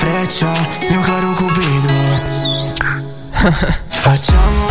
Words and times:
freccia, 0.00 0.50
mio 0.90 1.02
caro 1.02 1.34
Cupido. 1.34 1.88
Facciamo 3.90 4.69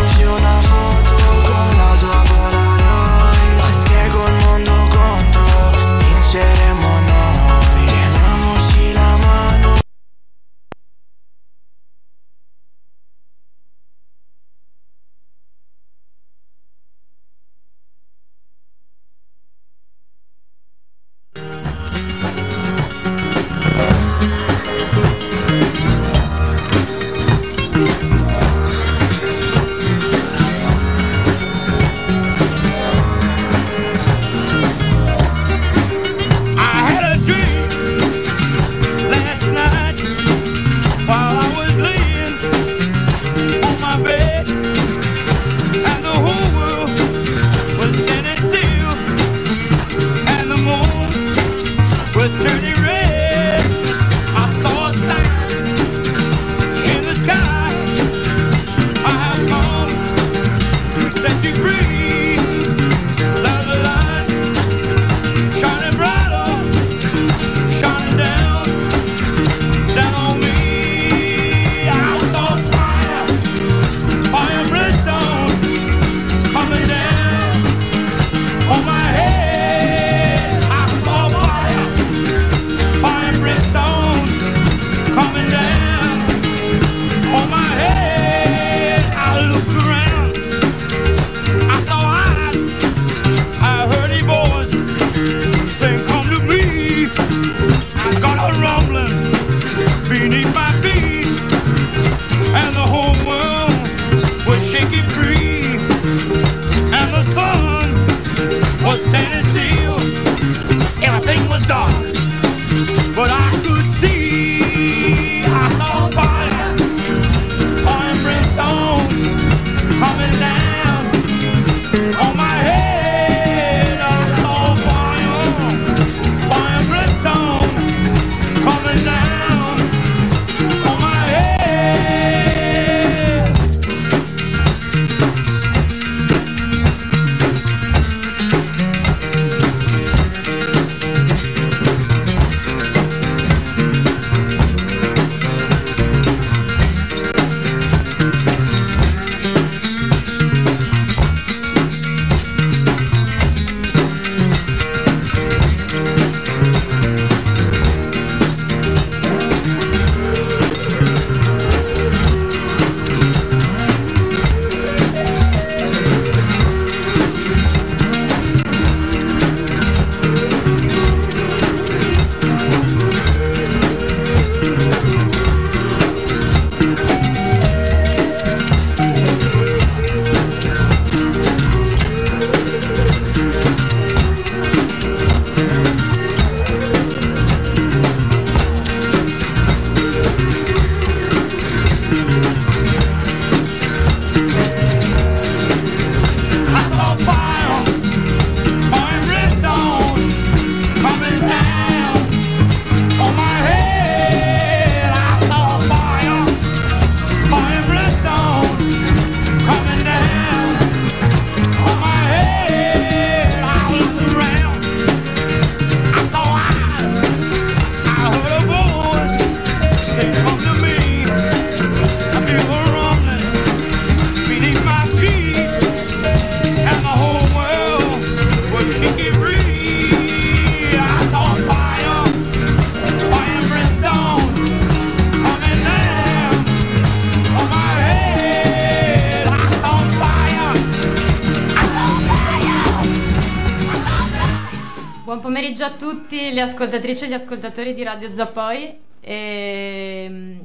ascoltatrici 246.80 247.26
e 247.26 247.28
gli 247.28 247.34
ascoltatori 247.34 247.94
di 247.94 248.04
Radio 248.04 248.34
Zappoi. 248.34 248.98
E 249.20 250.24
ehm, 250.26 250.60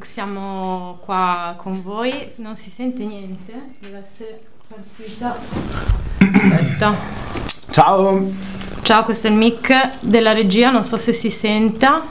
siamo 0.00 0.98
qua 1.04 1.54
con 1.56 1.80
voi. 1.82 2.32
Non 2.36 2.56
si 2.56 2.68
sente 2.68 3.04
niente, 3.04 3.52
deve 3.78 4.02
essere 4.02 4.40
partita. 4.66 5.38
Aspetta. 6.18 6.94
Ciao. 7.70 8.32
Ciao, 8.82 9.04
questo 9.04 9.28
è 9.28 9.30
il 9.30 9.36
mic 9.36 9.98
della 10.00 10.32
regia, 10.32 10.70
non 10.70 10.82
so 10.82 10.96
se 10.96 11.12
si 11.12 11.30
senta. 11.30 12.02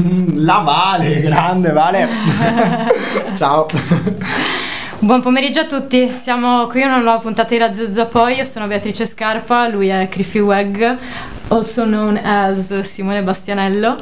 Mm, 0.00 0.44
la 0.44 0.58
Vale, 0.58 1.20
grande 1.20 1.72
Vale. 1.72 2.08
Ciao. 3.34 3.66
Buon 5.02 5.20
pomeriggio 5.20 5.58
a 5.58 5.66
tutti, 5.66 6.12
siamo 6.12 6.68
qui 6.68 6.80
a 6.80 6.86
una 6.86 6.98
nuova 6.98 7.18
puntata 7.18 7.48
di 7.48 7.58
Radio 7.58 7.90
Zappoi, 7.90 8.36
io 8.36 8.44
sono 8.44 8.68
Beatrice 8.68 9.04
Scarpa, 9.04 9.66
lui 9.66 9.88
è 9.88 10.08
Criffy 10.08 10.38
Wag, 10.38 10.96
also 11.52 11.84
known 11.84 12.18
as 12.22 12.80
Simone 12.80 13.22
Bastianello. 13.22 13.96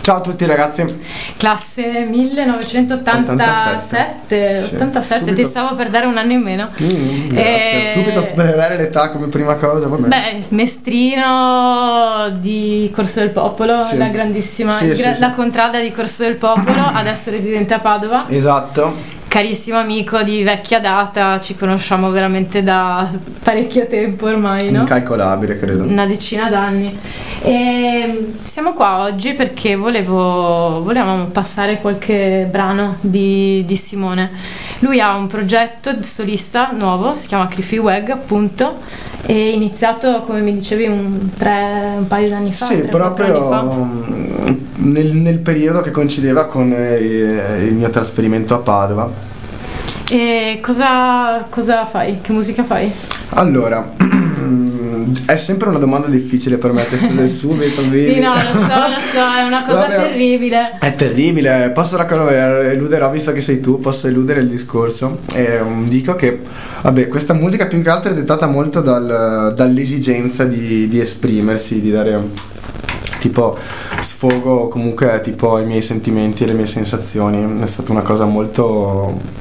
Ciao 0.00 0.16
a 0.16 0.20
tutti 0.22 0.44
ragazzi. 0.46 0.98
Classe 1.36 2.06
1987, 2.08 4.70
87, 4.72 5.34
ti 5.34 5.44
stavo 5.44 5.76
per 5.76 5.90
dare 5.90 6.06
un 6.06 6.16
anno 6.16 6.32
in 6.32 6.40
meno. 6.40 6.70
Mm, 6.82 7.28
grazie. 7.28 7.84
E... 7.84 7.88
Subito 7.92 8.22
svelare 8.22 8.76
l'età 8.76 9.10
come 9.10 9.28
prima 9.28 9.54
cosa. 9.54 9.86
Vabbè. 9.86 10.08
Beh, 10.08 10.46
mestrino 10.48 12.34
di 12.38 12.90
Corso 12.94 13.20
del 13.20 13.30
Popolo, 13.30 13.80
sì. 13.82 13.96
la 13.98 14.08
grandissima, 14.08 14.72
sì, 14.72 14.88
gra- 14.94 15.16
la 15.18 15.30
contrada 15.30 15.78
di 15.80 15.92
Corso 15.92 16.24
del 16.24 16.34
Popolo, 16.36 16.82
adesso 16.92 17.30
residente 17.30 17.74
a 17.74 17.78
Padova. 17.78 18.24
Esatto 18.28 19.18
Carissimo 19.30 19.78
amico 19.78 20.20
di 20.24 20.42
vecchia 20.42 20.80
data, 20.80 21.38
ci 21.38 21.54
conosciamo 21.54 22.10
veramente 22.10 22.64
da 22.64 23.08
parecchio 23.44 23.86
tempo 23.86 24.26
ormai, 24.26 24.72
no? 24.72 24.80
Incalcolabile, 24.80 25.56
credo. 25.56 25.84
Una 25.84 26.04
decina 26.04 26.50
d'anni. 26.50 26.98
E 27.40 28.32
siamo 28.42 28.72
qua 28.72 29.02
oggi 29.02 29.34
perché 29.34 29.76
volevo, 29.76 30.82
volevamo 30.82 31.26
passare 31.26 31.80
qualche 31.80 32.48
brano 32.50 32.96
di, 33.02 33.62
di 33.64 33.76
Simone. 33.76 34.32
Lui 34.80 34.98
ha 34.98 35.16
un 35.16 35.28
progetto 35.28 36.02
solista 36.02 36.72
nuovo, 36.72 37.14
si 37.14 37.28
chiama 37.28 37.46
Cliffy 37.46 37.78
Wag 37.78 38.08
appunto, 38.10 38.78
è 39.24 39.30
iniziato 39.30 40.22
come 40.22 40.40
mi 40.40 40.52
dicevi 40.52 40.86
un, 40.88 41.30
tre, 41.38 41.94
un 41.98 42.06
paio 42.08 42.30
d'anni 42.30 42.52
fa. 42.52 42.64
Sì, 42.64 42.78
tre, 42.80 42.88
proprio 42.88 43.48
fa. 43.48 43.62
mm, 43.62 44.54
nel, 44.78 45.14
nel 45.14 45.38
periodo 45.38 45.82
che 45.82 45.92
coincideva 45.92 46.46
con 46.46 46.72
eh, 46.72 47.64
il 47.64 47.74
mio 47.74 47.90
trasferimento 47.90 48.54
a 48.54 48.58
Padova. 48.58 49.19
E 50.12 50.58
cosa, 50.60 51.46
cosa 51.48 51.84
fai? 51.86 52.18
Che 52.20 52.32
musica 52.32 52.64
fai? 52.64 52.92
Allora, 53.28 53.92
è 55.24 55.36
sempre 55.36 55.68
una 55.68 55.78
domanda 55.78 56.08
difficile 56.08 56.58
per 56.58 56.72
me 56.72 56.84
questa 56.84 57.06
del 57.06 57.28
subito. 57.28 57.80
Sì, 57.82 58.18
no, 58.18 58.34
lo 58.34 58.52
so, 58.52 58.66
lo 58.66 59.00
so, 59.12 59.38
è 59.38 59.46
una 59.46 59.62
cosa 59.64 59.82
Vabbè. 59.82 59.94
terribile. 59.94 60.78
È 60.80 60.96
terribile, 60.96 61.70
posso 61.72 61.96
raccontare, 61.96 62.72
eluderò 62.72 63.08
visto 63.08 63.30
che 63.30 63.40
sei 63.40 63.60
tu, 63.60 63.78
posso 63.78 64.08
eludere 64.08 64.40
il 64.40 64.48
discorso. 64.48 65.20
E, 65.32 65.60
um, 65.60 65.86
dico 65.86 66.16
che, 66.16 66.40
vabbè, 66.82 67.06
questa 67.06 67.32
musica 67.32 67.68
più 67.68 67.80
che 67.80 67.90
altro 67.90 68.10
è 68.10 68.14
dettata 68.14 68.48
molto 68.48 68.80
dal- 68.80 69.52
dall'esigenza 69.54 70.42
di, 70.42 70.88
di 70.88 70.98
esprimersi, 70.98 71.80
di 71.80 71.92
dare 71.92 72.58
tipo 73.20 73.56
sfogo 74.00 74.66
comunque 74.66 75.20
tipo 75.22 75.54
ai 75.54 75.66
miei 75.66 75.82
sentimenti 75.82 76.42
e 76.42 76.46
alle 76.46 76.54
mie 76.56 76.66
sensazioni. 76.66 77.62
È 77.62 77.66
stata 77.68 77.92
una 77.92 78.02
cosa 78.02 78.24
molto 78.24 79.38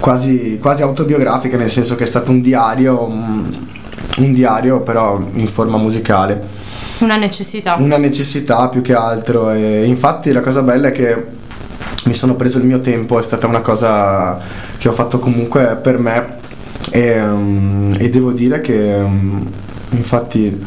quasi, 0.00 0.58
quasi 0.60 0.82
autobiografica, 0.82 1.56
nel 1.56 1.70
senso 1.70 1.94
che 1.94 2.04
è 2.04 2.06
stato 2.06 2.30
un 2.30 2.40
diario, 2.40 3.04
un, 3.04 3.66
un 4.18 4.32
diario 4.32 4.80
però 4.80 5.20
in 5.34 5.46
forma 5.46 5.76
musicale. 5.76 6.58
Una 6.98 7.16
necessità. 7.16 7.76
una 7.78 7.96
necessità 7.96 8.68
più 8.68 8.82
che 8.82 8.94
altro. 8.94 9.50
E 9.52 9.84
infatti 9.84 10.32
la 10.32 10.40
cosa 10.40 10.62
bella 10.62 10.88
è 10.88 10.92
che 10.92 11.38
mi 12.04 12.14
sono 12.14 12.34
preso 12.34 12.58
il 12.58 12.64
mio 12.64 12.80
tempo 12.80 13.18
è 13.18 13.22
stata 13.22 13.46
una 13.46 13.60
cosa 13.60 14.38
che 14.78 14.88
ho 14.88 14.92
fatto 14.92 15.18
comunque 15.18 15.78
per 15.80 15.98
me. 15.98 16.38
E, 16.90 17.20
mm, 17.20 17.92
e 17.98 18.10
devo 18.10 18.32
dire 18.32 18.60
che 18.60 18.98
mm, 18.98 19.46
infatti 19.90 20.66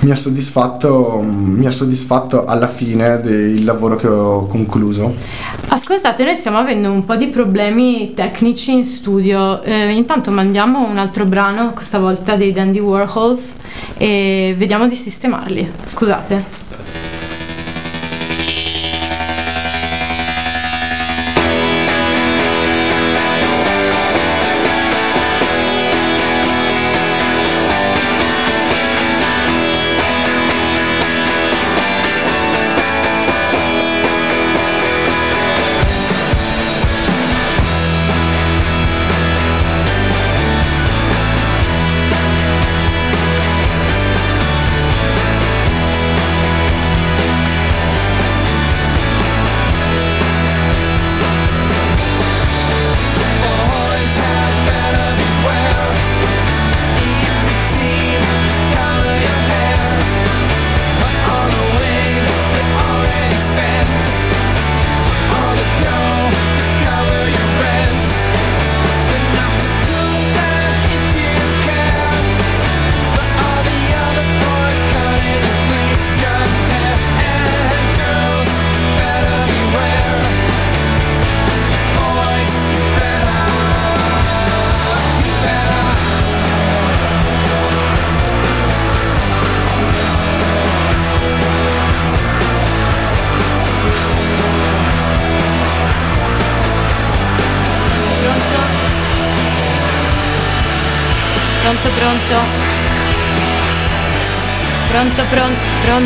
mi 0.00 0.10
ha 0.10 0.16
soddisfatto 0.16 1.20
mi 1.22 1.66
ha 1.66 1.70
soddisfatto 1.70 2.44
alla 2.44 2.68
fine 2.68 3.20
del 3.20 3.64
lavoro 3.64 3.96
che 3.96 4.06
ho 4.06 4.46
concluso 4.46 5.14
Ascoltate, 5.72 6.24
noi 6.24 6.34
stiamo 6.34 6.58
avendo 6.58 6.90
un 6.90 7.04
po' 7.04 7.14
di 7.14 7.28
problemi 7.28 8.12
tecnici 8.12 8.72
in 8.72 8.84
studio. 8.84 9.62
Eh, 9.62 9.92
intanto 9.92 10.32
mandiamo 10.32 10.84
un 10.84 10.98
altro 10.98 11.26
brano, 11.26 11.72
questa 11.72 12.00
volta 12.00 12.34
dei 12.34 12.50
Dandy 12.52 12.80
Warhols, 12.80 13.54
e 13.96 14.54
vediamo 14.58 14.88
di 14.88 14.96
sistemarli. 14.96 15.70
Scusate. 15.86 16.69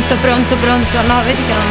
Pronto, 0.05 0.15
pronto, 0.21 0.55
pronto. 0.57 1.01
No, 1.07 1.23
vedi 1.23 1.43
che 1.45 1.53
non 1.53 1.64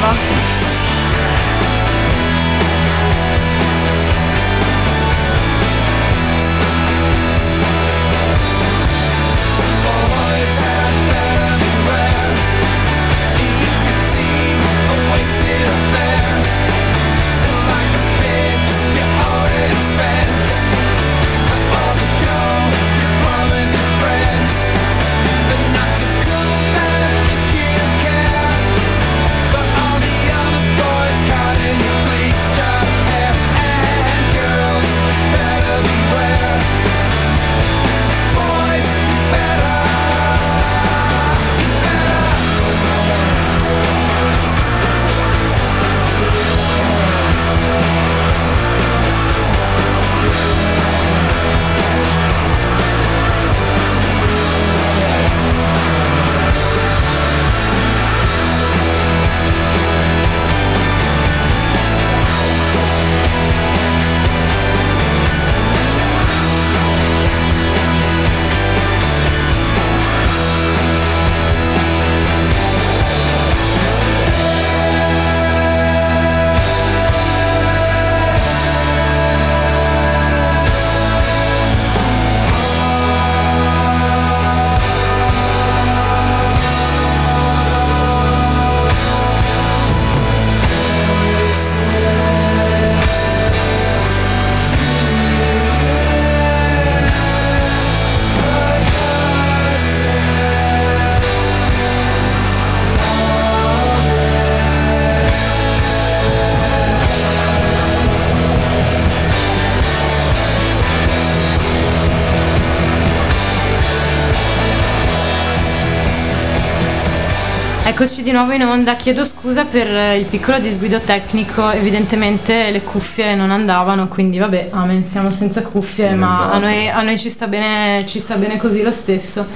Eccoci 117.95 118.25
di 118.25 118.33
nuovo 118.33 118.51
in 118.51 118.63
onda, 118.65 118.97
chiedo 118.97 119.25
scusa 119.25 119.67
per 119.67 119.87
eh, 119.87 120.19
il 120.19 120.25
piccolo 120.25 120.59
disguido 120.59 120.99
tecnico, 120.99 121.71
evidentemente 121.71 122.73
le 122.73 122.83
cuffie 122.83 123.37
non 123.37 123.53
andavano, 123.53 124.09
quindi 124.09 124.37
vabbè, 124.37 124.71
amen, 124.73 125.05
siamo 125.05 125.31
senza 125.31 125.63
cuffie, 125.63 126.11
ma 126.11 126.51
a 126.51 126.59
noi, 126.59 126.89
a 126.89 127.03
noi 127.03 127.17
ci, 127.17 127.29
sta 127.29 127.47
bene, 127.47 128.05
ci 128.09 128.19
sta 128.19 128.35
bene 128.35 128.57
così 128.57 128.83
lo 128.83 128.91
stesso. 128.91 129.47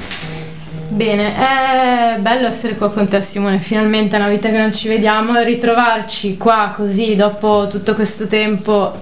Bene, 0.88 1.34
è 1.34 2.18
bello 2.20 2.46
essere 2.46 2.76
qua 2.76 2.90
con 2.90 3.08
te 3.08 3.20
Simone, 3.22 3.58
finalmente 3.58 4.14
è 4.14 4.20
una 4.20 4.28
vita 4.28 4.48
che 4.50 4.58
non 4.58 4.72
ci 4.72 4.86
vediamo 4.86 5.36
ritrovarci 5.40 6.36
qua 6.36 6.72
così 6.76 7.16
dopo 7.16 7.66
tutto 7.68 7.96
questo 7.96 8.28
tempo 8.28 9.00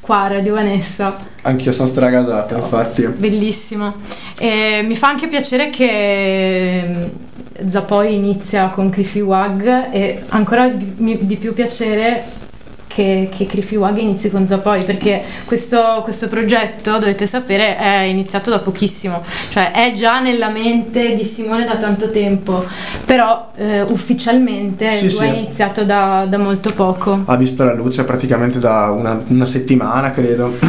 qua 0.00 0.24
a 0.24 0.28
Radio 0.28 0.52
Vanessa. 0.52 1.16
Anch'io 1.42 1.72
sono 1.72 1.88
stragasato, 1.88 2.56
infatti. 2.56 3.06
Bellissimo. 3.06 3.94
E 4.38 4.82
mi 4.84 4.96
fa 4.96 5.08
anche 5.08 5.28
piacere 5.28 5.70
che 5.70 7.28
Zapoi 7.68 8.14
inizia 8.14 8.68
con 8.68 8.90
Cliffy 8.90 9.20
Wag 9.20 9.92
e 9.92 10.22
ancora 10.28 10.68
di, 10.68 11.18
di 11.20 11.36
più 11.36 11.52
piacere 11.52 12.38
che, 12.86 13.28
che 13.34 13.46
Cliffy 13.46 13.76
Wag 13.76 13.98
inizi 13.98 14.30
con 14.30 14.46
Zapoi 14.48 14.82
perché 14.82 15.22
questo, 15.44 16.00
questo 16.02 16.26
progetto, 16.28 16.98
dovete 16.98 17.26
sapere, 17.26 17.76
è 17.76 18.00
iniziato 18.00 18.50
da 18.50 18.58
pochissimo, 18.58 19.22
cioè 19.50 19.70
è 19.70 19.92
già 19.92 20.20
nella 20.20 20.48
mente 20.50 21.14
di 21.14 21.24
Simone 21.24 21.64
da 21.64 21.76
tanto 21.76 22.10
tempo, 22.10 22.64
però 23.04 23.52
eh, 23.54 23.82
ufficialmente 23.82 24.90
Sì, 24.92 25.04
lui 25.04 25.10
sì. 25.14 25.22
è 25.22 25.28
iniziato 25.28 25.84
da, 25.84 26.26
da 26.28 26.36
molto 26.38 26.70
poco. 26.74 27.22
Ha 27.26 27.36
visto 27.36 27.62
la 27.62 27.74
luce 27.74 28.02
praticamente 28.02 28.58
da 28.58 28.90
una, 28.90 29.22
una 29.28 29.46
settimana, 29.46 30.10
credo. 30.10 30.56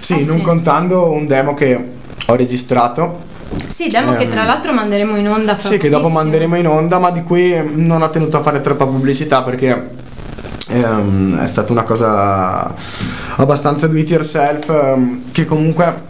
sì, 0.00 0.12
Ah, 0.12 0.24
non 0.26 0.36
sì. 0.38 0.42
contando 0.42 1.10
un 1.12 1.26
demo 1.26 1.54
che 1.54 1.88
ho 2.26 2.34
registrato. 2.34 3.28
Sì, 3.68 3.88
demo 3.88 4.12
che 4.12 4.24
Ehm, 4.24 4.30
tra 4.30 4.44
l'altro 4.44 4.72
manderemo 4.72 5.16
in 5.16 5.28
onda 5.28 5.56
fra 5.56 5.68
Sì, 5.68 5.78
che 5.78 5.88
dopo 5.88 6.08
manderemo 6.08 6.56
in 6.56 6.66
onda, 6.66 6.98
ma 6.98 7.10
di 7.10 7.22
cui 7.22 7.54
non 7.74 8.02
ho 8.02 8.10
tenuto 8.10 8.36
a 8.36 8.42
fare 8.42 8.60
troppa 8.60 8.86
pubblicità 8.86 9.42
perché 9.42 9.90
ehm, 10.68 11.38
è 11.38 11.46
stata 11.46 11.72
una 11.72 11.82
cosa 11.82 12.74
abbastanza 13.36 13.86
do 13.86 13.96
it 13.96 14.10
yourself 14.10 14.68
ehm, 14.68 15.22
che 15.32 15.44
comunque 15.44 16.08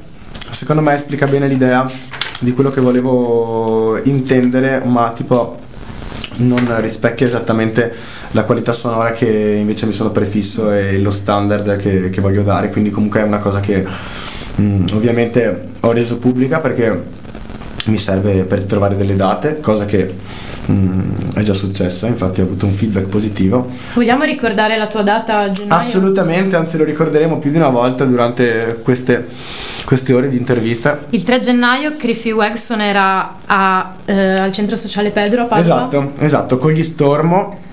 secondo 0.50 0.82
me 0.82 0.94
esplica 0.94 1.26
bene 1.26 1.47
l'idea 1.47 1.87
di 2.40 2.52
quello 2.52 2.70
che 2.70 2.80
volevo 2.80 4.00
intendere, 4.04 4.82
ma 4.85 5.12
tipo 5.12 5.59
non 6.38 6.80
rispecchia 6.80 7.26
esattamente 7.26 7.94
la 8.30 8.44
qualità 8.44 8.73
sonora 8.73 9.12
che 9.12 9.26
invece 9.26 9.87
mi 9.87 9.92
sono 9.92 10.11
prefisso 10.11 10.73
e 10.73 10.99
lo 10.99 11.11
standard 11.11 11.76
che, 11.76 12.11
che 12.11 12.20
voglio 12.20 12.42
dare, 12.42 12.70
quindi 12.70 12.90
comunque 12.90 13.20
è 13.20 13.25
una 13.25 13.38
cosa 13.38 13.61
che 13.61 13.85
mm, 14.61 14.87
ovviamente 14.94 15.68
ho 15.80 15.92
reso 15.92 16.18
pubblica 16.18 16.61
perché 16.61 17.18
mi 17.87 17.96
serve 17.96 18.44
per 18.44 18.62
trovare 18.62 18.96
delle 18.96 19.16
date, 19.16 19.60
cosa 19.60 19.87
che 19.87 20.14
mm, 20.70 21.32
è 21.34 21.42
già 21.42 21.54
successa, 21.54 22.06
infatti 22.06 22.40
ho 22.40 22.44
avuto 22.44 22.66
un 22.66 22.72
feedback 22.72 23.06
positivo. 23.06 23.70
Vogliamo 23.94 24.25
ricordare 24.25 24.76
la 24.76 24.87
tua 24.87 25.02
data 25.02 25.38
a 25.38 25.50
gennaio? 25.50 25.87
Assolutamente, 25.87 26.56
anzi 26.56 26.76
lo 26.76 26.84
ricorderemo 26.84 27.38
più 27.38 27.50
di 27.50 27.56
una 27.56 27.68
volta 27.68 28.04
durante 28.04 28.80
queste, 28.82 29.28
queste 29.84 30.12
ore 30.12 30.28
di 30.28 30.37
intervista. 30.37 31.00
Il 31.10 31.22
3 31.22 31.40
gennaio 31.40 31.96
Cliffy 31.96 32.32
Wag 32.32 32.54
suonerà 32.54 33.37
a, 33.46 33.94
eh, 34.04 34.38
al 34.38 34.52
centro 34.52 34.76
sociale 34.76 35.10
Pedro 35.10 35.42
a 35.42 35.44
Padova. 35.46 35.88
Esatto, 35.88 36.12
esatto, 36.18 36.58
con 36.58 36.72
gli 36.72 36.82
Stormo. 36.82 37.68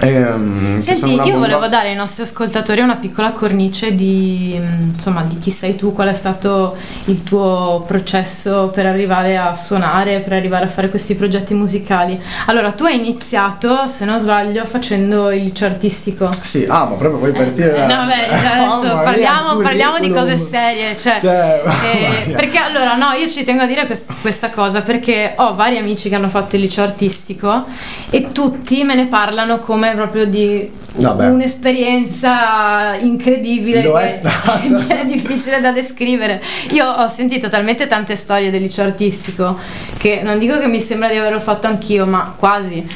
Ehm, 0.00 0.80
Senti, 0.80 1.10
io 1.10 1.16
bomba. 1.16 1.38
volevo 1.38 1.66
dare 1.68 1.88
ai 1.88 1.94
nostri 1.94 2.22
ascoltatori 2.22 2.80
una 2.80 2.96
piccola 2.96 3.30
cornice 3.32 3.94
di, 3.94 4.56
mm, 4.58 4.82
insomma, 4.94 5.22
di 5.22 5.38
chi 5.38 5.50
sei 5.50 5.76
tu, 5.76 5.92
qual 5.92 6.08
è 6.08 6.12
stato 6.12 6.76
il 7.06 7.22
tuo 7.22 7.84
processo 7.86 8.70
per 8.72 8.86
arrivare 8.86 9.36
a 9.36 9.54
suonare, 9.54 10.20
per 10.20 10.32
arrivare 10.34 10.66
a 10.66 10.68
fare 10.68 10.88
questi 10.90 11.14
progetti 11.14 11.54
musicali. 11.54 12.20
Allora, 12.46 12.72
tu 12.72 12.84
hai 12.84 12.96
iniziato, 12.96 13.86
se 13.86 14.04
non 14.04 14.18
sbaglio, 14.18 14.64
facendo 14.64 15.30
il 15.30 15.44
liceo 15.44 15.68
artistico. 15.68 16.28
Sì, 16.40 16.66
ah, 16.68 16.84
ma 16.84 16.94
proprio 16.96 17.18
vuoi 17.18 17.32
partire 17.32 17.72
da... 17.72 17.84
Eh, 17.84 17.86
no, 17.86 17.94
Mamma 17.94 18.14
adesso 18.82 18.94
mia, 18.94 19.02
parliamo, 19.02 19.60
parliamo 19.60 19.98
di 19.98 20.10
cose 20.10 20.36
serie. 20.36 20.96
Cioè, 20.96 21.18
Cioè, 21.20 21.62
eh, 22.26 22.30
perché 22.32 22.58
allora, 22.58 22.96
no, 22.96 23.12
io 23.18 23.28
ci 23.28 23.44
tengo 23.44 23.62
a 23.62 23.66
dire 23.66 23.86
quest- 23.86 24.12
questa 24.20 24.50
cosa 24.50 24.82
perché 24.82 25.34
ho 25.36 25.54
vari 25.54 25.78
amici 25.78 26.08
che 26.08 26.14
hanno 26.14 26.28
fatto 26.28 26.56
il 26.56 26.62
liceo 26.62 26.84
artistico 26.84 27.64
e 28.10 28.32
tutti 28.32 28.82
me 28.84 28.94
ne 28.94 29.06
parlano 29.06 29.58
come 29.58 29.85
proprio 29.94 30.26
di 30.26 30.70
Vabbè. 30.92 31.28
un'esperienza 31.28 32.94
incredibile 32.96 33.82
Lo 33.82 33.94
che, 33.94 34.20
che 34.86 35.00
è 35.00 35.04
difficile 35.04 35.60
da 35.60 35.72
descrivere. 35.72 36.42
Io 36.70 36.86
ho 36.86 37.08
sentito 37.08 37.48
talmente 37.48 37.86
tante 37.86 38.16
storie 38.16 38.50
del 38.50 38.62
liceo 38.62 38.84
artistico 38.86 39.58
che 39.96 40.20
non 40.22 40.38
dico 40.38 40.58
che 40.58 40.66
mi 40.66 40.80
sembra 40.80 41.08
di 41.08 41.16
averlo 41.16 41.40
fatto 41.40 41.66
anch'io, 41.66 42.06
ma 42.06 42.34
quasi. 42.36 42.86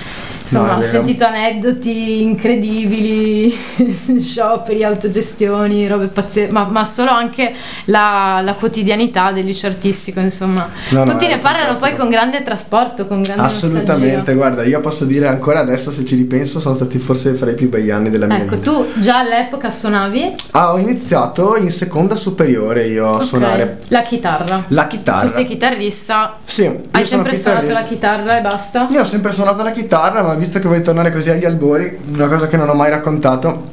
Insomma, 0.43 0.73
No, 0.73 0.79
ho 0.79 0.83
sentito 0.83 1.25
aneddoti 1.25 2.23
incredibili, 2.23 3.55
scioperi, 4.19 4.85
autogestioni, 4.85 5.87
robe 5.87 6.07
pazzesche, 6.07 6.51
ma, 6.53 6.65
ma 6.69 6.85
solo 6.85 7.11
anche 7.11 7.53
la, 7.87 8.41
la 8.43 8.55
quotidianità 8.55 9.33
del 9.33 9.45
liceo 9.45 9.71
artistico, 9.71 10.21
insomma. 10.21 10.69
No, 10.91 11.05
Tutti 11.05 11.27
ne 11.27 11.39
parlano 11.39 11.73
fantastico. 11.73 11.79
poi 11.89 11.97
con 11.97 12.09
grande 12.09 12.43
trasporto, 12.43 13.07
con 13.07 13.23
grande 13.23 13.43
Assolutamente, 13.43 14.17
nostalgia. 14.17 14.33
guarda, 14.35 14.65
io 14.65 14.81
posso 14.81 15.05
dire 15.05 15.27
ancora 15.29 15.61
adesso 15.61 15.91
se 15.91 16.05
ci 16.05 16.17
ripenso 16.17 16.61
sono 16.61 16.75
stati 16.75 16.99
forse 16.99 17.35
fra 17.35 17.51
i 17.51 17.55
più 17.55 17.69
begli 17.69 17.91
anni 17.91 18.11
della 18.11 18.27
mia 18.27 18.39
Ecco, 18.39 18.57
vita. 18.57 18.71
tu 18.71 18.87
già 19.01 19.19
all'epoca 19.19 19.71
suonavi 19.71 20.35
Ah, 20.53 20.73
ho 20.73 20.79
iniziato 20.79 21.57
in 21.57 21.71
seconda 21.71 22.17
superiore 22.17 22.87
io 22.87 23.07
a 23.07 23.15
Ok. 23.17 23.25
suonare 23.25 23.79
la 23.89 24.03
chitarra. 24.03 24.65
la 24.69 24.87
chitarra. 24.87 25.21
Tu 25.23 25.29
sei 25.29 25.47
chitarrista, 25.47 26.37
Sì, 26.45 26.69
hai 26.91 27.05
sempre 27.05 27.37
suonato 27.37 27.71
la 27.73 27.83
chitarra 27.85 28.39
e 28.39 28.41
basta? 28.41 28.87
Io 28.91 29.01
ho 29.01 29.05
sempre 29.05 29.33
suonato 29.33 29.63
la 29.63 29.71
chitarra, 29.73 30.23
ma 30.23 30.30
visto 30.37 30.59
che 30.59 30.67
vuoi 30.67 30.83
tornare 30.83 31.13
così 31.13 31.31
agli 31.31 31.45
albori, 31.45 31.99
una 32.13 32.27
cosa 32.27 32.49
che 32.49 32.57
non 32.57 32.69
ho 32.69 32.75
mai 32.75 32.91
raccontato. 32.91 33.69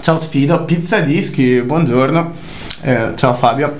Ciao 0.00 0.18
Sfido, 0.18 0.64
pizza 0.64 1.00
dischi, 1.00 1.60
buongiorno. 1.62 2.32
Eh, 2.82 3.12
ciao 3.14 3.34
Fabio. 3.34 3.72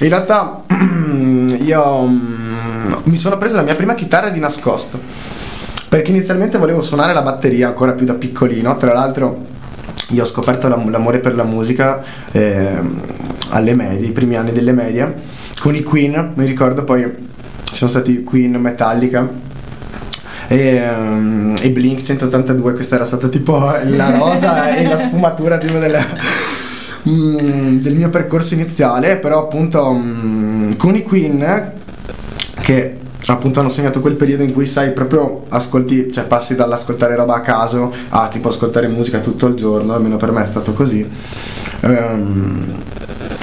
In 0.00 0.08
realtà 0.08 0.62
io 0.68 2.06
mm, 2.06 2.92
mi 3.04 3.16
sono 3.16 3.36
preso 3.38 3.56
la 3.56 3.62
mia 3.62 3.74
prima 3.74 3.94
chitarra 3.94 4.30
di 4.30 4.40
nascosto. 4.40 5.00
Perché 5.88 6.10
inizialmente 6.10 6.58
volevo 6.58 6.82
suonare 6.82 7.12
la 7.12 7.22
batteria 7.22 7.68
ancora 7.68 7.92
più 7.92 8.04
da 8.04 8.14
piccolino, 8.14 8.76
tra 8.76 8.92
l'altro 8.92 9.46
io 10.10 10.22
ho 10.22 10.26
scoperto 10.26 10.68
l'am- 10.68 10.90
l'amore 10.90 11.18
per 11.18 11.34
la 11.34 11.44
musica 11.44 12.02
ehm, 12.32 13.00
alle 13.50 13.74
medie, 13.74 14.08
i 14.08 14.12
primi 14.12 14.36
anni 14.36 14.52
delle 14.52 14.72
medie, 14.72 15.14
con 15.60 15.74
i 15.74 15.82
Queen, 15.82 16.32
mi 16.34 16.46
ricordo 16.46 16.84
poi 16.84 17.26
ci 17.64 17.76
sono 17.76 17.90
stati 17.90 18.12
i 18.12 18.24
Queen 18.24 18.52
Metallica 18.52 19.46
e, 20.48 20.76
ehm, 20.76 21.58
e 21.60 21.70
Blink 21.70 22.02
182, 22.02 22.72
questa 22.72 22.94
era 22.94 23.04
stata 23.04 23.28
tipo 23.28 23.58
la 23.84 24.10
rosa 24.10 24.74
e 24.74 24.86
la 24.86 24.96
sfumatura 24.96 25.58
tipo 25.58 25.78
del, 25.78 25.96
mm, 27.08 27.78
del 27.78 27.94
mio 27.94 28.08
percorso 28.08 28.54
iniziale, 28.54 29.18
però 29.18 29.44
appunto 29.44 29.92
mm, 29.92 30.72
con 30.78 30.96
i 30.96 31.02
Queen 31.02 31.72
che 32.62 32.96
appunto 33.26 33.60
hanno 33.60 33.68
segnato 33.68 34.00
quel 34.00 34.14
periodo 34.14 34.42
in 34.42 34.54
cui 34.54 34.66
sai 34.66 34.92
proprio 34.92 35.44
ascolti, 35.48 36.10
cioè 36.10 36.24
passi 36.24 36.54
dall'ascoltare 36.54 37.14
roba 37.14 37.34
a 37.34 37.40
caso 37.40 37.92
a 38.08 38.28
tipo 38.28 38.48
ascoltare 38.48 38.88
musica 38.88 39.20
tutto 39.20 39.46
il 39.46 39.54
giorno, 39.54 39.92
almeno 39.92 40.16
per 40.16 40.32
me 40.32 40.44
è 40.44 40.46
stato 40.46 40.72
così. 40.72 41.06
Ehm, 41.80 42.74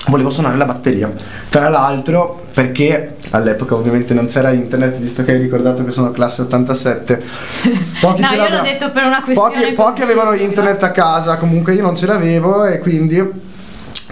volevo 0.07 0.29
suonare 0.29 0.57
la 0.57 0.65
batteria. 0.65 1.11
Tra 1.49 1.69
l'altro, 1.69 2.43
perché 2.53 3.15
all'epoca 3.31 3.75
ovviamente 3.75 4.13
non 4.13 4.27
c'era 4.27 4.51
internet, 4.51 4.97
visto 4.97 5.23
che 5.23 5.31
hai 5.33 5.39
ricordato 5.39 5.83
che 5.83 5.91
sono 5.91 6.11
classe 6.11 6.41
87. 6.41 7.23
Pochi 7.99 8.21
No, 8.21 8.27
ce 8.27 8.35
io 8.35 8.49
l'ho 8.49 8.61
detto 8.61 8.91
per 8.91 9.03
una 9.03 9.21
questione 9.23 9.59
Pochi, 9.61 9.73
pochi 9.73 10.01
avevano 10.01 10.33
internet 10.33 10.83
a 10.83 10.91
casa, 10.91 11.37
comunque 11.37 11.73
io 11.73 11.81
non 11.81 11.95
ce 11.95 12.05
l'avevo 12.05 12.65
e 12.65 12.79
quindi 12.79 13.43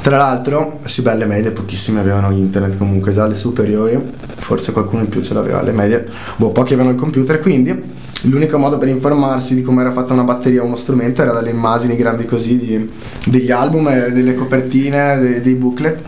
tra 0.04 0.18
l'altro, 0.18 0.80
sì, 0.84 1.02
belle 1.02 1.26
medie, 1.26 1.52
pochissime 1.52 2.02
avevano 2.02 2.30
internet 2.32 2.78
comunque, 2.78 3.14
già 3.14 3.24
alle 3.24 3.36
superiori, 3.36 3.98
forse 4.36 4.74
qualcuno 4.74 5.02
in 5.02 5.08
più 5.08 5.22
ce 5.22 5.34
l'aveva 5.34 5.60
alle 5.60 5.72
medie, 5.72 6.06
boh, 6.36 6.52
pochi 6.52 6.74
avevano 6.74 6.94
il 6.94 7.00
computer, 7.00 7.40
quindi 7.40 7.82
l'unico 8.24 8.58
modo 8.58 8.78
per 8.78 8.90
informarsi 8.90 9.56
di 9.56 9.62
come 9.62 9.80
era 9.80 9.94
fatta 9.94 10.12
una 10.12 10.26
batteria 10.26 10.62
o 10.62 10.66
uno 10.66 10.76
strumento 10.76 11.22
era 11.22 11.32
dalle 11.32 11.52
immagini 11.52 11.96
grandi 11.96 12.26
così 12.26 12.58
di- 12.58 12.92
degli 13.28 13.50
album, 13.50 13.88
e 13.88 14.12
delle 14.12 14.36
copertine, 14.36 15.18
dei, 15.20 15.42
dei 15.42 15.54
booklet 15.54 16.02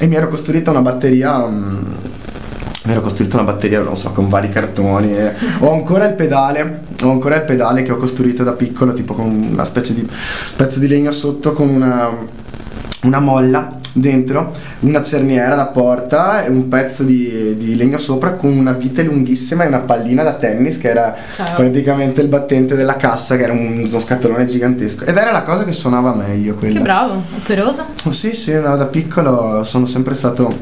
e 0.00 0.06
mi 0.08 0.16
ero 0.16 0.26
costruita 0.26 0.70
una 0.72 0.80
batteria... 0.82 1.46
mm, 1.46 1.76
mi 2.84 2.90
ero 2.90 3.02
costruito 3.02 3.36
una 3.36 3.44
batteria, 3.44 3.80
non 3.82 3.96
so, 3.96 4.10
con 4.10 4.28
vari 4.28 4.48
cartoni. 4.48 5.16
e- 5.16 5.32
Ho 5.60 5.72
ancora 5.72 6.08
il 6.08 6.14
pedale, 6.14 6.80
ho 7.04 7.10
ancora 7.12 7.36
il 7.36 7.42
pedale 7.42 7.82
che 7.82 7.92
ho 7.92 7.96
costruito 7.96 8.42
da 8.42 8.54
piccolo, 8.54 8.92
tipo 8.92 9.14
con 9.14 9.26
una 9.52 9.64
specie 9.64 9.94
di 9.94 10.04
pezzo 10.56 10.80
di 10.80 10.88
legno 10.88 11.12
sotto 11.12 11.52
con 11.52 11.68
una, 11.68 12.10
una 13.02 13.18
molla 13.20 13.74
dentro, 13.94 14.50
una 14.80 15.02
cerniera 15.02 15.54
da 15.54 15.66
porta 15.66 16.44
e 16.44 16.48
un 16.48 16.68
pezzo 16.68 17.02
di, 17.02 17.56
di 17.56 17.76
legno 17.76 17.98
sopra 17.98 18.34
con 18.34 18.52
una 18.56 18.72
vite 18.72 19.02
lunghissima 19.02 19.64
e 19.64 19.66
una 19.66 19.80
pallina 19.80 20.22
da 20.22 20.34
tennis 20.34 20.78
che 20.78 20.88
era 20.88 21.14
Ciao. 21.32 21.54
praticamente 21.56 22.20
il 22.22 22.28
battente 22.28 22.74
della 22.76 22.96
cassa, 22.96 23.36
che 23.36 23.42
era 23.42 23.52
un- 23.52 23.84
uno 23.86 23.98
scatolone 23.98 24.44
gigantesco. 24.46 25.04
Ed 25.04 25.16
era 25.16 25.32
la 25.32 25.42
cosa 25.42 25.64
che 25.64 25.72
suonava 25.72 26.14
meglio 26.14 26.54
quella. 26.54 26.78
Che 26.78 26.82
bravo, 26.84 27.22
operosa. 27.36 27.86
Oh, 28.04 28.10
Sì, 28.12 28.32
sì, 28.34 28.52
no, 28.54 28.76
da 28.76 28.86
piccolo 28.86 29.64
sono 29.64 29.84
sempre 29.86 30.14
stato 30.14 30.56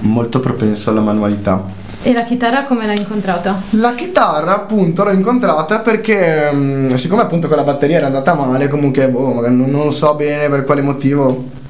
molto 0.00 0.38
propenso 0.40 0.90
alla 0.90 1.00
manualità. 1.00 1.82
E 2.06 2.12
la 2.12 2.24
chitarra 2.24 2.64
come 2.64 2.84
l'hai 2.84 2.98
incontrata? 2.98 3.62
La 3.70 3.94
chitarra 3.94 4.54
appunto 4.54 5.04
l'ho 5.04 5.10
incontrata 5.10 5.80
perché 5.80 6.50
mm, 6.52 6.88
siccome 6.96 7.22
appunto 7.22 7.48
con 7.48 7.56
la 7.56 7.64
batteria 7.64 7.96
era 7.96 8.04
andata 8.04 8.34
male, 8.34 8.68
comunque 8.68 9.08
boh, 9.08 9.40
non, 9.48 9.70
non 9.70 9.90
so 9.90 10.14
bene 10.14 10.50
per 10.50 10.64
quale 10.64 10.82
motivo. 10.82 11.62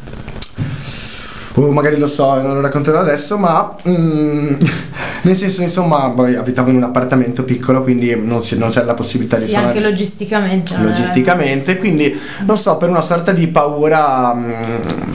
O 1.57 1.71
magari 1.71 1.99
lo 1.99 2.09
so, 2.09 2.43
non 2.43 2.55
lo 2.55 2.61
racconterò 2.61 2.99
adesso, 2.99 3.39
ma 3.39 3.77
mm, 3.89 4.55
nel 5.23 5.37
senso 5.37 5.63
insomma 5.63 6.11
poi 6.11 6.35
abitavo 6.35 6.71
in 6.71 6.77
un 6.77 6.83
appartamento 6.83 7.45
piccolo, 7.45 7.83
quindi 7.85 8.13
non, 8.17 8.43
si- 8.43 8.59
non 8.59 8.71
c'era 8.71 8.87
la 8.87 8.95
possibilità 8.95 9.37
di 9.37 9.45
Sì, 9.45 9.53
suonare 9.53 9.69
anche 9.69 9.81
logisticamente. 9.81 10.75
logisticamente, 10.77 11.79
quindi 11.79 12.13
non 12.45 12.57
so, 12.57 12.77
per 12.77 12.89
una 12.89 13.03
sorta 13.03 13.31
di 13.31 13.47
paura 13.47 14.35
mm, 14.35 14.55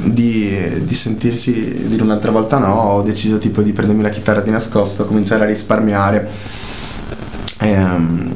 di, 0.05 0.85
di 0.85 0.95
sentirsi, 0.95 1.83
dire 1.87 2.03
un'altra 2.03 2.31
volta 2.31 2.57
no, 2.57 2.73
ho 2.73 3.01
deciso 3.01 3.37
tipo 3.37 3.61
di 3.61 3.73
prendermi 3.73 4.01
la 4.01 4.09
chitarra 4.09 4.39
di 4.39 4.49
nascosto, 4.49 5.05
cominciare 5.05 5.43
a 5.43 5.47
risparmiare. 5.47 6.29
Ehm, 7.61 8.33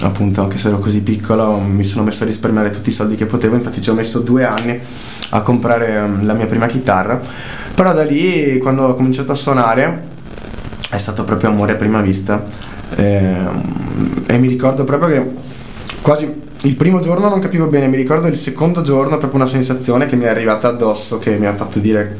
appunto, 0.00 0.40
anche 0.40 0.56
se 0.56 0.68
ero 0.68 0.78
così 0.78 1.02
piccolo, 1.02 1.58
mi 1.58 1.84
sono 1.84 2.02
messo 2.04 2.22
a 2.22 2.26
risparmiare 2.26 2.70
tutti 2.70 2.88
i 2.88 2.92
soldi 2.92 3.14
che 3.16 3.26
potevo, 3.26 3.56
infatti 3.56 3.82
ci 3.82 3.90
ho 3.90 3.94
messo 3.94 4.20
due 4.20 4.44
anni 4.46 4.80
a 5.34 5.40
comprare 5.42 5.94
ehm, 5.94 6.26
la 6.26 6.34
mia 6.34 6.46
prima 6.46 6.66
chitarra. 6.66 7.20
Però 7.74 7.92
da 7.92 8.04
lì, 8.04 8.58
quando 8.58 8.84
ho 8.84 8.94
cominciato 8.94 9.32
a 9.32 9.34
suonare, 9.34 10.10
è 10.90 10.98
stato 10.98 11.24
proprio 11.24 11.50
amore 11.50 11.72
a 11.72 11.76
prima 11.76 12.00
vista. 12.00 12.44
Ehm, 12.96 14.24
e 14.26 14.38
mi 14.38 14.48
ricordo 14.48 14.84
proprio 14.84 15.08
che 15.08 15.30
quasi 16.00 16.40
il 16.62 16.76
primo 16.76 17.00
giorno 17.00 17.28
non 17.28 17.40
capivo 17.40 17.66
bene, 17.66 17.88
mi 17.88 17.96
ricordo 17.96 18.26
il 18.26 18.36
secondo 18.36 18.82
giorno 18.82 19.18
proprio 19.18 19.40
una 19.40 19.48
sensazione 19.48 20.06
che 20.06 20.16
mi 20.16 20.24
è 20.24 20.28
arrivata 20.28 20.68
addosso 20.68 21.18
che 21.18 21.36
mi 21.36 21.46
ha 21.46 21.54
fatto 21.54 21.80
dire 21.80 22.18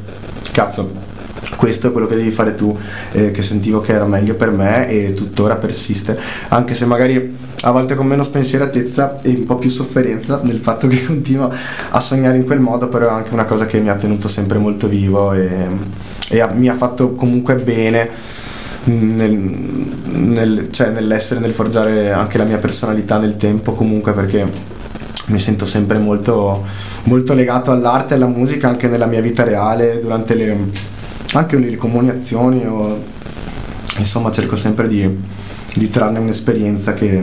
cazzo 0.50 1.10
questo 1.56 1.88
è 1.88 1.92
quello 1.92 2.06
che 2.06 2.16
devi 2.16 2.30
fare 2.30 2.54
tu, 2.54 2.76
eh, 3.12 3.30
che 3.30 3.42
sentivo 3.42 3.80
che 3.80 3.92
era 3.92 4.04
meglio 4.04 4.34
per 4.34 4.50
me 4.50 4.88
e 4.88 5.14
tuttora 5.14 5.56
persiste, 5.56 6.18
anche 6.48 6.74
se 6.74 6.86
magari 6.86 7.36
a 7.64 7.70
volte 7.70 7.94
con 7.94 8.06
meno 8.06 8.22
spensieratezza 8.22 9.16
e 9.22 9.30
un 9.30 9.44
po' 9.44 9.56
più 9.56 9.70
sofferenza 9.70 10.40
nel 10.42 10.58
fatto 10.58 10.86
che 10.86 11.04
continuo 11.06 11.50
a 11.90 12.00
sognare 12.00 12.36
in 12.36 12.44
quel 12.44 12.60
modo, 12.60 12.88
però 12.88 13.08
è 13.08 13.12
anche 13.12 13.32
una 13.32 13.44
cosa 13.44 13.66
che 13.66 13.78
mi 13.80 13.88
ha 13.88 13.96
tenuto 13.96 14.28
sempre 14.28 14.58
molto 14.58 14.88
vivo 14.88 15.32
e, 15.32 15.66
e 16.28 16.40
ha- 16.40 16.50
mi 16.52 16.68
ha 16.68 16.74
fatto 16.74 17.12
comunque 17.14 17.56
bene 17.56 18.10
nel, 18.84 19.32
nel- 19.32 20.68
cioè 20.70 20.90
nell'essere, 20.90 21.40
nel 21.40 21.52
forgiare 21.52 22.12
anche 22.12 22.38
la 22.38 22.44
mia 22.44 22.58
personalità 22.58 23.18
nel 23.18 23.36
tempo 23.36 23.74
comunque 23.74 24.12
perché 24.12 24.70
mi 25.26 25.38
sento 25.38 25.66
sempre 25.66 25.98
molto, 25.98 26.64
molto 27.04 27.32
legato 27.34 27.70
all'arte 27.70 28.14
e 28.14 28.16
alla 28.16 28.26
musica 28.26 28.68
anche 28.68 28.88
nella 28.88 29.06
mia 29.06 29.20
vita 29.20 29.44
reale, 29.44 30.00
durante 30.00 30.34
le, 30.34 30.56
anche 31.34 31.56
le 31.56 31.76
comuniazioni 31.76 32.66
o 32.66 33.00
insomma 33.98 34.32
cerco 34.32 34.56
sempre 34.56 34.88
di, 34.88 35.08
di 35.74 35.88
trarne 35.90 36.18
un'esperienza 36.18 36.94
che, 36.94 37.22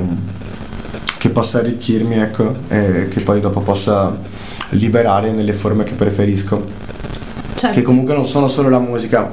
che 1.18 1.30
possa 1.30 1.60
arricchirmi 1.60 2.18
ecco, 2.18 2.54
e 2.70 3.08
che 3.10 3.20
poi 3.22 3.40
dopo 3.40 3.62
possa 3.62 4.16
liberare 4.72 5.32
nelle 5.32 5.54
forme 5.54 5.84
che 5.84 5.94
preferisco 5.94 6.66
Certo. 7.56 7.76
che 7.76 7.82
comunque 7.82 8.14
non 8.16 8.26
sono 8.26 8.48
solo 8.48 8.70
la 8.70 8.80
musica 8.80 9.30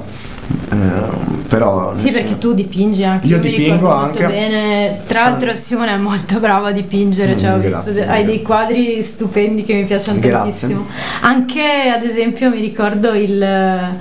ehm, 0.69 1.45
però 1.47 1.95
Sì, 1.95 2.05
perché 2.11 2.19
senso- 2.27 2.37
tu 2.39 2.53
dipingi 2.53 3.03
anche. 3.05 3.27
Io 3.27 3.39
dipingo 3.39 3.89
anche. 3.89 4.25
bene. 4.27 4.99
Tra 5.07 5.23
l'altro, 5.23 5.51
Ah. 5.51 5.55
Simone 5.55 5.93
è 5.93 5.97
molto 5.97 6.39
brava 6.39 6.67
a 6.67 6.71
dipingere. 6.71 7.37
Cioè, 7.37 7.51
Mm, 7.55 7.59
visto, 7.61 7.81
grazie, 7.83 8.05
hai 8.07 8.19
mille. 8.21 8.25
dei 8.25 8.41
quadri 8.41 9.01
stupendi 9.03 9.63
che 9.63 9.73
mi 9.75 9.85
piacciono 9.85 10.19
Grazie. 10.19 10.39
tantissimo. 10.51 10.85
Anche, 11.21 11.61
ad 11.95 12.03
esempio, 12.03 12.49
mi 12.49 12.59
ricordo 12.59 13.13
il. 13.13 13.95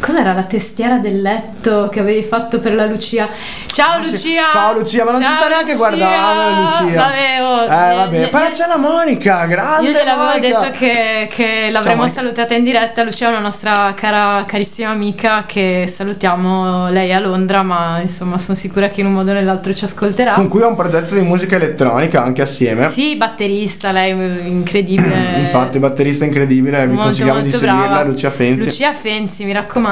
Cos'era 0.00 0.32
la 0.32 0.44
testiera 0.44 0.98
del 0.98 1.20
letto 1.20 1.88
che 1.90 1.98
avevi 1.98 2.22
fatto 2.22 2.60
per 2.60 2.72
la 2.74 2.86
Lucia? 2.86 3.28
Ciao 3.72 3.94
Ah. 3.94 3.98
Lucia! 3.98 4.42
Ciao 4.50 4.72
Lucia, 4.78 5.04
ma 5.04 5.10
non 5.10 5.20
ci 5.20 5.26
Ciao, 5.26 5.36
sta 5.36 5.48
neanche 5.48 5.74
guardando 5.74 6.60
Lucia. 6.60 7.02
Vabbè, 7.02 7.42
oh, 7.42 7.62
Eh 7.64 7.94
vabbè, 7.96 8.24
gli- 8.24 8.28
però 8.28 8.48
c'è 8.50 8.66
la 8.68 8.76
Monica, 8.76 9.44
grande 9.46 9.86
io 9.86 9.92
gliel'avevo 9.92 10.24
Monica. 10.24 10.60
detto 10.60 10.78
che, 10.78 11.28
che 11.30 11.68
l'avremmo 11.72 11.96
Monica. 12.02 12.16
salutata 12.20 12.54
in 12.54 12.62
diretta. 12.62 13.02
Lucia 13.02 13.26
è 13.26 13.28
una 13.30 13.40
nostra 13.40 13.92
cara, 13.96 14.44
carissima 14.46 14.90
amica 14.90 15.44
che 15.46 15.92
salutiamo. 15.92 16.90
Lei 16.90 17.12
a 17.12 17.18
Londra, 17.18 17.62
ma 17.62 17.98
insomma 18.00 18.38
sono 18.38 18.56
sicura 18.56 18.88
che 18.88 19.00
in 19.00 19.06
un 19.06 19.14
modo 19.14 19.32
o 19.32 19.34
nell'altro 19.34 19.74
ci 19.74 19.84
ascolterà. 19.84 20.32
Con 20.34 20.46
cui 20.48 20.62
ho 20.62 20.68
un 20.68 20.76
progetto 20.76 21.14
di 21.14 21.22
musica 21.22 21.56
elettronica 21.56 22.22
anche 22.22 22.42
assieme. 22.42 22.88
Sì, 22.90 23.16
batterista, 23.16 23.90
lei 23.90 24.10
incredibile. 24.48 25.38
Infatti, 25.42 25.78
batterista 25.80 26.24
incredibile, 26.24 26.80
vi 26.82 26.92
Molto, 26.92 27.02
consigliamo 27.02 27.40
di 27.40 27.50
seguirla. 27.50 28.02
Lucia 28.04 28.30
Fenzi. 28.30 28.64
Lucia 28.64 28.92
Fenzi, 28.92 29.44
mi 29.44 29.52
raccomando. 29.52 29.86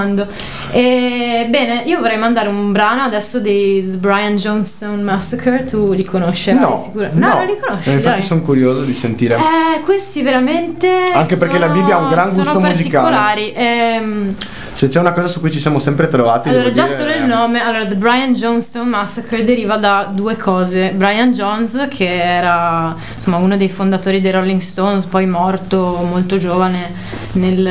E, 0.70 1.46
bene, 1.48 1.82
io 1.86 1.98
vorrei 2.00 2.18
mandare 2.18 2.48
un 2.48 2.72
brano 2.72 3.02
adesso 3.02 3.40
dei 3.40 3.80
Brian 3.80 4.36
Johnstone 4.36 5.02
Massacre. 5.02 5.64
Tu 5.64 5.92
li 5.92 6.04
conoscerai 6.04 6.60
No, 6.60 6.80
sicuro? 6.82 7.08
no, 7.12 7.28
non 7.34 7.46
li 7.46 7.56
conosci. 7.60 7.90
Eh, 7.90 7.92
infatti 7.94 8.22
sono 8.22 8.42
curioso 8.42 8.82
di 8.84 8.94
sentire. 8.94 9.36
Eh, 9.36 9.80
questi 9.84 10.22
veramente. 10.22 11.10
Anche 11.14 11.36
perché 11.36 11.58
la 11.58 11.66
sono- 11.66 11.78
Bibbia 11.78 11.96
ha 11.96 11.98
un 12.00 12.10
gran 12.10 12.28
gusto 12.34 12.52
sono 12.52 12.60
musicale. 12.66 13.14
particolari. 13.14 13.52
Ehm, 13.54 14.34
Se 14.76 14.88
c'è 14.88 15.00
una 15.00 15.12
cosa 15.12 15.26
su 15.26 15.40
cui 15.40 15.50
ci 15.50 15.58
siamo 15.58 15.78
sempre 15.78 16.06
trovati, 16.06 16.50
allora, 16.50 16.70
già 16.70 16.84
dire, 16.84 16.96
solo 16.96 17.08
il 17.10 17.22
eh, 17.22 17.24
nome, 17.26 17.62
allora, 17.62 17.86
The 17.86 17.94
Brian 17.96 18.34
Johnstone 18.34 18.90
Massacre 18.90 19.42
deriva 19.42 19.78
da 19.78 20.10
due 20.12 20.36
cose. 20.36 20.90
Brian 20.94 21.32
Jones, 21.32 21.86
che 21.88 22.22
era 22.22 22.94
insomma 23.14 23.38
uno 23.38 23.56
dei 23.56 23.70
fondatori 23.70 24.20
dei 24.20 24.30
Rolling 24.32 24.60
Stones, 24.60 25.06
poi 25.06 25.26
morto 25.26 25.98
molto 26.06 26.36
giovane 26.36 26.92
nel, 27.32 27.62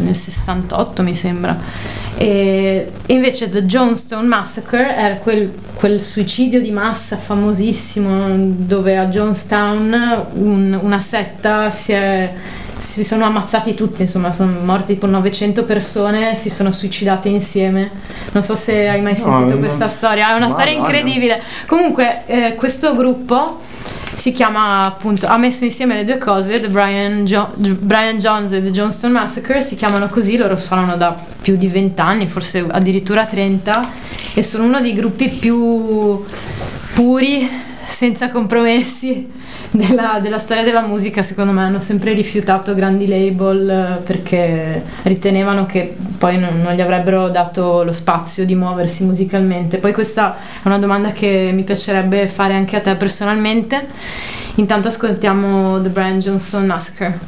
nel 0.00 0.16
68, 0.16 1.02
mi 1.04 1.14
sembra. 1.14 1.56
E, 2.16 2.90
invece 3.06 3.48
The 3.50 3.64
Johnstone 3.64 4.26
Massacre 4.26 4.94
era 4.94 5.14
quel, 5.16 5.52
quel 5.74 6.02
suicidio 6.02 6.60
di 6.60 6.70
massa 6.70 7.16
famosissimo 7.16 8.36
dove 8.58 8.98
a 8.98 9.06
Jonestown 9.06 10.26
un- 10.34 10.78
una 10.82 11.00
setta 11.00 11.70
si 11.70 11.92
è 11.92 12.32
si 12.80 13.04
sono 13.04 13.26
ammazzati 13.26 13.74
tutti, 13.74 14.00
insomma, 14.00 14.32
sono 14.32 14.58
morti 14.64 14.94
tipo 14.94 15.04
900 15.06 15.64
persone, 15.64 16.34
si 16.34 16.48
sono 16.48 16.70
suicidate 16.70 17.28
insieme. 17.28 17.90
Non 18.32 18.42
so 18.42 18.54
se 18.56 18.88
hai 18.88 19.02
mai 19.02 19.12
No, 19.18 19.18
sentito 19.18 19.50
non- 19.50 19.58
questa 19.58 19.86
storia, 19.88 20.32
è 20.32 20.36
una 20.36 20.48
storia 20.48 20.72
incredibile. 20.72 21.42
Comunque, 21.66 22.22
eh, 22.24 22.54
questo 22.54 22.96
gruppo 22.96 23.60
si 24.20 24.32
chiama 24.32 24.84
appunto, 24.84 25.26
ha 25.26 25.38
messo 25.38 25.64
insieme 25.64 25.94
le 25.94 26.04
due 26.04 26.18
cose, 26.18 26.60
The 26.60 26.68
Brian, 26.68 27.24
Jo- 27.24 27.52
Brian 27.56 28.18
Jones 28.18 28.52
e 28.52 28.62
The 28.62 28.70
Johnston 28.70 29.12
Massacre, 29.12 29.62
si 29.62 29.76
chiamano 29.76 30.10
così, 30.10 30.36
loro 30.36 30.58
suonano 30.58 30.98
da 30.98 31.16
più 31.40 31.56
di 31.56 31.66
20 31.68 31.98
anni, 32.02 32.26
forse 32.26 32.66
addirittura 32.68 33.24
30, 33.24 33.90
e 34.34 34.42
sono 34.42 34.64
uno 34.64 34.82
dei 34.82 34.92
gruppi 34.92 35.30
più 35.30 36.22
puri, 36.92 37.48
senza 37.86 38.28
compromessi 38.28 39.26
della, 39.70 40.18
della 40.20 40.38
storia 40.38 40.64
della 40.64 40.86
musica, 40.86 41.22
secondo 41.22 41.52
me 41.52 41.62
hanno 41.62 41.80
sempre 41.80 42.12
rifiutato 42.12 42.74
grandi 42.74 43.06
label 43.06 43.70
eh, 43.70 44.02
perché 44.02 44.82
ritenevano 45.02 45.66
che 45.66 45.94
poi 46.18 46.38
non, 46.38 46.60
non 46.60 46.74
gli 46.74 46.80
avrebbero 46.80 47.28
dato 47.28 47.82
lo 47.82 47.92
spazio 47.92 48.44
di 48.44 48.54
muoversi 48.54 49.04
musicalmente. 49.04 49.78
Poi 49.78 49.92
questa 49.92 50.36
è 50.62 50.66
una 50.66 50.78
domanda 50.78 51.12
che 51.12 51.50
mi 51.52 51.62
piacerebbe 51.62 52.26
fare 52.26 52.54
anche 52.54 52.76
a 52.76 52.80
te 52.80 52.94
personalmente. 52.96 53.86
Intanto 54.56 54.88
ascoltiamo 54.88 55.80
The 55.80 55.88
Brian 55.88 56.18
Johnson 56.18 56.66
Massacre. 56.66 57.18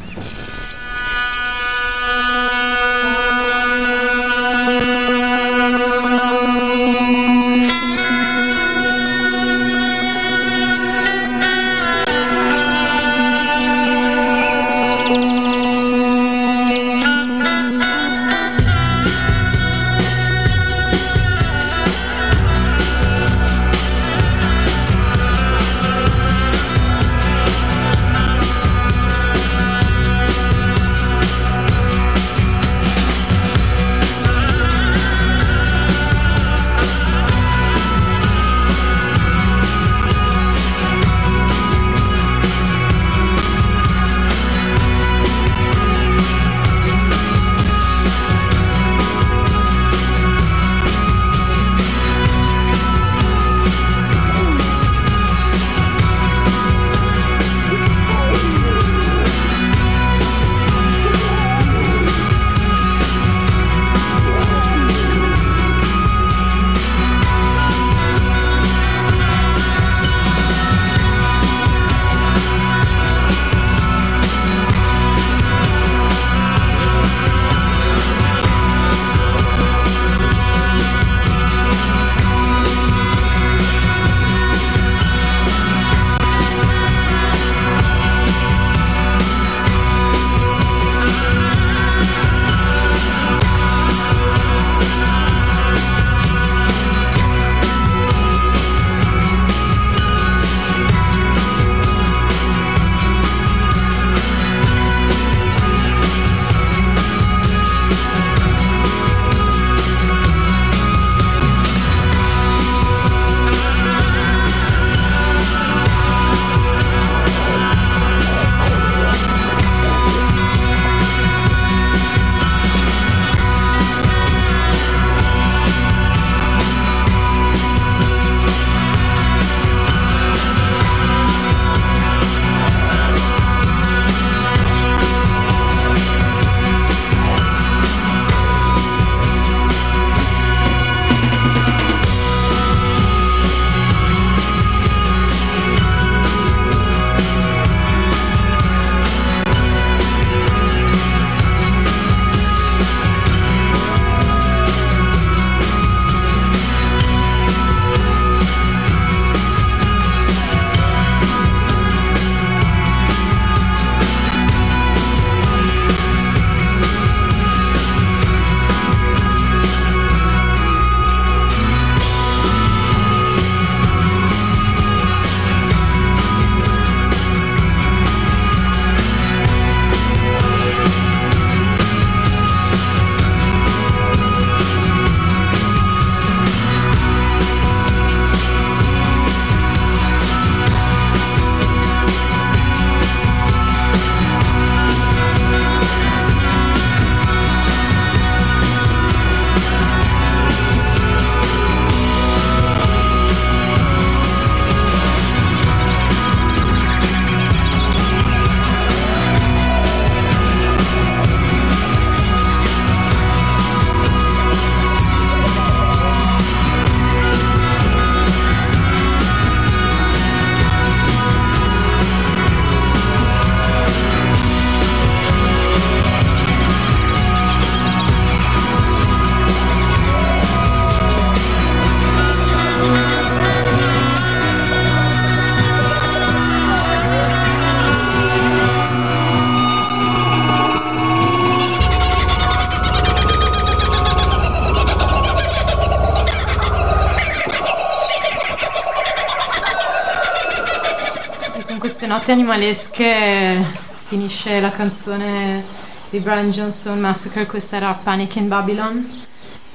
Note 252.12 252.30
animalesche 252.30 253.64
finisce 254.04 254.60
la 254.60 254.70
canzone 254.70 255.64
di 256.10 256.18
Brian 256.18 256.50
Johnson 256.50 257.00
Massacre, 257.00 257.46
questa 257.46 257.76
era 257.76 257.90
Panic 257.94 258.36
in 258.36 258.48
Babylon. 258.48 259.24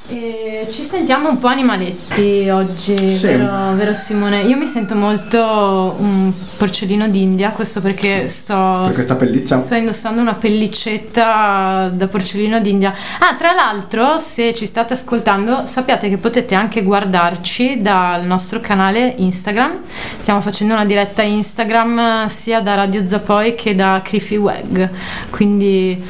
E 0.09 0.67
ci 0.69 0.83
sentiamo 0.83 1.29
un 1.29 1.37
po' 1.37 1.47
animaletti 1.47 2.47
oggi, 2.49 3.09
Sì. 3.09 3.27
vero, 3.27 3.73
vero 3.75 3.93
Simone? 3.93 4.43
Io 4.43 4.55
mi 4.55 4.65
sento 4.65 4.95
molto 4.95 5.95
un 5.99 6.31
porcellino 6.55 7.09
d'India, 7.09 7.51
questo 7.51 7.81
perché 7.81 8.29
sto, 8.29 8.83
Per 8.85 8.93
sto 9.59 9.75
indossando 9.75 10.21
una 10.21 10.35
pellicetta 10.35 11.91
da 11.93 12.07
porcellino 12.07 12.61
d'India. 12.61 12.93
Ah, 13.19 13.35
tra 13.35 13.51
l'altro, 13.51 14.17
se 14.17 14.53
ci 14.53 14.65
state 14.65 14.93
ascoltando, 14.93 15.65
sappiate 15.65 16.07
che 16.07 16.15
potete 16.17 16.55
anche 16.55 16.83
guardarci 16.83 17.81
dal 17.81 18.25
nostro 18.25 18.61
canale 18.61 19.13
Instagram. 19.17 19.81
Stiamo 20.19 20.39
facendo 20.39 20.73
una 20.73 20.85
diretta 20.85 21.21
Instagram 21.21 21.99
eh, 21.99 22.29
sia 22.29 22.61
da 22.61 22.75
Radio 22.75 23.05
Zapoi 23.05 23.55
che 23.55 23.75
da 23.75 24.01
Criffy 24.01 24.37
Wag. 24.37 24.89
Quindi 25.29 26.01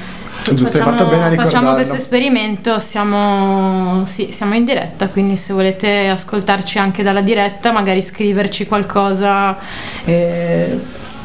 Giusto, 0.44 0.78
hai 0.78 0.84
fatto 0.84 1.08
bene 1.08 1.36
a 1.36 1.44
facciamo 1.44 1.74
questo 1.74 1.96
esperimento, 1.96 2.80
siamo, 2.80 4.06
sì, 4.06 4.30
siamo 4.32 4.56
in 4.56 4.66
diretta, 4.66 5.08
quindi 5.08 5.36
se 5.36 5.54
volete 5.54 6.08
ascoltarci 6.08 6.80
anche 6.80 7.04
dalla 7.04 7.22
diretta, 7.22 7.72
magari 7.72 8.02
scriverci 8.02 8.66
qualcosa, 8.66 9.58
eh, 10.06 10.80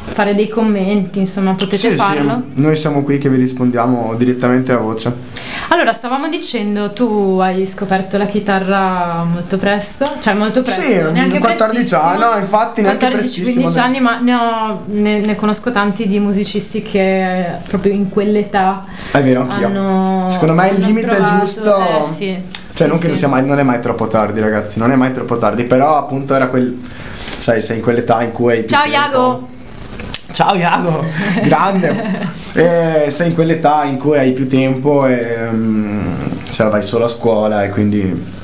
fare 0.05 0.35
dei 0.35 0.49
commenti, 0.49 1.19
insomma 1.21 1.53
potete 1.55 1.77
Sì, 1.79 1.91
sì, 1.91 1.97
farlo. 1.97 2.43
noi 2.55 2.77
siamo 2.77 3.03
qui 3.03 3.19
che 3.19 3.29
vi 3.31 3.37
rispondiamo 3.37 4.15
direttamente 4.17 4.73
a 4.73 4.77
voce. 4.77 5.31
Allora, 5.69 5.93
stavamo 5.95 6.29
dicendo, 6.29 6.93
tu 6.93 7.39
hai 7.41 7.67
scoperto 7.67 8.19
la 8.19 8.27
chitarra 8.27 9.25
molto 9.25 9.57
presto, 9.57 10.07
cioè 10.21 10.35
molto 10.35 10.61
presto, 10.63 10.83
Sì, 10.83 10.95
neanche 11.13 11.39
14 11.39 11.95
prestissimo. 11.95 12.01
anni, 12.03 12.19
no, 12.21 12.39
infatti 12.39 12.83
neanche 12.83 13.07
14, 13.07 13.41
prestissimo. 13.41 13.71
15 13.71 13.79
anni, 13.79 14.01
ma 14.01 14.19
ne, 14.21 14.35
ho- 14.35 14.81
ne- 14.87 15.21
ne 15.21 15.35
conosco 15.37 15.71
tanti 15.71 16.07
di 16.07 16.19
musicisti 16.19 16.83
che 16.83 17.47
proprio 17.67 17.93
in 17.95 18.09
quell'età 18.11 18.85
È 19.13 19.23
vero, 19.23 19.43
anch'io. 19.43 19.67
hanno 19.67 20.29
Secondo 20.31 20.55
me 20.55 20.69
il 20.71 20.85
limite 20.85 21.07
trovato- 21.07 21.39
giusto. 21.39 21.77
eh, 21.77 22.15
sì. 22.17 22.43
Cioè, 22.75 22.87
non 22.87 22.97
Sì, 22.97 23.03
che 23.03 23.07
non 23.09 23.17
sì. 23.17 23.23
sia 23.23 23.29
mai, 23.29 23.45
non 23.45 23.59
è 23.59 23.63
mai 23.63 23.81
troppo 23.81 24.09
tardi, 24.09 24.41
ragazzi. 24.41 24.79
Non 24.79 24.91
è 24.91 24.97
mai 24.97 25.13
troppo 25.13 25.37
tardi. 25.39 25.65
Però, 25.65 25.97
appunto, 25.97 26.35
era 26.35 26.47
quel. 26.49 26.79
Sai, 27.39 27.61
sei 27.61 27.77
in 27.77 27.83
quell'età 27.83 28.23
in 28.23 28.33
cui 28.33 28.53
hai. 28.53 28.67
Ciao. 28.67 28.87
Iago! 28.87 29.49
Ciao 30.33 30.55
Iago! 30.55 31.05
Grande! 31.45 32.31
e 32.55 33.07
sei 33.11 33.29
in 33.29 33.35
quell'età 33.35 33.85
in 33.85 33.99
cui 33.99 34.19
hai 34.19 34.33
più 34.33 34.49
tempo 34.49 35.07
e. 35.07 35.49
mm, 35.51 36.15
cioè, 36.51 36.69
vai 36.69 36.83
solo 36.83 37.05
a 37.05 37.09
scuola 37.09 37.65
e 37.65 37.69
quindi. 37.71 38.41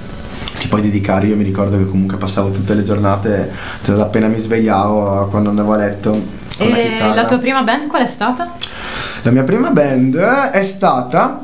Ti 0.58 0.66
puoi 0.68 0.82
dedicare. 0.82 1.26
Io 1.28 1.36
mi 1.36 1.44
ricordo 1.44 1.78
che 1.78 1.86
comunque 1.86 2.16
passavo 2.16 2.50
tutte 2.50 2.74
le 2.74 2.82
giornate. 2.82 3.50
cioè, 3.82 3.94
da 3.94 4.02
appena 4.02 4.26
mi 4.26 4.38
svegliavo 4.38 5.20
a 5.20 5.28
quando 5.28 5.50
andavo 5.50 5.72
a 5.72 5.76
letto. 5.76 6.10
La 6.58 6.64
E 6.64 6.90
chitarra. 6.90 7.14
la 7.14 7.24
tua 7.26 7.38
prima 7.38 7.62
band 7.62 7.86
qual 7.86 8.02
è 8.02 8.06
stata? 8.06 8.52
La 9.22 9.30
mia 9.30 9.44
prima 9.44 9.70
band 9.70 10.16
è 10.16 10.62
stata 10.64 11.40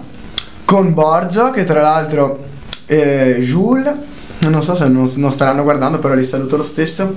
con 0.64 0.92
Borgia, 0.92 1.50
che 1.50 1.64
tra 1.64 1.80
l'altro 1.80 2.44
è 2.86 3.36
Jules, 3.38 3.94
non 4.40 4.62
so 4.62 4.74
se 4.74 4.88
non, 4.88 5.10
non 5.16 5.30
staranno 5.30 5.62
guardando, 5.62 5.98
però 6.00 6.14
li 6.14 6.24
saluto 6.24 6.56
lo 6.56 6.62
stesso. 6.64 7.14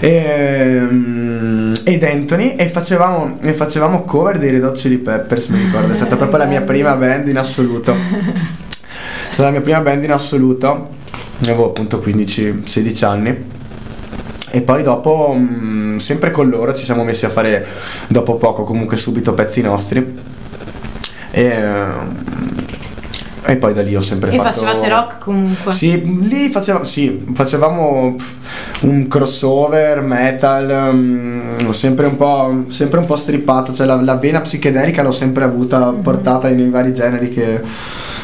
E, 0.00 0.88
ed 1.84 2.02
Anthony 2.02 2.56
e 2.56 2.68
facevamo, 2.68 3.38
e 3.42 3.52
facevamo 3.52 4.02
cover 4.04 4.38
dei 4.38 4.50
Red 4.50 4.64
Hot 4.64 4.76
Chili 4.76 4.96
Peppers 4.96 5.48
mi 5.48 5.58
ricordo 5.58 5.92
è 5.92 5.94
stata 5.94 6.16
proprio 6.16 6.38
la 6.38 6.46
mia 6.46 6.62
prima 6.62 6.94
band 6.96 7.28
in 7.28 7.36
assoluto. 7.36 7.92
È 7.92 9.32
stata 9.32 9.44
la 9.44 9.50
mia 9.50 9.60
prima 9.60 9.80
band 9.80 10.04
in 10.04 10.12
assoluto. 10.12 10.88
Avevo 11.42 11.66
appunto 11.66 12.02
15-16 12.04 13.04
anni. 13.04 13.44
E 14.52 14.62
poi 14.62 14.82
dopo, 14.82 15.32
mh, 15.32 15.98
sempre 15.98 16.30
con 16.32 16.48
loro, 16.48 16.74
ci 16.74 16.84
siamo 16.84 17.04
messi 17.04 17.24
a 17.24 17.30
fare 17.30 17.64
dopo 18.08 18.36
poco, 18.36 18.64
comunque 18.64 18.96
subito 18.96 19.32
pezzi 19.32 19.60
nostri. 19.60 20.18
E, 21.30 21.62
e 23.50 23.56
poi 23.56 23.74
da 23.74 23.82
lì 23.82 23.96
ho 23.96 24.00
sempre 24.00 24.30
E 24.30 24.36
fatto. 24.36 24.52
facevate 24.52 24.88
rock 24.88 25.18
comunque? 25.18 25.72
Sì, 25.72 26.00
lì 26.28 26.48
faceva- 26.50 26.84
sì, 26.84 27.24
facevamo 27.32 28.14
un 28.82 29.08
crossover, 29.08 30.00
metal, 30.02 30.94
mm, 30.94 31.70
sempre, 31.70 32.06
un 32.06 32.16
po', 32.16 32.64
sempre 32.68 33.00
un 33.00 33.06
po' 33.06 33.16
strippato, 33.16 33.72
cioè 33.72 33.86
la, 33.86 34.00
la 34.00 34.14
vena 34.16 34.40
psichedelica 34.40 35.02
l'ho 35.02 35.10
sempre 35.12 35.42
avuta 35.44 35.90
Mhm. 35.90 36.00
portata 36.02 36.48
nei 36.48 36.68
vari 36.70 36.94
generi 36.94 37.28
che, 37.30 37.60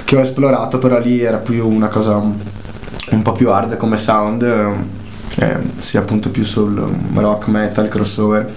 che 0.05 0.17
ho 0.17 0.21
esplorato, 0.21 0.79
però 0.79 1.01
lì 1.01 1.21
era 1.21 1.39
più 1.39 1.67
una 1.69 1.89
cosa 1.89 2.17
un, 2.17 3.23
po' 3.23 3.33
più 3.33 3.51
hard 3.51 3.77
come 3.77 3.99
sound, 3.99 4.43
eh, 4.43 5.57
sì 5.81 5.97
appunto 5.97 6.31
più 6.31 6.45
sul 6.45 6.89
rock, 7.15 7.49
metal, 7.49 7.89
crossover, 7.89 8.49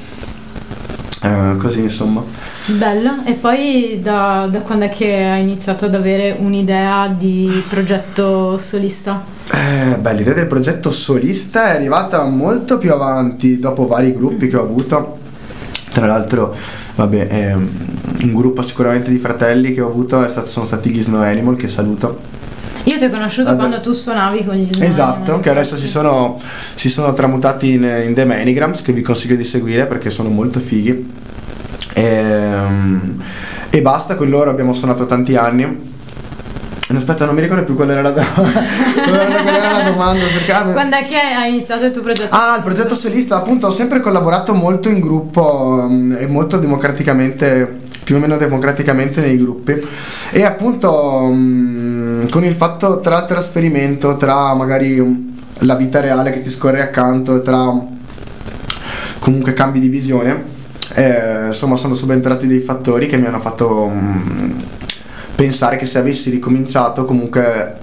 eh, 1.21 1.55
così 1.57 1.81
insomma. 1.81 2.23
Bello. 2.65 3.23
E 3.25 3.33
poi 3.33 3.99
da, 4.01 4.47
da 4.49 4.59
quando 4.59 4.85
è 4.85 4.89
che 4.89 5.23
hai 5.23 5.41
iniziato 5.41 5.85
ad 5.85 5.95
avere 5.95 6.35
un'idea 6.37 7.07
di 7.07 7.63
progetto 7.67 8.57
solista? 8.57 9.37
Eh, 9.51 9.97
beh, 9.97 10.13
l'idea 10.13 10.33
del 10.33 10.47
progetto 10.47 10.91
solista 10.91 11.71
è 11.71 11.75
arrivata 11.75 12.23
molto 12.25 12.77
più 12.77 12.93
avanti 12.93 13.59
dopo 13.59 13.87
vari 13.87 14.13
gruppi 14.13 14.47
che 14.47 14.57
ho 14.57 14.63
avuto. 14.63 15.17
Tra 15.91 16.05
l'altro, 16.05 16.55
vabbè, 16.95 17.27
ehm, 17.29 17.69
un 18.21 18.33
gruppo 18.33 18.61
sicuramente 18.61 19.09
di 19.09 19.17
fratelli 19.17 19.73
che 19.73 19.81
ho 19.81 19.87
avuto 19.87 20.25
stato- 20.29 20.47
sono 20.47 20.65
stati 20.65 20.89
gli 20.91 21.01
Snow 21.01 21.21
Animal, 21.21 21.57
che 21.57 21.67
saluto. 21.67 22.37
Io 22.89 22.97
ti 22.97 23.03
ho 23.05 23.09
conosciuto 23.11 23.49
Vabbè. 23.49 23.57
quando 23.57 23.81
tu 23.81 23.93
suonavi 23.93 24.43
con 24.45 24.55
gli 24.55 24.67
Snow 24.73 24.87
Esatto, 24.87 25.39
che 25.39 25.49
adesso 25.51 25.75
si 25.77 25.87
sono, 25.87 26.39
si 26.73 26.89
sono 26.89 27.13
tramutati 27.13 27.73
in, 27.73 27.83
in 27.83 28.13
The 28.15 28.25
Manigrams, 28.25 28.81
che 28.81 28.91
vi 28.93 29.01
consiglio 29.03 29.35
di 29.35 29.43
seguire 29.43 29.85
perché 29.85 30.09
sono 30.09 30.29
molto 30.29 30.59
fighi. 30.59 31.11
Ehm, 31.93 33.21
E, 33.71 33.81
basta, 33.83 34.15
con 34.15 34.27
loro 34.29 34.49
abbiamo 34.49 34.73
suonato 34.73 35.05
tanti 35.05 35.35
anni. 35.35 35.87
Aspetta, 36.91 37.25
non 37.25 37.35
mi 37.35 37.41
ricordo 37.41 37.63
più 37.65 37.75
qual 37.75 37.91
era 37.91 38.01
la, 38.01 38.09
do- 38.09 38.23
qual 38.33 39.13
era- 39.19 39.71
la 39.83 39.89
domanda. 39.91 40.25
perché- 40.25 40.51
ah, 40.51 40.63
Quando 40.63 40.95
è 40.95 41.03
che 41.03 41.17
hai 41.19 41.53
iniziato 41.53 41.85
il 41.85 41.91
tuo 41.91 42.01
progetto? 42.01 42.33
Ah, 42.35 42.55
il 42.57 42.63
progetto 42.63 42.95
solista, 42.95 43.35
appunto, 43.35 43.67
ho 43.67 43.71
sempre 43.71 43.99
collaborato 43.99 44.55
molto 44.55 44.89
in 44.89 44.99
gruppo 44.99 45.85
mm, 45.87 46.13
e 46.17 46.25
molto 46.25 46.57
democraticamente, 46.57 47.81
più 48.09 48.17
o 48.17 48.19
meno 48.19 48.37
democraticamente 48.37 49.21
nei 49.21 49.37
gruppi. 49.37 49.79
E 50.31 50.43
appunto 50.43 51.29
mm, 51.31 52.29
con 52.29 52.43
il 52.43 52.55
fatto 52.55 53.01
tra 53.01 53.19
il 53.19 53.25
trasferimento, 53.25 54.17
tra 54.17 54.55
magari 54.55 54.99
mm, 54.99 55.27
la 55.59 55.75
vita 55.75 55.99
reale 55.99 56.31
che 56.31 56.41
ti 56.41 56.49
scorre 56.49 56.81
accanto, 56.81 57.43
tra 57.43 57.71
mm, 57.71 57.79
comunque 59.19 59.53
cambi 59.53 59.79
di 59.79 59.89
visione, 59.89 60.43
eh, 60.95 61.45
insomma 61.49 61.75
sono 61.75 61.93
subentrati 61.93 62.47
dei 62.47 62.61
fattori 62.61 63.05
che 63.05 63.17
mi 63.17 63.27
hanno 63.27 63.39
fatto 63.39 63.87
mm, 63.87 64.59
pensare 65.35 65.75
che 65.77 65.85
se 65.85 65.99
avessi 65.99 66.31
ricominciato 66.31 67.05
comunque 67.05 67.77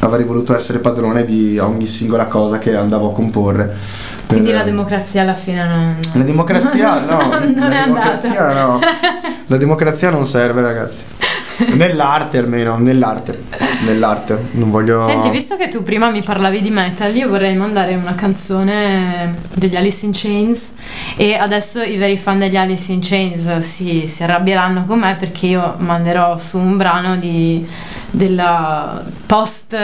avrei 0.00 0.26
voluto 0.26 0.54
essere 0.54 0.78
padrone 0.78 1.24
di 1.24 1.58
ogni 1.58 1.86
singola 1.86 2.26
cosa 2.26 2.58
che 2.58 2.76
andavo 2.76 3.08
a 3.08 3.12
comporre. 3.14 3.64
Per- 3.64 4.26
Quindi 4.26 4.52
la 4.52 4.62
democrazia 4.62 5.22
alla 5.22 5.34
fine 5.34 5.64
non... 5.66 5.96
La 6.12 6.22
democrazia 6.22 7.00
no, 7.08 7.28
non 7.30 7.30
la 7.30 7.70
è 7.70 7.76
andata. 7.78 7.84
democrazia 7.86 8.52
no. 8.52 8.78
La 9.50 9.56
democrazia 9.56 10.10
non 10.10 10.26
serve, 10.26 10.62
ragazzi. 10.62 11.19
Nell'arte 11.68 12.38
almeno, 12.38 12.78
nell'arte. 12.78 13.44
Nell'arte, 13.84 14.48
non 14.52 14.70
voglio 14.70 15.06
Senti, 15.06 15.30
visto 15.30 15.56
che 15.56 15.68
tu 15.68 15.82
prima 15.82 16.10
mi 16.10 16.22
parlavi 16.22 16.62
di 16.62 16.70
metal, 16.70 17.14
io 17.14 17.28
vorrei 17.28 17.54
mandare 17.54 17.94
una 17.94 18.14
canzone 18.14 19.36
degli 19.54 19.76
Alice 19.76 20.04
in 20.04 20.12
Chains 20.14 20.70
e 21.16 21.34
adesso 21.34 21.82
i 21.82 21.96
veri 21.96 22.16
fan 22.16 22.38
degli 22.38 22.56
Alice 22.56 22.92
in 22.92 23.00
Chains 23.02 23.60
si, 23.60 24.06
si 24.06 24.22
arrabbieranno 24.22 24.84
con 24.86 25.00
me 25.00 25.16
perché 25.18 25.46
io 25.46 25.74
manderò 25.78 26.38
su 26.38 26.58
un 26.58 26.76
brano 26.76 27.16
di, 27.16 27.66
della 28.10 29.02
post, 29.26 29.76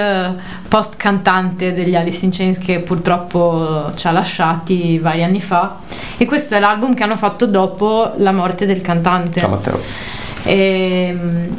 post 0.69 0.97
cantante 0.97 1.73
degli 1.73 1.95
Alice 1.95 2.25
in 2.25 2.31
Chains 2.33 2.59
che 2.59 2.81
purtroppo 2.81 3.93
ci 3.95 4.07
ha 4.07 4.11
lasciati 4.11 4.99
vari 4.99 5.23
anni 5.23 5.41
fa 5.41 5.79
e 6.17 6.25
questo 6.27 6.55
è 6.55 6.61
l'album 6.61 6.95
che 6.95 7.03
hanno 7.03 7.17
fatto 7.17 7.47
dopo 7.47 8.13
la 8.17 8.33
morte 8.33 8.67
del 8.67 8.81
cantante. 8.81 9.41
Ciao 9.41 9.51
Matteo. 9.51 10.25
Ehm, 10.47 11.57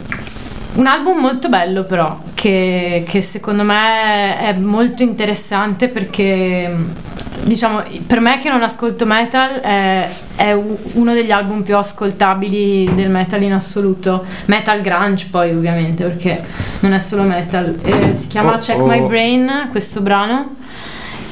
un 0.75 0.85
album 0.85 1.19
molto 1.19 1.49
bello 1.49 1.83
però, 1.83 2.19
che, 2.33 3.03
che 3.07 3.21
secondo 3.21 3.63
me 3.63 4.37
è 4.39 4.53
molto 4.53 5.01
interessante 5.01 5.87
perché 5.89 7.05
diciamo 7.43 7.83
per 8.05 8.19
me 8.19 8.39
che 8.39 8.49
non 8.49 8.61
ascolto 8.61 9.05
metal 9.05 9.59
è, 9.61 10.09
è 10.35 10.51
uno 10.53 11.13
degli 11.13 11.31
album 11.31 11.63
più 11.63 11.77
ascoltabili 11.77 12.93
del 12.93 13.09
metal 13.09 13.41
in 13.41 13.53
assoluto. 13.53 14.23
Metal 14.45 14.81
grunge 14.81 15.27
poi 15.31 15.51
ovviamente 15.51 16.03
perché 16.03 16.43
non 16.81 16.93
è 16.93 16.99
solo 16.99 17.23
metal. 17.23 17.75
Eh, 17.81 18.13
si 18.13 18.27
chiama 18.27 18.53
Oh, 18.53 18.57
Check 18.57 18.79
oh. 18.79 18.85
My 18.85 19.05
Brain 19.05 19.67
questo 19.71 20.01
brano 20.01 20.55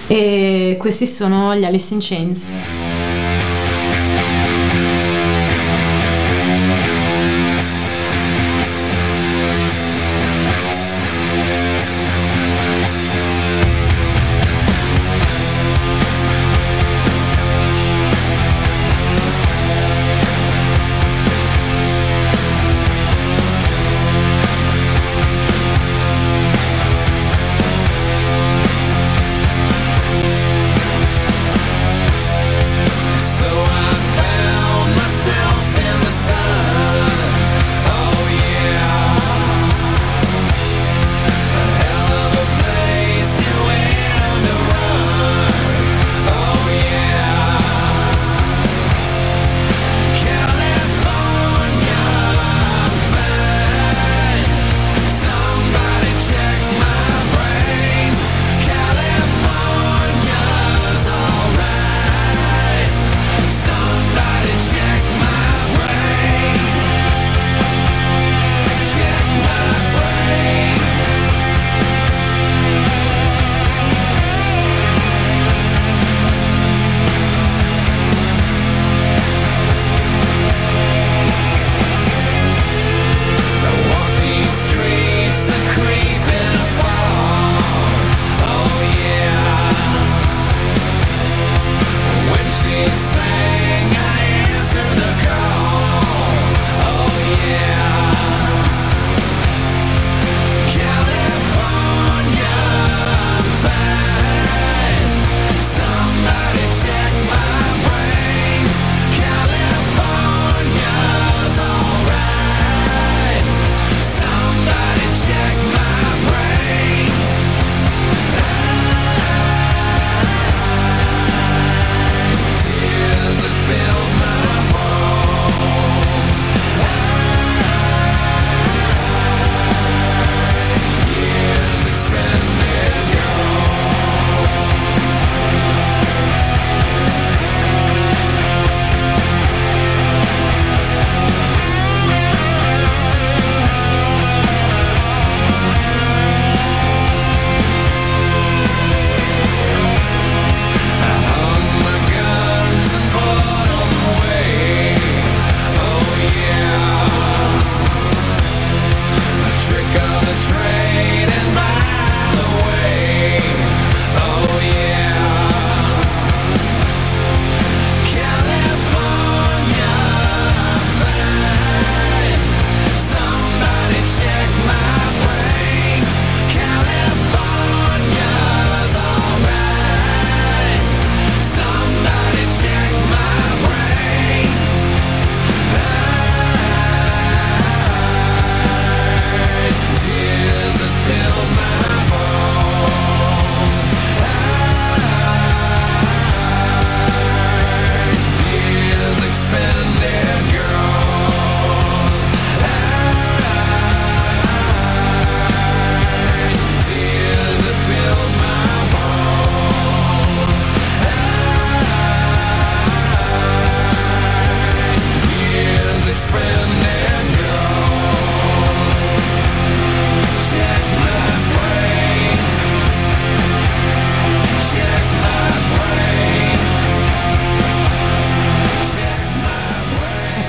e 0.07 0.75
questi 0.79 1.05
sono 1.05 1.55
gli 1.55 1.65
Alice 1.65 1.93
in 1.93 1.99
Chains. 2.01 2.53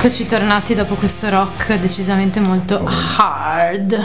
Eccoci 0.06 0.26
tornati 0.26 0.76
dopo 0.76 0.94
questo 0.94 1.28
rock 1.28 1.80
decisamente 1.80 2.38
molto 2.38 2.88
hard 3.18 4.00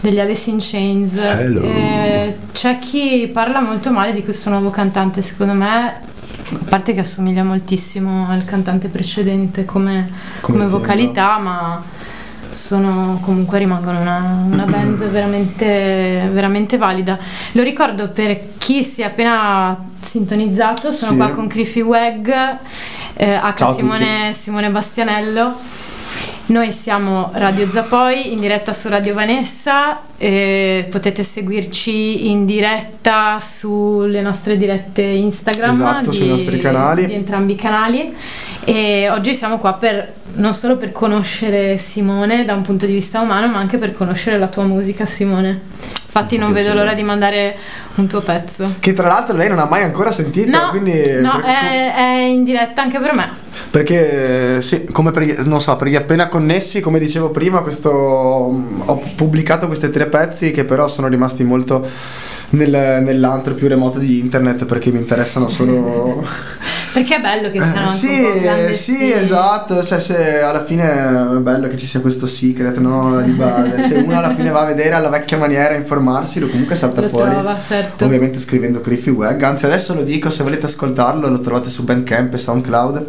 degli 0.00 0.20
Alice 0.20 0.50
in 0.50 0.58
Chains. 0.60 1.16
Eh, 1.16 2.36
c'è 2.52 2.78
chi 2.78 3.30
parla 3.32 3.62
molto 3.62 3.90
male 3.90 4.12
di 4.12 4.22
questo 4.22 4.50
nuovo 4.50 4.68
cantante, 4.68 5.22
secondo 5.22 5.54
me, 5.54 5.66
a 5.66 6.58
parte 6.68 6.92
che 6.92 7.00
assomiglia 7.00 7.42
moltissimo 7.42 8.28
al 8.28 8.44
cantante 8.44 8.88
precedente 8.88 9.64
come, 9.64 10.10
come 10.42 10.58
tema. 10.58 10.70
vocalità, 10.70 11.38
ma 11.38 11.82
sono 12.50 13.18
comunque 13.22 13.58
rimangono 13.58 14.00
una, 14.00 14.44
una 14.44 14.64
band 14.64 15.04
veramente, 15.08 16.28
veramente 16.34 16.76
valida. 16.76 17.18
Lo 17.52 17.62
ricordo 17.62 18.10
per 18.10 18.58
chi 18.58 18.84
si 18.84 19.00
è 19.00 19.06
appena 19.06 19.92
sintonizzato, 20.00 20.90
sono 20.90 21.12
Sì. 21.12 21.16
qua 21.16 21.30
con 21.30 21.48
Criffy 21.48 21.80
Wag, 21.80 22.58
eh, 23.14 23.34
H. 23.34 23.74
Simone, 23.76 24.32
Simone 24.32 24.70
Bastianello. 24.70 25.56
Noi 26.46 26.72
siamo 26.72 27.30
Radio 27.32 27.70
Zapoi 27.70 28.32
in 28.32 28.38
diretta 28.38 28.74
su 28.74 28.90
Radio 28.90 29.14
Vanessa, 29.14 30.02
eh, 30.18 30.86
potete 30.90 31.22
seguirci 31.22 32.28
in 32.28 32.44
diretta 32.44 33.40
sulle 33.40 34.20
nostre 34.20 34.58
dirette 34.58 35.00
Instagram 35.00 35.72
Esatto, 35.72 36.12
sui 36.12 36.28
nostri 36.28 36.58
canali. 36.58 37.06
di 37.06 37.14
entrambi 37.14 37.52
i 37.52 37.56
canali 37.56 38.14
e 38.62 39.08
oggi 39.08 39.34
siamo 39.34 39.56
qua 39.56 39.72
per 39.72 40.12
non 40.34 40.52
solo 40.52 40.76
per 40.76 40.92
conoscere 40.92 41.78
Simone 41.78 42.44
da 42.44 42.52
un 42.52 42.60
punto 42.60 42.84
di 42.84 42.92
vista 42.92 43.20
umano 43.20 43.48
ma 43.48 43.56
anche 43.56 43.78
per 43.78 43.94
conoscere 43.94 44.36
la 44.36 44.48
tua 44.48 44.64
musica 44.64 45.06
Simone. 45.06 45.62
Infatti 46.16 46.38
non 46.38 46.52
vedo 46.52 46.74
l'ora 46.74 46.94
di 46.94 47.02
mandare 47.02 47.56
un 47.96 48.06
tuo 48.06 48.20
pezzo. 48.20 48.76
Che 48.78 48.92
tra 48.92 49.08
l'altro 49.08 49.34
lei 49.34 49.48
non 49.48 49.58
ha 49.58 49.64
mai 49.64 49.82
ancora 49.82 50.12
sentito, 50.12 50.48
No, 50.48 50.70
quindi... 50.70 50.92
no 51.20 51.40
è, 51.40 51.92
è 51.92 52.20
in 52.22 52.44
diretta 52.44 52.82
anche 52.82 53.00
per 53.00 53.14
me. 53.16 53.28
Perché 53.68 54.62
sì, 54.62 54.84
come 54.84 55.10
per 55.10 55.44
non 55.44 55.60
so, 55.60 55.74
per 55.74 55.88
gli 55.88 55.96
appena 55.96 56.28
connessi, 56.28 56.78
come 56.78 57.00
dicevo 57.00 57.30
prima, 57.30 57.62
questo, 57.62 57.90
ho 57.90 59.02
pubblicato 59.16 59.66
questi 59.66 59.90
tre 59.90 60.06
pezzi 60.06 60.52
che 60.52 60.62
però 60.62 60.86
sono 60.86 61.08
rimasti 61.08 61.42
molto 61.42 61.84
nel- 62.50 63.02
nell'antro 63.02 63.54
più 63.54 63.66
remoto 63.66 63.98
di 63.98 64.20
internet 64.20 64.66
perché 64.66 64.92
mi 64.92 64.98
interessano 64.98 65.48
solo... 65.48 66.24
Perché 66.94 67.16
è 67.16 67.20
bello 67.20 67.50
che 67.50 67.60
siano 67.60 67.86
Eh, 67.86 68.72
sì, 68.72 68.74
sì, 68.74 69.12
esatto, 69.12 69.82
cioè, 69.82 70.00
se 70.00 70.40
alla 70.40 70.64
fine 70.64 70.84
è 70.90 71.38
bello 71.40 71.68
che 71.68 71.76
ci 71.76 71.86
sia 71.86 72.00
questo 72.00 72.26
secret, 72.26 72.78
no, 72.78 73.20
di 73.22 73.32
base. 73.32 73.82
Se 73.88 73.94
uno 73.94 74.16
alla 74.16 74.34
fine 74.34 74.50
va 74.50 74.60
a 74.62 74.64
vedere 74.64 74.94
alla 74.94 75.08
vecchia 75.10 75.36
maniera, 75.36 75.74
informarsi, 75.74 76.38
lo 76.40 76.48
comunque 76.48 76.76
salta 76.76 77.00
Lo 77.00 77.08
fuori. 77.08 77.30
trova, 77.30 77.60
certo. 77.60 78.04
Ovviamente 78.04 78.38
scrivendo 78.38 78.80
Griffy 78.80 79.10
Wag, 79.10 79.42
anzi 79.42 79.66
adesso 79.66 79.92
lo 79.94 80.02
dico, 80.02 80.30
se 80.30 80.42
volete 80.42 80.66
ascoltarlo 80.66 81.28
lo 81.28 81.40
trovate 81.40 81.68
su 81.68 81.84
Bandcamp 81.84 82.32
e 82.32 82.38
SoundCloud. 82.38 83.06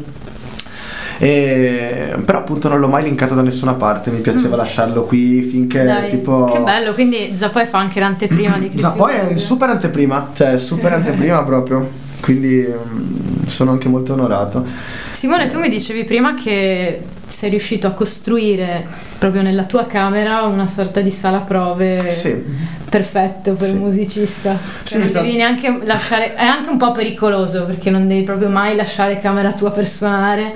E- 1.17 2.13
però 2.25 2.39
appunto 2.39 2.67
non 2.67 2.79
l'ho 2.79 2.89
mai 2.89 3.03
linkato 3.03 3.35
da 3.35 3.41
nessuna 3.41 3.73
parte, 3.75 4.11
mi 4.11 4.19
piaceva 4.19 4.55
lasciarlo 4.57 5.05
qui 5.05 5.41
finché 5.43 5.83
Mm. 5.83 5.87
Dai, 5.87 6.09
tipo... 6.09 6.45
Che 6.51 6.59
bello, 6.59 6.93
quindi 6.93 7.33
Zapoi 7.37 7.65
fa 7.65 7.77
anche 7.79 7.99
l'anteprima 7.99 8.57
di 8.57 8.67
Criffy 8.67 8.81
Zapoi 8.81 9.13
è 9.13 9.37
super 9.37 9.69
anteprima, 9.69 10.31
cioè 10.33 10.57
super 10.57 10.91
anteprima 10.93 11.41
proprio, 11.43 11.89
quindi 12.21 12.67
mm, 12.67 13.34
sono 13.47 13.71
anche 13.71 13.87
molto 13.87 14.13
onorato. 14.13 14.65
Simone, 15.13 15.47
tu 15.47 15.59
mi 15.59 15.69
dicevi 15.69 16.03
prima 16.03 16.33
che 16.35 17.01
sei 17.27 17.49
riuscito 17.49 17.87
a 17.87 17.91
costruire 17.91 18.85
proprio 19.17 19.41
nella 19.41 19.63
tua 19.65 19.87
camera 19.87 20.43
una 20.43 20.67
sorta 20.67 21.01
di 21.01 21.09
sala 21.11 21.39
prove 21.39 22.09
Sì. 22.09 22.43
perfetto 22.87 23.53
per 23.53 23.67
Sì. 23.67 23.73
un 23.73 23.79
musicista. 23.79 24.57
Sì, 24.83 24.89
Cioè, 24.89 24.99
non 24.99 25.07
sta- 25.07 25.21
devi 25.21 25.35
neanche 25.35 25.79
lasciare, 25.83 26.35
è 26.35 26.43
anche 26.45 26.69
un 26.69 26.77
po' 26.77 26.91
pericoloso 26.91 27.63
perché 27.65 27.89
non 27.89 28.07
devi 28.07 28.21
proprio 28.23 28.49
mai 28.49 28.75
lasciare 28.75 29.19
camera 29.19 29.53
tua 29.53 29.71
per 29.71 29.87
suonare 29.87 30.53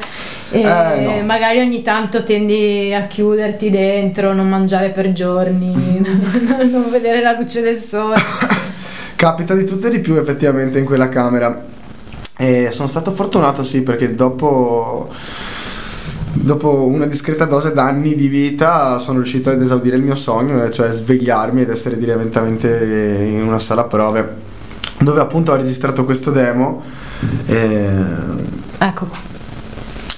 e 0.52 0.60
Eh, 0.62 1.00
no. 1.02 1.22
magari 1.26 1.60
ogni 1.60 1.82
tanto 1.82 2.24
tendi 2.24 2.94
a 2.94 3.08
chiuderti 3.08 3.70
dentro, 3.70 4.34
non 4.34 4.48
mangiare 4.48 4.90
per 4.90 5.12
giorni, 5.12 5.74
non 6.72 6.90
vedere 6.92 7.22
la 7.22 7.32
luce 7.38 7.62
del 7.62 7.78
sole. 7.80 8.16
Capita 9.16 9.54
di 9.56 9.66
tutto 9.66 9.88
e 9.88 9.90
di 9.90 10.00
più 10.00 10.16
effettivamente 10.16 10.80
in 10.80 10.86
quella 10.86 11.10
camera. 11.10 11.62
E 12.42 12.70
sono 12.72 12.88
stato 12.88 13.12
fortunato 13.12 13.64
sì 13.64 13.82
perché 13.82 14.16
dopo, 14.16 15.10
dopo 16.32 16.86
una 16.86 17.06
discreta 17.06 17.44
dose 17.44 17.74
d'anni 17.74 18.16
di 18.16 18.30
vita 18.30 18.98
sono 18.98 19.18
riuscito 19.18 19.50
ad 19.50 19.62
esaudire 19.62 19.98
il 19.98 20.04
mio 20.04 20.16
sogno, 20.16 20.70
cioè 20.70 20.90
svegliarmi 20.90 21.64
ed 21.64 21.70
essere 21.70 21.98
direttamente 21.98 23.28
in 23.30 23.44
una 23.44 23.60
sala 23.60 23.84
prove 23.84 24.48
dove 25.00 25.20
appunto 25.20 25.52
ho 25.52 25.56
registrato 25.56 26.06
questo 26.06 26.32
demo. 26.32 26.82
e- 27.46 28.58
Ecco, 28.78 29.08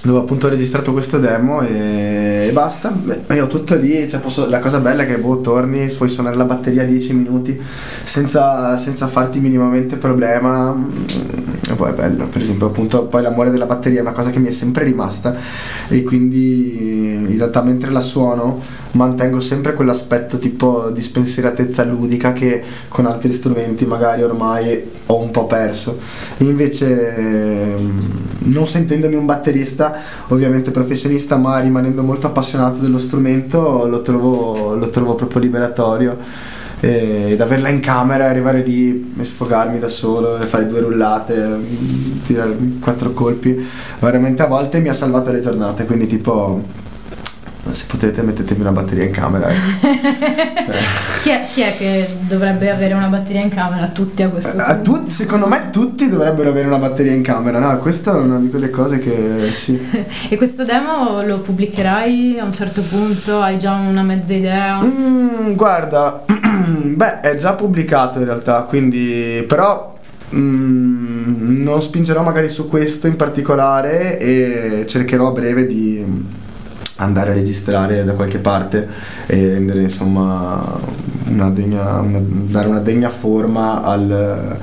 dove 0.04 0.20
appunto 0.20 0.48
ho 0.48 0.50
registrato 0.50 0.92
questo 0.94 1.20
demo 1.20 1.62
e, 1.62 2.48
e 2.48 2.52
basta. 2.52 2.90
Beh, 2.90 3.40
ho 3.42 3.48
tutto 3.48 3.76
lì. 3.76 4.08
Cioè 4.10 4.20
posso- 4.20 4.48
la 4.48 4.60
cosa 4.60 4.80
bella 4.80 5.04
è 5.04 5.06
che 5.06 5.18
boh, 5.18 5.42
torni, 5.42 5.88
puoi 5.96 6.10
suonare 6.10 6.36
la 6.36 6.46
batteria 6.46 6.84
10 6.86 7.14
minuti 7.14 7.60
senza, 8.04 8.78
senza 8.78 9.08
farti 9.08 9.40
minimamente 9.40 9.98
problema. 9.98 10.74
Mm, 10.74 10.90
E 11.70 11.74
poi 11.76 11.92
è 11.92 11.94
bello, 11.94 12.26
per 12.28 12.42
esempio, 12.42 12.68
appunto, 12.68 13.06
poi 13.06 13.22
l'amore 13.22 13.50
della 13.52 13.66
batteria 13.66 14.00
è 14.00 14.02
una 14.02 14.12
cosa 14.12 14.30
che 14.30 14.40
mi 14.40 14.48
è 14.48 14.52
sempre 14.52 14.84
rimasta. 14.84 15.36
E 15.88 16.04
quindi 16.04 17.14
in 17.14 17.38
realtà 17.38 17.62
mentre 17.62 17.92
la 17.92 18.02
suono 18.02 18.80
mantengo 18.94 19.40
sempre 19.40 19.74
quell'aspetto 19.74 20.38
tipo 20.38 20.90
di 20.90 21.02
spensieratezza 21.02 21.84
ludica 21.86 22.34
che 22.34 22.62
con 22.90 23.06
altri 23.06 23.32
strumenti 23.32 23.86
magari 23.86 24.22
ormai 24.22 24.84
ho 25.06 25.18
un 25.22 25.32
po' 25.32 25.46
perso. 25.48 25.98
E 26.38 26.44
invece 26.44 27.16
ehm, 27.16 28.10
non 28.40 28.68
sentendomi 28.68 29.16
un 29.16 29.26
batterista 29.26 29.91
ovviamente 30.28 30.72
professionista 30.72 31.38
ma 31.38 31.60
rimanendo 31.60 32.04
molto 32.04 32.28
appassionato 32.28 32.80
dello 32.80 33.00
strumento 33.00 33.88
lo 33.88 34.02
trovo, 34.02 34.76
lo 34.76 34.90
trovo 34.90 35.16
proprio 35.16 35.40
liberatorio. 35.40 36.18
Ed 36.84 37.40
averla 37.40 37.70
in 37.70 37.80
camera 37.80 38.28
arrivare 38.28 38.64
lì 38.64 39.14
e 39.16 39.24
sfogarmi 39.24 39.78
da 39.78 39.88
solo 39.88 40.40
fare 40.48 40.66
due 40.66 40.80
rullate 40.80 41.38
mm, 41.38 42.22
tirare 42.26 42.58
quattro 42.80 43.12
colpi 43.12 43.64
veramente 44.00 44.42
a 44.42 44.48
volte 44.48 44.80
mi 44.80 44.90
ha 44.90 44.94
salvato 44.94 45.32
le 45.32 45.42
giornate 45.42 45.86
quindi 45.86 46.08
tipo 46.08 46.64
se 47.70 47.86
potete 47.86 48.22
mettetemi 48.24 48.62
una 48.62 48.72
batteria 48.72 49.04
in 49.04 49.12
camera 49.12 49.50
eh. 49.50 49.56
Chi 51.22 51.30
è, 51.30 51.46
chi 51.52 51.62
è 51.62 51.76
che 51.78 52.18
dovrebbe 52.22 52.72
avere 52.72 52.96
una 52.96 53.06
batteria 53.08 53.42
in 53.42 53.50
camera? 53.50 53.88
Tutti 53.90 54.24
a 54.24 54.30
questo 54.30 54.58
a 54.58 54.76
punto. 54.78 55.12
secondo 55.12 55.48
me 55.48 55.70
tutti 55.72 56.10
dovrebbero 56.10 56.50
avere 56.50 56.66
una 56.66 56.80
batteria 56.80 57.12
in 57.14 57.22
camera 57.22 57.60
no? 57.60 57.78
questa 57.78 58.16
è 58.16 58.20
una 58.20 58.40
di 58.40 58.50
quelle 58.50 58.72
cose 58.72 58.98
che 58.98 59.52
sì 59.54 59.80
E 60.30 60.38
questo 60.38 60.64
demo 60.64 61.22
lo 61.24 61.40
pubblicherai 61.40 62.40
a 62.40 62.46
un 62.46 62.54
certo 62.54 62.82
punto? 62.82 63.42
Hai 63.42 63.58
già 63.58 63.74
una 63.74 64.04
mezza 64.04 64.34
idea? 64.34 64.82
Mm, 64.82 65.54
guarda, 65.54 66.24
beh, 66.26 67.22
è 67.22 67.36
già 67.36 67.54
pubblicato 67.54 68.20
in 68.20 68.26
realtà, 68.26 68.62
quindi 68.64 69.44
però 69.48 69.98
mm, 70.34 71.62
non 71.62 71.82
spingerò 71.82 72.24
magari 72.24 72.48
su 72.48 72.68
questo 72.68 73.08
in 73.08 73.16
particolare 73.16 74.18
e 74.20 74.86
cercherò 74.88 75.28
a 75.28 75.32
breve 75.32 75.68
di 75.68 76.06
andare 77.02 77.32
a 77.32 77.34
registrare 77.34 78.04
da 78.04 78.14
qualche 78.14 78.40
parte 78.40 78.88
e 79.26 79.48
rendere 79.48 79.82
insomma 79.82 80.80
una 81.28 81.50
degna, 81.50 82.00
una- 82.00 82.22
dare 82.24 82.68
una 82.68 82.80
degna 82.80 83.10
forma 83.10 83.84
al, 83.84 84.58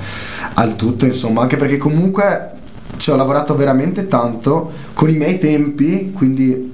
al 0.53 0.75
tutto 0.75 1.05
insomma. 1.05 1.41
Anche 1.41 1.57
perché 1.57 1.77
comunque 1.77 2.51
ci 2.97 3.11
ho 3.11 3.15
lavorato 3.15 3.55
veramente 3.55 4.07
tanto 4.07 4.71
con 4.93 5.09
i 5.09 5.15
miei 5.15 5.37
tempi 5.37 6.11
quindi 6.11 6.73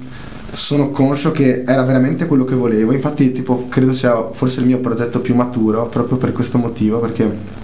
sono 0.51 0.89
conscio 0.89 1.31
che 1.31 1.63
era 1.67 1.83
veramente 1.83 2.25
quello 2.27 2.45
che 2.45 2.55
volevo. 2.55 2.93
Infatti 2.93 3.31
tipo 3.31 3.67
credo 3.67 3.93
sia 3.93 4.29
forse 4.31 4.61
il 4.61 4.67
mio 4.67 4.79
progetto 4.79 5.19
più 5.19 5.35
maturo 5.35 5.87
proprio 5.87 6.17
per 6.17 6.31
questo 6.31 6.57
motivo 6.57 6.99
perché 6.99 7.63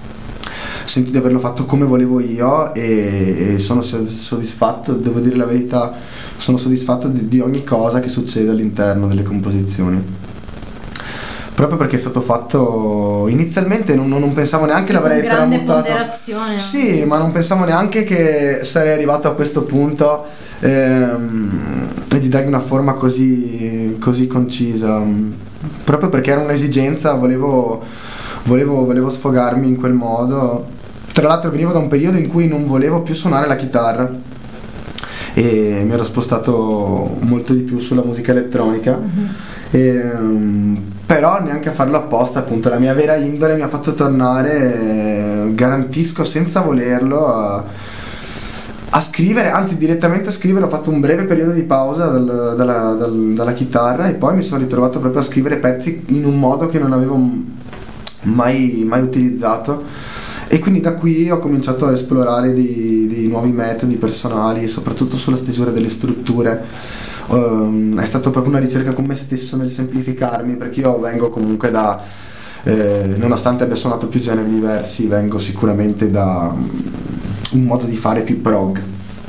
sento 0.92 1.10
di 1.10 1.16
averlo 1.16 1.40
fatto 1.40 1.64
come 1.64 1.86
volevo 1.86 2.20
io 2.20 2.74
e, 2.74 3.54
e 3.54 3.60
sono 3.60 3.82
so- 3.82 4.06
soddisfatto, 4.06 4.92
devo 4.92 5.22
dire 5.22 5.38
la 5.38 5.46
verità, 5.46 5.94
sono 6.36 6.58
soddisfatto 6.58 7.08
di, 7.08 7.30
di 7.30 7.40
ogni 7.40 7.64
cosa 7.64 8.02
che 8.02 8.10
succede 8.10 8.50
all'interno 8.52 9.08
delle 9.08 9.24
composizioni. 9.24 10.04
Proprio 11.54 11.78
perché 11.78 11.96
è 11.96 12.00
stato 12.00 12.20
fatto 12.20 13.28
inizialmente 13.30 13.96
non, 13.96 14.10
non 14.10 14.34
pensavo 14.34 14.66
neanche 14.66 14.88
Sì, 14.88 14.94
l'avrei 14.94 15.22
ponderazione. 15.64 16.58
Sì, 16.58 17.06
ma 17.06 17.18
non 17.20 17.32
pensavo 17.32 17.64
neanche 17.64 18.04
che 18.04 18.62
sarei 18.64 18.92
arrivato 18.92 19.30
a 19.30 19.34
questo 19.34 19.62
punto 19.62 20.26
ehm, 20.60 21.88
e 22.10 22.20
di 22.20 22.28
dargli 22.28 22.48
una 22.48 22.60
forma 22.60 22.96
così, 22.96 23.96
così 23.98 24.28
concisa. 24.28 25.02
Proprio 25.86 26.10
perché 26.10 26.32
era 26.32 26.42
un'esigenza, 26.42 27.14
volevo, 27.14 27.82
volevo, 28.44 28.84
volevo 28.84 29.10
sfogarmi 29.10 29.68
in 29.68 29.78
quel 29.78 29.94
modo. 29.94 30.80
Tra 31.14 31.28
l'altro 31.28 31.52
venivo 31.52 31.72
da 31.72 31.80
un 31.80 31.90
periodo 31.90 32.18
in 32.18 32.28
cui 32.28 32.48
non 32.48 32.66
volevo 32.66 33.02
più 33.02 33.14
suonare 33.14 33.48
la 33.48 33.58
chitarra 33.58 34.10
e 35.34 35.84
mi 35.86 35.92
ero 35.92 36.04
spostato 36.04 37.18
molto 37.20 37.54
di 37.54 37.62
più 37.62 37.80
sulla 37.80 38.04
musica 38.04 38.32
elettronica. 38.32 38.98
Ehm, 39.72 40.82
però 41.06 41.42
neanche 41.42 41.70
a 41.70 41.74
farlo 41.74 41.98
apposta, 41.98 42.40
appunto, 42.40 42.70
la 42.70 42.80
mia 42.80 42.94
vera 42.94 43.16
indole 43.16 43.56
mi 43.56 43.62
ha 43.62 43.68
fatto 43.68 43.94
tornare, 43.94 44.54
eh, 44.54 45.52
garantisco 45.54 46.24
senza 46.24 46.62
volerlo, 46.62 47.28
a, 47.28 47.64
a 48.90 49.02
scrivere, 49.02 49.50
anzi 49.50 49.76
direttamente 49.76 50.30
a 50.30 50.32
scrivere, 50.32 50.66
ho 50.66 50.70
fatto 50.70 50.90
un 50.90 51.02
breve 51.02 51.24
periodo 51.24 51.52
di 51.52 51.64
pausa 51.64 52.06
dal- 52.06 52.56
dalla, 52.56 52.94
dal- 52.94 53.34
dalla 53.34 53.54
chitarra 53.54 54.08
e 54.08 54.14
poi 54.14 54.36
mi 54.36 54.44
sono 54.44 54.62
ritrovato 54.62 55.00
proprio 55.00 55.20
a 55.20 55.26
scrivere 55.26 55.58
pezzi 55.58 56.04
in 56.08 56.26
un 56.26 56.40
modo 56.40 56.70
che 56.70 56.80
non 56.80 56.94
avevo 56.94 57.22
mai, 58.22 58.84
mai 58.86 59.02
utilizzato 59.02 59.84
e 60.54 60.60
quindi 60.60 60.82
da 60.82 60.96
qui 60.96 61.30
ho 61.32 61.40
cominciato 61.40 61.86
a 61.86 61.94
esplorare 61.94 62.54
dei, 62.54 63.08
dei 63.08 63.28
nuovi 63.28 63.54
metodi 63.54 63.96
personali, 63.96 64.68
soprattutto 64.68 65.16
sulla 65.16 65.38
stesura 65.38 65.72
delle 65.72 65.88
strutture. 65.88 66.62
Ehm, 67.32 67.98
è 67.98 68.06
stata 68.06 68.32
proprio 68.32 68.52
una 68.52 68.62
ricerca 68.62 68.92
con 68.92 69.06
me 69.06 69.16
stesso 69.16 69.56
nel 69.56 69.72
semplificarmi 69.72 70.58
perché 70.58 70.82
io 70.82 71.00
vengo 71.00 71.30
comunque 71.30 71.72
da 71.72 72.04
eh, 72.64 73.14
nonostante 73.16 73.64
abbia 73.64 73.78
suonato 73.78 74.10
più 74.10 74.20
generi 74.20 74.50
diversi, 74.50 75.08
vengo 75.08 75.40
sicuramente 75.40 76.12
da 76.12 76.54
mm, 76.54 76.70
un 77.52 77.64
modo 77.64 77.86
di 77.86 77.96
fare 77.96 78.22
più 78.24 78.42
prog 78.42 78.82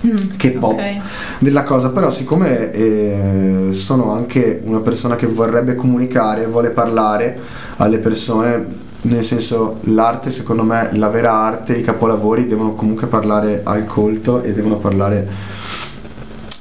Mm, 0.04 0.30
che 0.36 0.50
pop 0.50 0.72
ok. 0.72 1.00
della 1.38 1.62
cosa, 1.62 1.90
però 1.90 2.10
siccome 2.10 2.72
eh, 2.72 3.68
sono 3.70 4.10
anche 4.10 4.60
una 4.64 4.80
persona 4.80 5.14
che 5.14 5.28
vorrebbe 5.28 5.76
comunicare, 5.76 6.46
vuole 6.46 6.70
parlare 6.70 7.38
alle 7.76 7.98
persone, 7.98 8.66
nel 9.02 9.24
senso 9.24 9.78
l'arte 9.82 10.30
secondo 10.30 10.62
me, 10.62 10.90
la 10.92 11.08
vera 11.08 11.32
arte, 11.32 11.76
i 11.76 11.82
capolavori 11.82 12.46
devono 12.46 12.74
comunque 12.74 13.06
parlare 13.06 13.62
al 13.64 13.84
colto 13.84 14.42
e 14.42 14.52
devono 14.52 14.76
parlare 14.76 15.28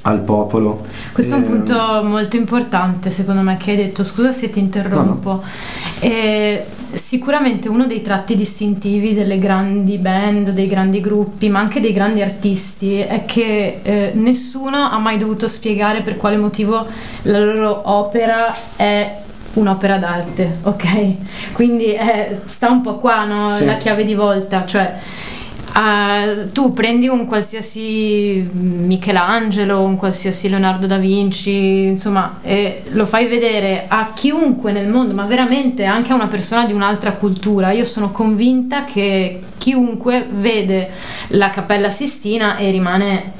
al 0.02 0.20
popolo. 0.20 0.84
Questo 1.12 1.34
è 1.34 1.38
un 1.38 1.44
Eh, 1.44 1.46
punto 1.46 2.02
molto 2.02 2.36
importante 2.36 3.10
secondo 3.10 3.42
me 3.42 3.56
che 3.56 3.70
hai 3.70 3.76
detto, 3.76 4.02
scusa 4.02 4.32
se 4.32 4.50
ti 4.50 4.58
interrompo. 4.58 5.42
Eh, 6.00 6.64
sicuramente 6.92 7.68
uno 7.68 7.86
dei 7.86 8.02
tratti 8.02 8.34
distintivi 8.34 9.14
delle 9.14 9.38
grandi 9.38 9.98
band, 9.98 10.50
dei 10.50 10.66
grandi 10.66 11.00
gruppi, 11.00 11.48
ma 11.48 11.60
anche 11.60 11.80
dei 11.80 11.92
grandi 11.92 12.20
artisti 12.20 12.98
è 12.98 13.24
che 13.24 13.78
eh, 13.82 14.10
nessuno 14.14 14.76
ha 14.90 14.98
mai 14.98 15.18
dovuto 15.18 15.46
spiegare 15.46 16.02
per 16.02 16.16
quale 16.16 16.36
motivo 16.36 16.84
la 17.22 17.38
loro 17.38 17.82
opera 17.88 18.54
è 18.74 19.20
un'opera 19.54 19.98
d'arte, 19.98 20.58
ok? 20.62 21.52
Quindi 21.52 21.92
eh, 21.94 22.40
sta 22.46 22.70
un 22.70 22.80
po' 22.80 22.96
qua 22.96 23.24
no? 23.24 23.48
Sì. 23.48 23.64
la 23.64 23.76
chiave 23.76 24.04
di 24.04 24.14
volta, 24.14 24.64
cioè 24.66 24.98
Ah, 25.74 26.26
tu 26.52 26.74
prendi 26.74 27.08
un 27.08 27.24
qualsiasi 27.24 28.46
Michelangelo, 28.52 29.80
un 29.80 29.96
qualsiasi 29.96 30.50
Leonardo 30.50 30.86
da 30.86 30.98
Vinci, 30.98 31.84
insomma, 31.84 32.40
e 32.42 32.82
lo 32.90 33.06
fai 33.06 33.26
vedere 33.26 33.86
a 33.88 34.12
chiunque 34.14 34.72
nel 34.72 34.88
mondo, 34.88 35.14
ma 35.14 35.24
veramente 35.24 35.84
anche 35.84 36.12
a 36.12 36.14
una 36.14 36.28
persona 36.28 36.66
di 36.66 36.74
un'altra 36.74 37.12
cultura. 37.12 37.70
Io 37.70 37.86
sono 37.86 38.10
convinta 38.10 38.84
che 38.84 39.40
chiunque 39.56 40.26
vede 40.30 40.90
la 41.28 41.48
Cappella 41.48 41.88
Sistina 41.88 42.56
e 42.56 42.70
rimane 42.70 43.32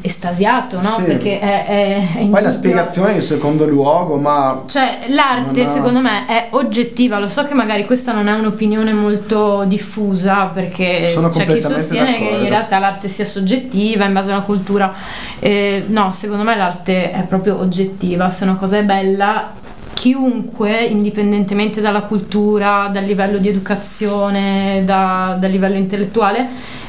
estasiato, 0.00 0.80
no? 0.80 0.88
Sì. 0.96 1.02
Perché 1.02 1.38
è, 1.40 1.66
è, 1.66 2.18
è 2.18 2.24
Poi 2.26 2.42
la 2.42 2.50
spiegazione 2.52 3.12
in 3.12 3.22
secondo 3.22 3.66
luogo, 3.66 4.16
ma 4.16 4.62
cioè, 4.66 5.00
l'arte 5.08 5.64
ha- 5.64 5.68
secondo 5.68 6.00
me 6.00 6.26
è 6.26 6.48
oggettiva, 6.50 7.18
lo 7.18 7.28
so 7.28 7.44
che 7.44 7.54
magari 7.54 7.84
questa 7.84 8.12
non 8.12 8.28
è 8.28 8.32
un'opinione 8.32 8.92
molto 8.92 9.64
diffusa 9.66 10.46
perché 10.46 11.10
Sono 11.10 11.28
c'è 11.28 11.46
chi 11.46 11.60
sostiene 11.60 12.14
che 12.18 12.24
d'accordo. 12.24 12.42
in 12.44 12.48
realtà 12.48 12.78
l'arte 12.78 13.08
sia 13.08 13.24
soggettiva 13.24 14.04
in 14.04 14.12
base 14.12 14.32
alla 14.32 14.42
cultura. 14.42 14.92
Eh, 15.38 15.84
no, 15.88 16.12
secondo 16.12 16.42
me 16.44 16.56
l'arte 16.56 17.10
è 17.12 17.22
proprio 17.22 17.58
oggettiva, 17.58 18.30
se 18.30 18.44
una 18.44 18.56
cosa 18.56 18.78
è 18.78 18.84
bella 18.84 19.52
chiunque, 19.92 20.84
indipendentemente 20.84 21.80
dalla 21.80 22.02
cultura, 22.02 22.88
dal 22.92 23.04
livello 23.04 23.38
di 23.38 23.48
educazione, 23.48 24.82
da- 24.84 25.36
dal 25.40 25.50
livello 25.50 25.76
intellettuale, 25.76 26.46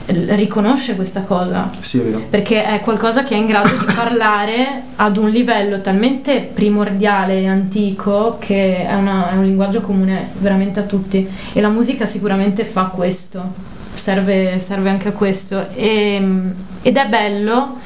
riconosce 0.07 0.95
questa 0.95 1.21
cosa. 1.21 1.69
Sì, 1.79 1.99
è 1.99 2.03
vero. 2.03 2.25
perché 2.29 2.63
è 2.63 2.79
qualcosa 2.79 3.23
che 3.23 3.35
è 3.35 3.37
in 3.37 3.45
grado 3.47 3.69
di 3.77 3.85
parlare 3.93 4.83
ad 4.95 5.17
un 5.17 5.29
livello 5.29 5.81
talmente 5.81 6.49
primordiale 6.53 7.41
e 7.41 7.47
antico 7.47 8.37
che 8.39 8.85
è, 8.85 8.93
una- 8.93 9.31
è 9.31 9.35
un 9.35 9.43
linguaggio 9.45 9.81
comune 9.81 10.29
veramente 10.39 10.79
a 10.79 10.83
tutti. 10.83 11.27
E 11.53 11.59
la 11.61 11.69
musica 11.69 12.05
sicuramente 12.05 12.63
fa 12.63 12.85
questo, 12.85 13.53
serve, 13.93 14.59
serve 14.59 14.89
anche 14.89 15.09
a 15.09 15.11
questo. 15.11 15.67
E- 15.75 16.39
ed 16.81 16.95
è 16.95 17.07
bello 17.07 17.77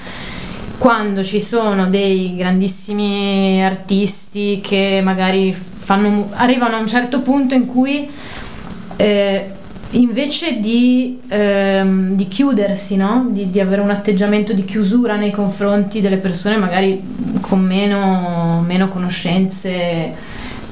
quando 0.77 1.23
ci 1.23 1.39
sono 1.39 1.87
dei 1.87 2.35
grandissimi 2.35 3.63
artisti 3.63 4.59
che 4.63 4.99
magari 5.03 5.53
fanno, 5.53 6.29
arrivano 6.33 6.75
a 6.75 6.79
un 6.79 6.87
certo 6.87 7.21
punto 7.21 7.53
in 7.55 7.65
cui 7.67 8.09
eh, 8.95 9.51
invece 9.91 10.59
di, 10.59 11.19
ehm, 11.27 12.15
di 12.15 12.27
chiudersi, 12.27 12.95
no? 12.95 13.27
di, 13.29 13.49
di 13.49 13.59
avere 13.59 13.81
un 13.81 13.89
atteggiamento 13.89 14.53
di 14.53 14.63
chiusura 14.63 15.15
nei 15.15 15.31
confronti 15.31 16.01
delle 16.01 16.17
persone 16.17 16.57
magari 16.57 17.01
con 17.41 17.59
meno, 17.61 18.63
meno 18.65 18.87
conoscenze 18.87 20.13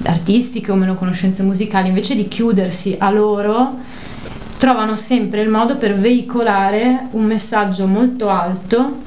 artistiche 0.03 0.71
o 0.71 0.75
meno 0.75 0.95
conoscenze 0.95 1.43
musicali, 1.43 1.89
invece 1.89 2.15
di 2.15 2.27
chiudersi 2.27 2.95
a 2.97 3.09
loro, 3.11 3.75
trovano 4.57 4.95
sempre 4.95 5.41
il 5.41 5.49
modo 5.49 5.77
per 5.77 5.95
veicolare 5.95 7.07
un 7.11 7.25
messaggio 7.25 7.87
molto 7.87 8.29
alto 8.29 8.97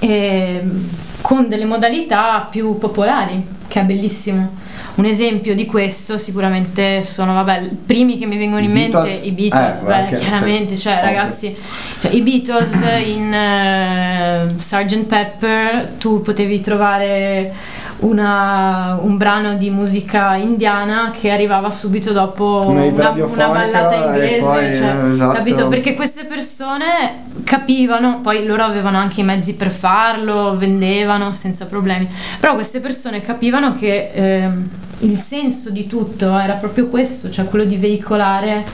ehm, 0.00 0.88
con 1.22 1.48
delle 1.48 1.64
modalità 1.64 2.46
più 2.50 2.76
popolari, 2.76 3.46
che 3.68 3.80
è 3.80 3.84
bellissimo. 3.84 4.50
Un 4.96 5.04
esempio 5.06 5.54
di 5.54 5.66
questo 5.66 6.18
sicuramente 6.18 7.02
sono, 7.02 7.34
vabbè, 7.34 7.60
i 7.62 7.76
primi 7.86 8.18
che 8.18 8.26
mi 8.26 8.36
vengono 8.36 8.60
I 8.60 8.64
in 8.66 8.70
mente 8.70 8.90
Beatles? 8.96 9.20
i 9.24 9.30
Beatles, 9.32 9.80
Eh, 9.80 9.84
beh, 9.84 9.94
anche- 9.94 10.16
chiaramente, 10.16 10.76
cioè 10.76 10.92
ovvio. 10.94 11.04
ragazzi, 11.06 11.56
cioè, 12.00 12.10
i 12.12 12.20
Beatles 12.20 12.72
in 13.06 13.32
eh, 13.34 14.46
Sgt. 14.56 15.04
Pepper 15.04 15.92
tu 15.98 16.20
potevi 16.22 16.60
trovare 16.60 17.52
una- 17.98 18.98
un 19.00 19.16
brano 19.16 19.54
di 19.54 19.70
musica 19.70 20.34
indiana 20.36 21.12
che 21.18 21.30
arrivava 21.30 21.70
subito 21.70 22.12
dopo 22.12 22.64
Una 22.66 22.82
una, 22.82 23.10
ballata 23.48 23.94
inglese, 23.94 24.40
poi, 24.40 24.64
cioè, 24.76 25.04
esatto. 25.12 25.32
capito? 25.36 25.68
Perché 25.68 25.94
queste 25.94 26.24
persone 26.24 27.22
capivano, 27.44 28.20
poi 28.20 28.44
loro 28.44 28.62
avevano 28.62 28.98
anche 28.98 29.20
i 29.20 29.24
mezzi 29.24 29.54
per 29.54 29.70
farlo, 29.70 30.56
vendevano 30.58 31.32
senza 31.32 31.66
problemi, 31.66 32.08
però 32.40 32.54
queste 32.54 32.80
persone 32.80 33.22
capivano 33.22 33.53
che 33.76 34.10
ehm, 34.12 34.68
il 35.00 35.16
senso 35.16 35.70
di 35.70 35.86
tutto 35.86 36.36
era 36.38 36.54
proprio 36.54 36.86
questo, 36.86 37.30
cioè 37.30 37.46
quello 37.46 37.64
di 37.64 37.76
veicolare 37.76 38.64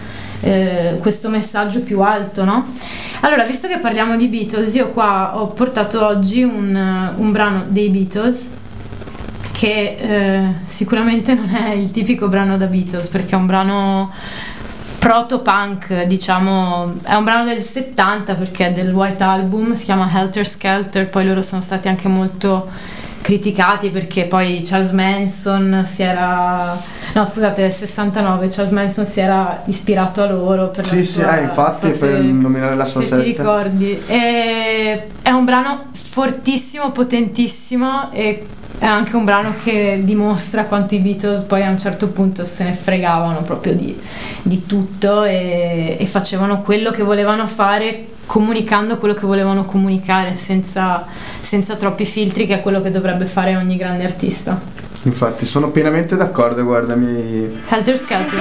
eh, 0.41 0.99
questo 1.01 1.29
messaggio 1.29 1.83
più 1.83 2.01
alto, 2.01 2.45
no? 2.45 2.75
Allora, 3.21 3.45
visto 3.45 3.69
che 3.69 3.79
parliamo 3.79 4.17
di 4.17 4.29
Beatles, 4.29 4.75
io 4.75 4.91
qua 4.91 5.41
ho 5.41 5.49
portato 5.49 6.05
oggi 6.05 6.43
un, 6.43 6.75
eh, 6.75 7.21
un 7.21 7.33
brano 7.33 7.65
dei 7.69 7.89
Beatles 7.91 8.51
che 9.53 9.97
eh, 10.01 10.55
sicuramente 10.67 11.35
non 11.35 11.55
è 11.55 11.73
il 11.73 11.91
tipico 11.91 12.29
brano 12.29 12.57
da 12.57 12.67
Beatles 12.67 13.09
perché 13.09 13.35
è 13.35 13.39
un 13.39 13.47
brano 13.47 14.11
proto-punk, 14.99 16.05
diciamo, 16.05 16.95
è 17.03 17.15
un 17.15 17.25
brano 17.25 17.45
del 17.45 17.61
70 17.61 18.35
perché 18.35 18.69
è 18.69 18.73
del 18.73 18.93
White 18.93 19.23
Album, 19.23 19.75
si 19.75 19.85
chiama 19.85 20.11
Helter 20.13 20.47
Skelter, 20.47 21.09
poi 21.09 21.27
loro 21.27 21.43
sono 21.43 21.61
stati 21.61 21.89
anche 21.89 22.07
molto 22.09 22.69
criticati 23.23 23.91
perché 23.91 24.25
poi 24.25 24.63
Charles 24.65 24.93
Manson 24.93 25.87
si 25.93 26.03
era 26.03 26.77
no 27.13 27.25
scusate 27.27 27.67
è 27.67 27.71
69 27.71 28.49
Charles 28.49 28.73
Manson 28.73 29.05
si 29.07 29.21
era 29.21 29.63
ispirato 29.67 30.23
a 30.23 30.27
loro 30.31 30.69
per 30.69 30.87
Sì, 30.87 31.05
sì, 31.05 31.21
sua- 31.21 31.39
eh, 31.39 31.43
infatti, 31.43 31.93
so 31.93 31.99
per 31.99 32.17
se- 32.17 32.23
nominare 32.23 32.75
la 32.77 32.85
sua 32.85 33.01
se 33.03 33.07
setta. 33.09 33.23
ti 33.23 33.29
ricordi 33.29 34.03
E 34.07 35.03
è 35.23 35.31
un 35.31 35.45
brano 35.45 35.85
fortissimo 35.93 36.91
potentissimo 36.93 38.11
e 38.13 38.47
è 38.79 38.87
anche 38.87 39.15
un 39.15 39.25
brano 39.27 39.55
che 39.63 40.01
dimostra 40.03 40.65
quanto 40.65 40.95
i 40.95 41.01
Beatles 41.01 41.43
poi 41.43 41.63
a 41.63 41.69
un 41.69 41.79
certo 41.79 42.09
punto 42.09 42.45
se 42.45 42.65
ne 42.65 42.73
fregavano 42.73 43.43
proprio 43.43 43.75
di, 43.75 43.95
di 44.43 44.65
tutto 44.65 45.25
e, 45.25 45.97
e 46.01 46.07
facevano 46.07 46.63
quello 46.63 46.91
che 46.91 47.03
volevano 47.03 47.47
fare 47.47 48.07
comunicando 48.31 48.99
quello 48.99 49.15
che 49.15 49.27
volevano 49.27 49.65
comunicare 49.65 50.37
senza, 50.37 51.05
senza 51.41 51.75
troppi 51.75 52.05
filtri 52.05 52.47
che 52.47 52.55
è 52.55 52.61
quello 52.61 52.81
che 52.81 52.93
dovrebbe 52.93 53.25
fare 53.25 53.57
ogni 53.57 53.77
grande 53.77 54.05
artista. 54.05 54.57
Infatti, 55.03 55.45
sono 55.45 55.73
pienamente 55.73 56.15
d'accordo, 56.15 56.63
guarda, 56.63 56.95
mi... 56.95 57.61
Helter 57.69 57.99
Skelter 57.99 58.41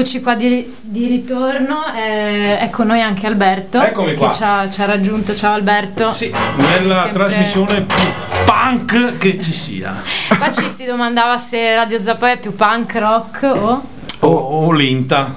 Eccoci 0.00 0.20
qua 0.20 0.36
di, 0.36 0.76
di 0.80 1.08
ritorno, 1.08 1.92
eh, 1.92 2.56
ecco 2.60 2.84
noi 2.84 3.02
anche 3.02 3.26
Alberto 3.26 3.82
Eccomi 3.82 4.14
qua. 4.14 4.28
che 4.28 4.34
ci 4.36 4.42
ha, 4.44 4.70
ci 4.70 4.80
ha 4.80 4.84
raggiunto, 4.84 5.34
ciao 5.34 5.54
Alberto. 5.54 6.12
Sì, 6.12 6.32
nella 6.54 7.02
Sempre- 7.06 7.26
trasmissione 7.26 7.80
più 7.82 7.96
punk 8.44 9.18
che 9.18 9.40
ci 9.40 9.52
sia. 9.52 9.96
Qua 10.38 10.52
ci 10.52 10.70
si 10.70 10.84
domandava 10.84 11.36
se 11.36 11.74
Radio 11.74 12.00
Zappoi 12.00 12.30
è 12.30 12.38
più 12.38 12.54
punk 12.54 12.94
rock 12.94 13.42
o... 13.42 13.82
O, 14.20 14.28
o 14.28 14.70
lenta. 14.70 15.34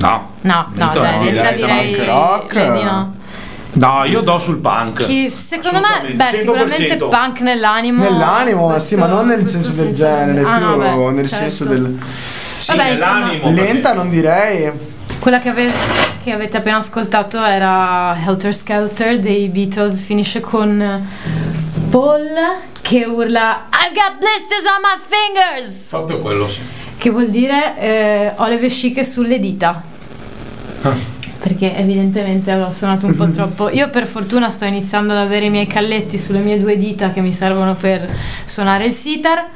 No. 0.00 0.30
No, 0.40 0.66
no, 0.72 0.72
Lento 0.74 0.98
dai, 0.98 1.16
no, 1.16 1.22
lenta 1.22 1.42
dai, 1.42 1.54
direi, 1.54 1.94
punk 1.94 2.06
rock. 2.08 2.52
direi 2.52 2.72
di 2.72 2.82
no. 2.82 3.14
No, 3.74 4.04
io 4.06 4.20
do 4.22 4.38
sul 4.40 4.58
punk. 4.58 5.04
Chi- 5.04 5.30
secondo 5.30 5.78
me, 5.78 6.14
beh, 6.14 6.36
sicuramente 6.36 6.96
100%. 6.98 7.08
punk 7.08 7.40
nell'animo. 7.42 8.02
Nell'animo, 8.02 8.66
questo- 8.66 8.88
sì, 8.88 8.96
ma 8.96 9.06
non 9.06 9.28
nel 9.28 9.48
senso 9.48 9.70
del 9.70 9.94
genere. 9.94 10.42
Ah, 10.44 10.56
più 10.58 10.66
no, 10.66 10.76
beh, 10.78 11.10
nel 11.12 11.28
certo. 11.28 11.44
senso 11.44 11.64
del. 11.66 11.98
Sì, 12.58 12.76
Vabbè, 12.76 12.90
insomma. 12.90 13.18
nell'animo. 13.18 13.50
Lenta 13.52 13.94
non 13.94 14.08
direi. 14.10 14.70
Quella 15.18 15.40
che, 15.40 15.48
ave- 15.48 15.72
che 16.22 16.32
avete 16.32 16.56
appena 16.58 16.76
ascoltato 16.76 17.42
era 17.42 18.16
Helter 18.26 18.54
Skelter 18.54 19.18
dei 19.20 19.48
Beatles, 19.48 20.02
finisce 20.02 20.40
con 20.40 21.06
Paul 21.90 22.28
che 22.82 23.04
urla 23.06 23.66
I've 23.70 23.94
got 23.94 24.18
blisters 24.18 24.64
on 24.64 24.82
my 24.82 25.00
fingers! 25.08 25.86
Proprio 25.88 26.18
quello, 26.18 26.46
sì. 26.48 26.60
Che 26.98 27.10
vuol 27.10 27.30
dire 27.30 27.78
eh, 27.78 28.32
ho 28.36 28.46
le 28.48 28.58
vesciche 28.58 29.04
sulle 29.04 29.38
dita. 29.38 29.82
Ah. 30.82 30.92
Perché 31.44 31.76
evidentemente 31.76 32.50
avevo 32.50 32.72
suonato 32.72 33.06
un 33.06 33.14
po' 33.16 33.28
troppo. 33.32 33.70
Io 33.70 33.88
per 33.90 34.06
fortuna 34.06 34.50
sto 34.50 34.64
iniziando 34.66 35.12
ad 35.12 35.18
avere 35.18 35.46
i 35.46 35.50
miei 35.50 35.66
calletti 35.66 36.18
sulle 36.18 36.38
mie 36.40 36.58
due 36.60 36.76
dita 36.76 37.10
che 37.10 37.20
mi 37.20 37.32
servono 37.32 37.74
per 37.74 38.06
suonare 38.44 38.84
il 38.86 38.92
sitar. 38.92 39.46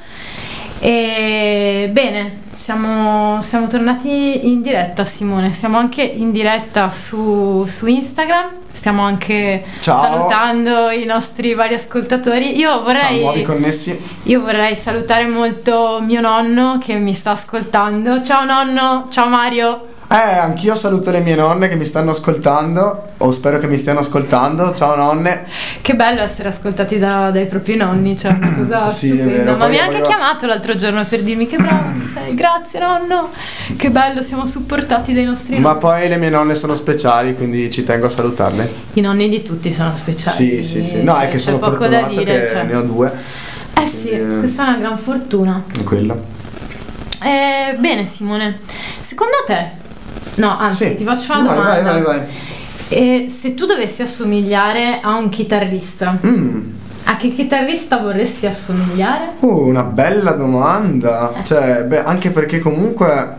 E 0.81 1.89
bene, 1.93 2.43
siamo, 2.53 3.43
siamo 3.43 3.67
tornati 3.67 4.49
in 4.49 4.63
diretta 4.63 5.05
Simone, 5.05 5.53
siamo 5.53 5.77
anche 5.77 6.03
in 6.03 6.31
diretta 6.31 6.91
su, 6.91 7.65
su 7.67 7.87
Instagram, 7.87 8.51
stiamo 8.71 9.03
anche 9.03 9.65
Ciao. 9.81 10.03
salutando 10.03 10.91
i 10.91 11.05
nostri 11.05 11.55
vari 11.55 11.75
ascoltatori. 11.75 12.57
Io 12.57 12.69
Ciao, 12.69 12.83
vorrei... 12.83 13.43
connessi. 13.43 14.01
Io 14.25 14.41
vorrei 14.41 14.77
salutare 14.77 15.27
molto 15.27 16.01
mio 16.01 16.21
nonno 16.21 16.79
che 16.81 16.95
mi 16.95 17.15
sta 17.15 17.33
ascoltando. 17.33 18.23
Ciao 18.23 18.45
nonno, 18.45 19.09
ciao 19.11 19.29
Mario. 19.29 19.88
Eh, 20.11 20.15
anch'io 20.15 20.75
saluto 20.75 21.11
le 21.11 21.21
mie 21.21 21.35
nonne 21.35 21.69
che 21.69 21.77
mi 21.77 21.85
stanno 21.85 22.13
ascoltando, 22.13 23.09
o 23.19 23.31
spero 23.31 23.59
che 23.59 23.67
mi 23.67 23.77
stiano 23.77 24.01
ascoltando. 24.01 24.73
Ciao 24.73 24.97
nonne. 24.97 25.45
Che 25.83 25.95
bello 25.95 26.23
essere 26.23 26.49
ascoltati 26.49 26.99
da- 26.99 27.31
dai 27.31 27.45
propri 27.45 27.77
nonni, 27.77 28.17
cioè 28.17 28.33
una 28.33 28.55
cosa 28.55 28.89
Sì, 28.89 29.11
è 29.19 29.23
vero, 29.25 29.55
Ma 29.57 29.67
mi 29.69 29.77
ha 29.79 29.83
anche 29.83 29.97
voglio- 29.97 30.07
chiamato 30.07 30.47
l'altro 30.47 30.75
giorno 30.77 31.05
per 31.05 31.23
dirmi 31.23 31.47
che 31.47 31.57
bravo 31.59 31.99
che 32.01 32.07
sei, 32.15 32.35
grazie 32.35 32.81
nonno. 32.81 33.29
Che 33.77 33.91
bello, 33.91 34.23
siamo 34.23 34.47
supportati 34.47 35.13
dai 35.13 35.25
nostri 35.25 35.59
Ma 35.59 35.69
nonni. 35.73 35.81
poi 35.81 36.09
le 36.09 36.17
mie 36.17 36.31
nonne 36.31 36.55
sono 36.55 36.75
speciali, 36.75 37.35
quindi 37.35 37.71
ci 37.71 37.85
tengo 37.85 38.07
a 38.07 38.11
salutarle. 38.11 38.73
I 38.95 39.03
nonni 39.03 39.29
di 39.29 39.43
tutti 39.43 39.71
sono 39.71 39.95
speciali. 39.95 40.37
Sì, 40.37 40.63
sì, 40.63 40.85
sì. 40.85 41.03
No, 41.03 41.17
cioè, 41.17 41.25
è 41.25 41.29
che 41.29 41.39
sono 41.39 41.59
fortunato 41.59 42.09
dire. 42.09 42.25
che 42.25 42.49
cioè. 42.51 42.63
ne 42.63 42.75
ho 42.77 42.83
due. 42.83 43.13
Eh 43.79 43.87
sì, 43.87 44.09
eh. 44.09 44.37
questa 44.39 44.65
è 44.65 44.69
una 44.71 44.79
gran 44.79 44.97
fortuna. 44.97 45.63
Quello. 45.85 46.37
Eh, 47.23 47.75
bene 47.77 48.07
Simone, 48.07 48.61
secondo 49.01 49.35
te, 49.47 49.71
no 50.39 50.57
anzi 50.59 50.87
Sì. 50.87 50.95
ti 50.97 51.05
faccio 51.05 51.39
una 51.39 51.43
Vai, 51.43 51.57
domanda. 51.57 51.93
Vai, 51.93 52.03
vai, 52.03 52.19
vai. 52.19 52.27
E 52.91 53.27
se 53.29 53.55
tu 53.55 53.67
dovessi 53.67 54.03
assomigliare 54.03 55.01
a 55.03 55.17
un 55.17 55.29
chitarrista, 55.29 56.17
Mm. 56.27 56.61
a 57.05 57.17
che 57.17 57.29
chitarrista 57.29 57.99
vorresti 57.99 58.47
assomigliare? 58.47 59.33
Uh, 59.41 59.67
una 59.69 59.83
bella 59.83 60.33
domanda. 60.33 61.33
Eh. 61.39 61.45
Cioè, 61.45 61.85
beh, 61.85 62.03
anche 62.05 62.31
perché 62.31 62.59
comunque 62.61 63.37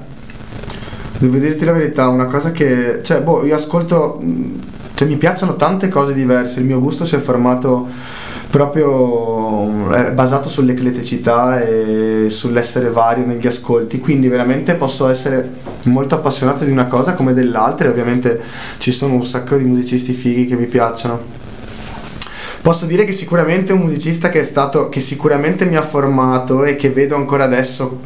devo 1.18 1.38
dirti 1.38 1.66
la 1.66 1.72
verità, 1.74 2.08
una 2.08 2.26
cosa 2.26 2.52
che 2.52 3.00
cioè, 3.04 3.22
boh, 3.22 3.44
io 3.46 3.56
ascolto 3.56 4.20
mh, 4.22 4.60
cioè 4.94 5.08
mi 5.08 5.18
piacciono 5.18 5.56
tante 5.56 5.88
cose 5.90 6.14
diverse, 6.14 6.60
il 6.60 6.66
mio 6.66 6.80
gusto 6.80 7.04
si 7.06 7.16
è 7.16 7.20
formato 7.20 7.88
proprio 8.50 9.92
è 9.92 10.12
basato 10.12 10.50
sull'ecletticità 10.50 11.62
e 11.62 12.26
sull'essere 12.30 12.90
vario 12.90 13.26
negli 13.26 13.46
ascolti, 13.46 14.00
quindi 14.00 14.28
veramente 14.28 14.74
posso 14.76 15.08
essere 15.08 15.50
molto 15.84 16.16
appassionato 16.16 16.64
di 16.64 16.72
una 16.72 16.88
cosa 16.88 17.14
come 17.14 17.34
dell'altra 17.34 17.88
e 17.88 17.92
ovviamente 17.92 18.42
ci 18.80 18.92
sono 18.92 19.14
un 19.14 19.24
sacco 19.24 19.56
di 19.56 19.64
musicisti 19.66 20.14
fighi 20.14 20.46
che 20.46 20.56
mi 20.56 20.66
piacciono. 20.66 21.38
Posso 22.62 22.86
dire 22.86 23.06
che 23.06 23.14
sicuramente 23.14 23.72
un 23.72 23.82
musicista 23.82 24.30
che 24.30 24.42
è 24.42 24.44
stato, 24.44 24.90
che 24.90 25.00
sicuramente 25.00 25.66
mi 25.66 25.78
ha 25.78 25.82
formato 25.82 26.66
e 26.66 26.76
che 26.76 26.90
vedo 26.90 27.16
ancora 27.16 27.46
adesso, 27.46 28.02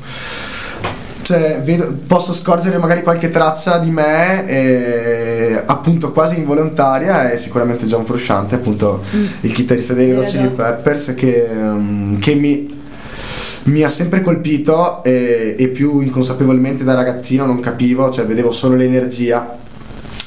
cioè 1.23 1.61
vedo- 1.63 1.95
posso 2.05 2.33
scorgere 2.33 2.77
magari 2.77 3.01
qualche 3.01 3.29
traccia 3.29 3.79
di 3.79 3.89
me, 3.89 4.47
eh, 4.47 5.63
appunto 5.65 6.11
quasi 6.11 6.37
involontaria, 6.37 7.31
è 7.31 7.37
sicuramente 7.37 7.85
John 7.85 8.05
Frusciante, 8.05 8.55
appunto 8.55 9.01
il 9.41 9.51
chitarrista 9.51 9.93
dei 9.93 10.13
Red 10.13 10.25
Chili 10.25 10.45
Hot. 10.45 10.55
Peppers, 10.55 11.13
che, 11.15 11.47
mm, 11.51 12.19
che 12.19 12.35
mi, 12.35 12.81
mi 13.63 13.83
ha 13.83 13.89
sempre 13.89 14.21
colpito 14.21 15.03
e, 15.03 15.55
e 15.57 15.67
più 15.69 16.01
inconsapevolmente 16.01 16.83
da 16.83 16.93
ragazzino 16.93 17.45
non 17.45 17.59
capivo, 17.59 18.11
cioè 18.11 18.25
vedevo 18.25 18.51
solo 18.51 18.75
l'energia 18.75 19.61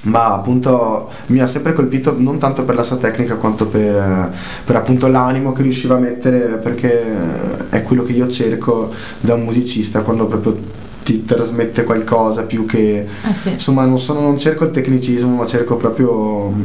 ma 0.06 0.32
appunto 0.34 1.08
mi 1.26 1.40
ha 1.40 1.46
sempre 1.46 1.72
colpito 1.72 2.14
non 2.16 2.38
tanto 2.38 2.64
per 2.64 2.74
la 2.74 2.82
sua 2.82 2.96
tecnica 2.96 3.34
quanto 3.36 3.66
per, 3.66 3.94
eh, 3.96 4.30
per 4.64 4.76
appunto 4.76 5.08
l'animo 5.08 5.52
che 5.52 5.62
riusciva 5.62 5.96
a 5.96 5.98
mettere 5.98 6.58
perché 6.58 7.68
è 7.70 7.82
quello 7.82 8.02
che 8.02 8.12
io 8.12 8.28
cerco 8.28 8.90
da 9.20 9.34
un 9.34 9.42
musicista 9.42 10.02
quando 10.02 10.26
proprio 10.26 10.56
ti 11.02 11.24
trasmette 11.24 11.84
qualcosa 11.84 12.42
più 12.42 12.66
che 12.66 13.06
Ah 13.22 13.32
sì. 13.34 13.50
insomma 13.50 13.84
non, 13.84 13.98
sono- 13.98 14.20
non 14.20 14.38
cerco 14.38 14.64
il 14.64 14.70
tecnicismo 14.70 15.34
ma 15.36 15.46
cerco 15.46 15.76
proprio 15.76 16.50
mm, 16.50 16.62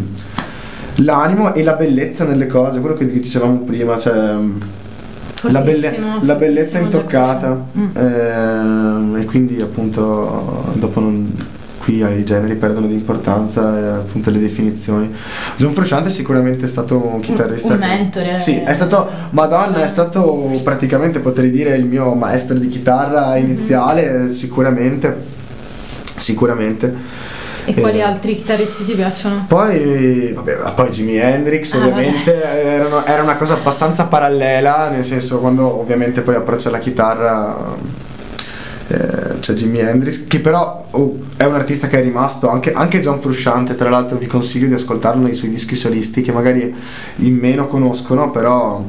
l'animo 0.96 1.54
e 1.54 1.64
la 1.64 1.74
bellezza 1.74 2.26
nelle 2.26 2.48
cose, 2.48 2.80
quello 2.80 2.96
che 2.96 3.06
dicevamo 3.10 3.60
prima, 3.60 3.98
cioè 3.98 4.36
la, 5.50 5.62
belle- 5.62 5.98
la 6.22 6.36
bellezza 6.36 6.78
intoccata 6.80 7.66
Frusciante. 7.72 8.00
ehm, 8.00 9.18
e 9.20 9.26
quindi 9.26 9.62
appunto 9.62 10.66
dopo 10.74 11.00
non, 11.00 11.34
qui 11.84 11.96
i 12.06 12.24
generi 12.24 12.56
perdono 12.56 12.86
di 12.88 12.94
importanza 12.94 13.78
e 13.80 13.84
appunto 13.96 14.30
le 14.30 14.40
definizioni 14.40 15.12
John 15.58 15.74
Frusciante 15.74 16.10
è 16.10 16.12
sicuramente 16.12 16.68
stato 16.68 17.04
un 17.04 17.20
chitarrista 17.22 17.74
un 17.74 17.80
che- 17.80 17.86
mentore. 17.88 18.40
sì 18.40 18.58
è 18.60 18.74
stato 18.74 19.08
madonna 19.32 19.82
è 19.84 19.88
stato 19.88 20.60
praticamente 20.64 21.20
potrei 21.20 21.50
dire 21.50 21.76
il 21.76 21.86
mio 21.86 22.14
maestro 22.14 22.58
di 22.58 22.68
chitarra 22.68 23.36
Mhm. 23.36 23.44
iniziale 23.46 24.30
sicuramente 24.30 25.40
sicuramente 26.18 27.30
E 27.66 27.76
quali 27.76 28.00
Eh, 28.00 28.02
altri 28.02 28.36
chitarristi 28.36 28.86
ti 28.86 28.94
piacciono? 28.94 29.46
poi, 29.48 30.32
vabbè, 30.34 30.58
poi 30.76 30.90
Jimi 30.90 31.18
Hendrix 31.18 31.74
Ah, 31.74 31.78
ovviamente 31.78 32.44
erano- 32.44 33.06
era 33.06 33.22
una 33.22 33.36
cosa 33.36 33.54
abbastanza 33.54 34.06
parallela, 34.06 34.90
nel 34.90 35.06
senso 35.06 35.40
quando 35.40 35.80
ovviamente 35.80 36.22
poi 36.22 36.34
approccia 36.36 36.72
la 36.72 36.80
chitarra 36.80 37.56
eh, 37.56 38.01
c'è 39.42 39.54
Jimi 39.54 39.80
Hendrix, 39.80 40.28
che 40.28 40.40
però 40.40 40.88
oh, 40.92 41.20
è 41.36 41.44
un 41.44 41.56
artista 41.56 41.88
che 41.88 42.00
è 42.00 42.02
rimasto, 42.02 42.48
anche, 42.48 42.72
anche 42.72 43.02
John 43.02 43.20
Frusciante 43.20 43.76
tra 43.76 43.90
l'altro 43.90 44.18
vi 44.18 44.28
consiglio 44.28 44.68
di 44.68 44.76
ascoltarlo 44.76 45.24
nei 45.24 45.34
suoi 45.34 45.50
dischi 45.50 45.76
solisti 45.76 46.22
che 46.22 46.32
magari 46.32 46.74
in 47.18 47.36
meno 47.36 47.68
conoscono, 47.68 48.32
però 48.32 48.82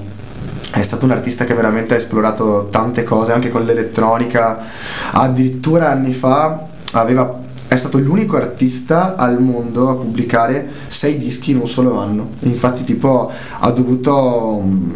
è 0.71 0.83
stato 0.83 1.05
un 1.05 1.11
artista 1.11 1.45
che 1.45 1.55
veramente 1.55 1.95
ha 1.95 1.97
esplorato 1.97 2.69
tante 2.71 3.03
cose 3.03 3.33
anche 3.33 3.49
con 3.49 3.65
l'elettronica, 3.65 4.65
addirittura 5.11 5.91
anni 5.91 6.13
fa 6.13 6.67
aveva 6.93 7.41
è 7.67 7.77
stato 7.77 7.99
l'unico 7.99 8.37
artista 8.37 9.17
al 9.17 9.41
mondo 9.41 9.89
a 9.89 9.95
pubblicare 9.95 10.69
sei 10.89 11.17
dischi 11.17 11.53
in 11.53 11.57
un 11.57 11.67
solo 11.67 11.97
anno. 11.99 12.33
Infatti, 12.41 12.85
tipo, 12.85 13.33
ha 13.59 13.71
dovuto. 13.71 14.61
mm, 14.63 14.91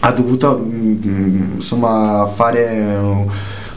ha 0.00 0.12
dovuto 0.12 0.64
mm, 0.64 1.54
insomma 1.54 2.30
fare 2.32 3.26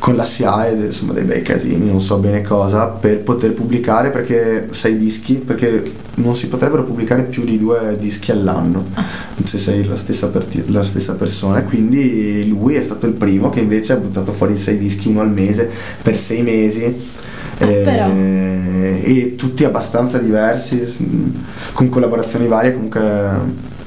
con 0.02 0.16
la 0.16 0.26
SIAE 0.26 0.86
insomma 0.86 1.14
dei 1.14 1.26
bei 1.26 1.44
casini, 1.44 1.86
non 1.86 2.02
so 2.02 2.18
bene 2.18 2.42
cosa, 2.42 2.88
per 2.88 3.20
poter 3.20 3.54
pubblicare 3.54 4.10
perché 4.10 4.70
sei 4.72 4.98
dischi, 4.98 5.36
perché 5.36 5.84
non 6.16 6.36
si 6.36 6.48
potrebbero 6.48 6.84
pubblicare 6.84 7.22
più 7.22 7.44
di 7.44 7.60
due 7.60 7.96
dischi 8.00 8.32
all'anno 8.32 8.88
se 9.44 9.60
sei 9.60 9.86
la 9.86 9.96
stessa, 9.96 10.30
perti- 10.30 10.72
la 10.72 10.82
stessa 10.82 11.14
persona. 11.14 11.62
Quindi 11.62 12.48
lui 12.48 12.74
è 12.74 12.82
stato 12.82 13.06
il 13.06 13.14
primo 13.14 13.52
che 13.52 13.60
invece 13.60 13.94
ha 13.94 13.98
buttato 13.98 14.32
fuori 14.32 14.58
sei 14.58 14.80
dischi 14.80 15.08
uno 15.08 15.22
al 15.22 15.32
mese 15.32 15.70
per 16.02 16.18
sei 16.18 16.42
mesi. 16.42 16.84
Ah, 17.60 17.66
eh, 17.68 19.02
e 19.04 19.36
tutti 19.36 19.64
abbastanza 19.66 20.18
diversi, 20.18 20.82
con 21.74 21.90
collaborazioni 21.90 22.48
varie, 22.48 22.74
comunque 22.74 23.04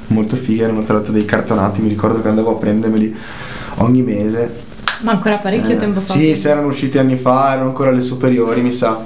molto 0.07 0.37
fighe. 0.37 0.62
Erano 0.62 0.85
tra 0.85 0.95
l'altro 0.95 1.12
dei 1.12 1.25
cartonati. 1.25 1.83
Mi 1.83 1.89
ricordo 1.89 2.23
che 2.23 2.29
andavo 2.29 2.53
a 2.53 2.55
prendermeli 2.55 3.17
ogni 3.79 4.03
mese. 4.03 4.73
Ma 5.05 5.13
ancora 5.13 5.37
parecchio 5.37 5.75
Eh, 5.75 5.77
tempo 5.77 6.01
fa. 6.01 6.15
Sì, 6.15 6.35
se 6.35 6.49
erano 6.49 6.69
usciti 6.69 6.97
anni 6.97 7.17
fa, 7.17 7.53
erano 7.53 7.69
ancora 7.69 7.91
le 7.91 8.01
superiori, 8.01 8.63
mi 8.63 8.73
sa. 8.73 8.99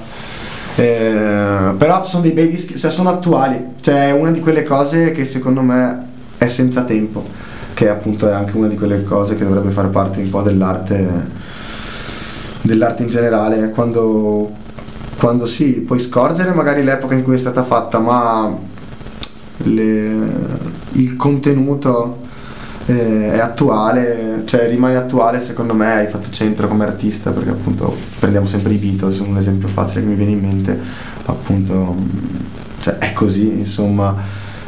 Eh, 0.76 1.74
però 1.76 2.04
sono 2.04 2.22
dei 2.22 2.30
bei 2.30 2.48
dischi, 2.48 2.76
cioè 2.76 2.88
sono 2.90 3.08
attuali. 3.10 3.60
Cioè, 3.80 4.08
è 4.08 4.12
una 4.12 4.30
di 4.30 4.38
quelle 4.38 4.62
cose 4.62 5.10
che 5.10 5.24
secondo 5.24 5.60
me 5.60 6.06
è 6.38 6.46
senza 6.46 6.82
tempo. 6.84 7.26
Che 7.74 7.88
appunto 7.88 8.28
è 8.28 8.32
anche 8.32 8.56
una 8.56 8.68
di 8.68 8.76
quelle 8.76 9.02
cose 9.02 9.36
che 9.36 9.42
dovrebbe 9.44 9.70
fare 9.70 9.88
parte 9.88 10.20
un 10.20 10.30
po' 10.30 10.42
dell'arte. 10.42 11.26
Dell'arte 12.62 13.02
in 13.02 13.08
generale. 13.08 13.70
Quando, 13.70 14.52
quando 15.18 15.46
sì, 15.46 15.80
puoi 15.80 15.98
scorgere 15.98 16.52
magari 16.52 16.84
l'epoca 16.84 17.14
in 17.14 17.24
cui 17.24 17.34
è 17.34 17.38
stata 17.38 17.64
fatta, 17.64 17.98
ma 17.98 18.56
le- 19.64 20.56
il 20.92 21.16
contenuto 21.16 22.26
eh, 22.88 23.30
è 23.32 23.38
attuale, 23.38 24.42
cioè 24.44 24.66
rimane 24.68 24.96
attuale 24.96 25.40
secondo 25.40 25.74
me, 25.74 25.92
hai 25.92 26.06
fatto 26.06 26.30
centro 26.30 26.68
come 26.68 26.84
artista 26.84 27.30
perché 27.30 27.50
appunto 27.50 27.96
prendiamo 28.18 28.46
sempre 28.46 28.72
i 28.72 28.76
Beatles, 28.76 29.18
un 29.18 29.36
esempio 29.36 29.68
facile 29.68 30.00
che 30.00 30.06
mi 30.06 30.14
viene 30.14 30.32
in 30.32 30.40
mente, 30.40 30.78
appunto 31.26 31.74
mh, 31.74 32.10
cioè, 32.80 32.98
è 32.98 33.12
così 33.12 33.48
insomma. 33.48 34.14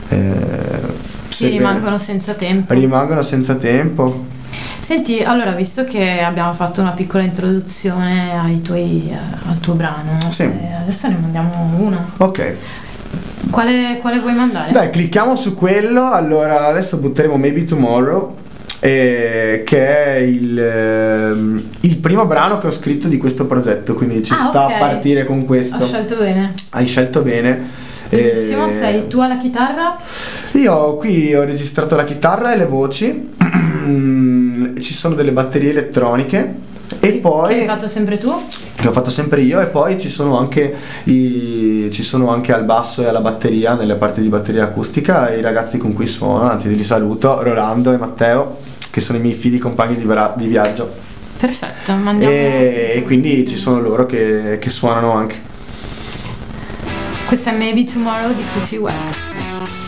eh, 0.08 1.08
Sì, 1.28 1.48
rimangono 1.48 1.98
senza 1.98 2.34
tempo. 2.34 2.72
rimangono 2.74 3.22
senza 3.22 3.54
tempo. 3.54 4.26
Senti, 4.80 5.22
allora, 5.22 5.52
visto 5.52 5.84
che 5.84 6.20
abbiamo 6.20 6.52
fatto 6.54 6.80
una 6.80 6.90
piccola 6.90 7.22
introduzione 7.22 8.36
ai 8.36 8.60
tuoi, 8.62 9.08
eh, 9.10 9.16
al 9.48 9.60
tuo 9.60 9.74
brano, 9.74 10.18
Sì. 10.30 10.42
eh, 10.42 10.72
adesso 10.80 11.06
ne 11.08 11.16
mandiamo 11.20 11.70
uno. 11.78 12.10
Ok, 12.16 12.54
Quale, 13.50 13.98
quale 14.00 14.18
vuoi 14.18 14.34
mandare? 14.34 14.70
dai, 14.72 14.90
clicchiamo 14.90 15.34
su 15.36 15.54
quello. 15.54 16.10
Allora, 16.10 16.66
adesso 16.66 16.96
butteremo 16.98 17.36
Maybe 17.36 17.64
Tomorrow. 17.64 18.36
eh, 18.82 19.62
che 19.66 19.86
è 20.14 20.16
il, 20.20 20.58
ehm, 20.58 21.62
il 21.80 21.96
primo 21.98 22.24
brano 22.26 22.56
che 22.58 22.68
ho 22.68 22.70
scritto 22.70 23.08
di 23.08 23.18
questo 23.18 23.44
progetto, 23.46 23.92
quindi 23.94 24.22
ci 24.22 24.32
Ah, 24.32 24.48
sta 24.48 24.64
ok. 24.66 24.72
a 24.72 24.78
partire 24.78 25.24
con 25.26 25.44
questo. 25.44 25.82
Ho 25.82 25.86
scelto 25.86 26.16
bene. 26.16 26.54
Hai 26.70 26.86
scelto 26.86 27.20
bene. 27.20 27.88
Benissimo, 28.08 28.64
Eh, 28.66 28.68
sei 28.70 29.06
tu 29.06 29.20
alla 29.20 29.36
chitarra? 29.36 29.96
Io 30.52 30.96
qui 30.96 31.34
ho 31.34 31.44
registrato 31.44 31.94
la 31.94 32.04
chitarra 32.04 32.52
e 32.54 32.56
le 32.56 32.64
voci, 32.66 33.28
ci 34.80 34.94
sono 34.94 35.14
delle 35.14 35.32
batterie 35.32 35.70
elettroniche 35.70 36.54
e 36.98 37.12
poi 37.14 37.54
Che 37.54 37.60
hai 37.60 37.66
fatto 37.66 37.88
sempre 37.88 38.18
tu? 38.18 38.32
che 38.74 38.88
ho 38.88 38.92
fatto 38.92 39.10
sempre 39.10 39.42
io 39.42 39.60
e 39.60 39.66
poi 39.66 40.00
ci 40.00 40.08
sono 40.08 40.38
anche 40.38 40.74
i, 41.04 41.88
ci 41.92 42.02
sono 42.02 42.30
anche 42.30 42.52
al 42.52 42.64
basso 42.64 43.02
e 43.02 43.06
alla 43.06 43.20
batteria 43.20 43.74
nelle 43.74 43.94
parti 43.96 44.20
di 44.22 44.28
batteria 44.28 44.64
acustica 44.64 45.32
i 45.34 45.40
ragazzi 45.42 45.76
con 45.78 45.92
cui 45.92 46.06
suono, 46.06 46.48
anzi 46.50 46.74
li 46.74 46.82
saluto, 46.82 47.42
Rolando 47.42 47.92
e 47.92 47.98
Matteo, 47.98 48.58
che 48.90 49.00
sono 49.00 49.18
i 49.18 49.20
miei 49.20 49.34
figli 49.34 49.58
compagni 49.58 49.96
di, 49.96 50.04
vera- 50.04 50.32
di 50.36 50.46
viaggio. 50.46 50.90
Perfetto, 51.38 51.92
mandiamo. 51.92 52.32
E, 52.32 52.92
e 52.96 53.02
quindi 53.02 53.46
ci 53.46 53.56
sono 53.56 53.80
loro 53.80 54.06
che, 54.06 54.58
che 54.60 54.70
suonano 54.70 55.12
anche. 55.12 55.48
Questa 57.26 57.50
è 57.52 57.56
Maybe 57.56 57.84
Tomorrow 57.84 58.34
di 58.34 58.42
Cliffy 58.52 58.76
Webb. 58.78 59.78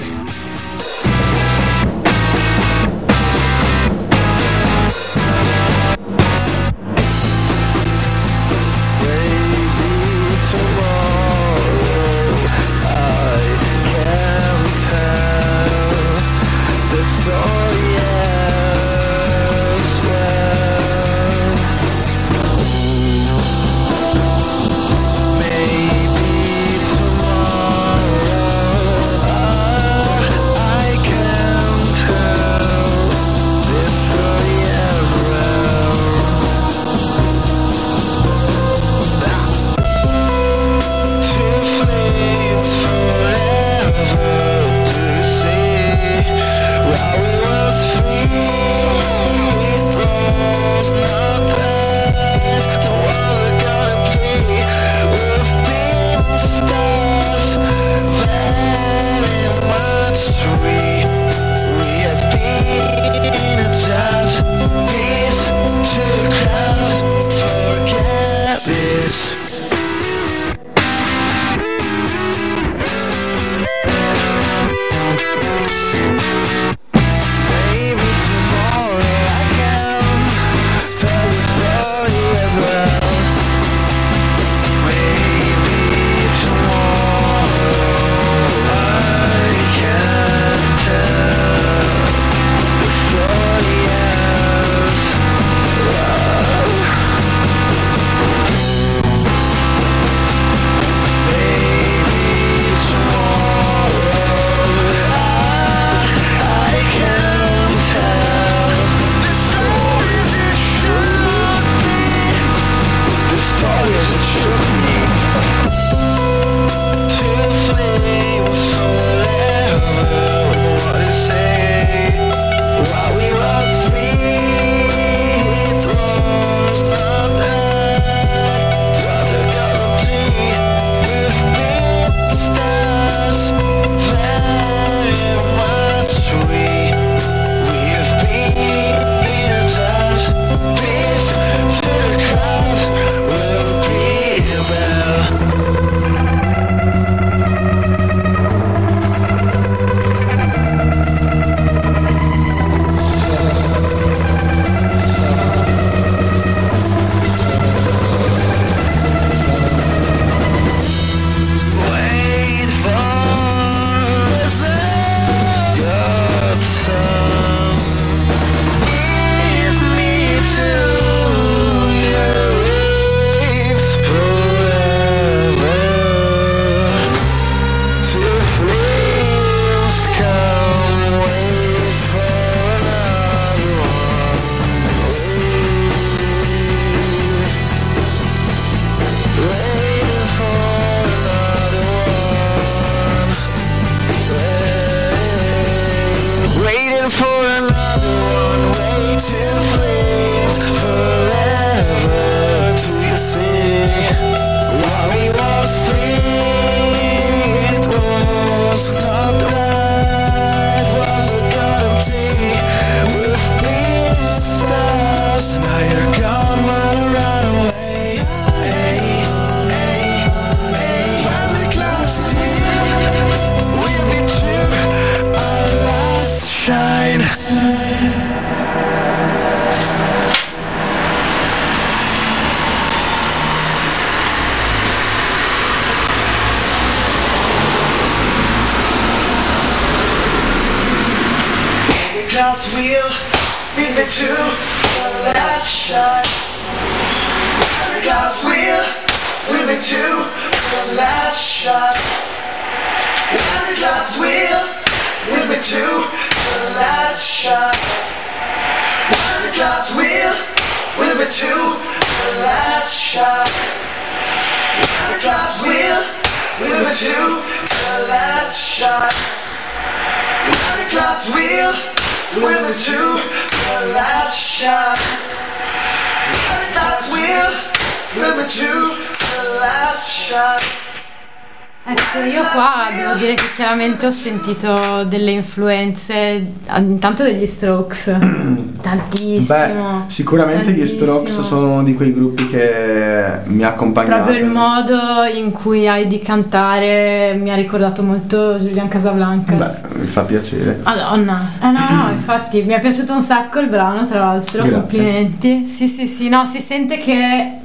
Ecco, 281.92 282.24
io 282.24 282.42
qua 282.52 282.88
devo 282.94 283.14
dire 283.18 283.34
che 283.34 283.44
chiaramente 283.54 284.06
ho 284.06 284.10
sentito 284.10 285.04
delle 285.04 285.30
influenze, 285.30 286.52
intanto 286.74 287.22
degli 287.22 287.44
Strokes, 287.44 288.04
tantissimo. 288.80 289.44
Beh, 289.46 289.72
sicuramente 290.06 290.72
gli 290.72 290.86
Strokes 290.86 291.34
tantissimo. 291.34 291.44
sono 291.44 291.72
uno 291.72 291.82
di 291.82 291.94
quei 291.94 292.14
gruppi 292.14 292.48
che 292.48 293.40
mi 293.44 293.62
ha 293.62 293.68
accompagnato. 293.68 294.22
Proprio 294.22 294.42
il 294.42 294.50
modo 294.50 295.24
in 295.24 295.52
cui 295.52 295.86
hai 295.86 296.06
di 296.06 296.18
cantare 296.18 297.34
mi 297.38 297.50
ha 297.50 297.54
ricordato 297.56 298.02
molto 298.02 298.54
Julian 298.54 298.88
Casablancas. 298.88 299.58
Beh, 299.58 299.98
mi 299.98 300.06
fa 300.06 300.22
piacere. 300.22 300.80
Madonna, 300.82 301.50
eh 301.60 301.70
no, 301.70 301.86
no, 301.90 302.10
infatti 302.16 302.62
mi 302.62 302.72
è 302.72 302.80
piaciuto 302.80 303.12
un 303.12 303.20
sacco 303.20 303.58
il 303.58 303.68
brano, 303.68 304.06
tra 304.06 304.18
l'altro. 304.18 304.62
Grazie. 304.62 304.80
Complimenti. 304.80 305.66
Sì, 305.66 305.86
sì, 305.88 306.06
sì, 306.06 306.30
no, 306.30 306.46
si 306.46 306.60
sente 306.60 306.96
che 306.96 307.58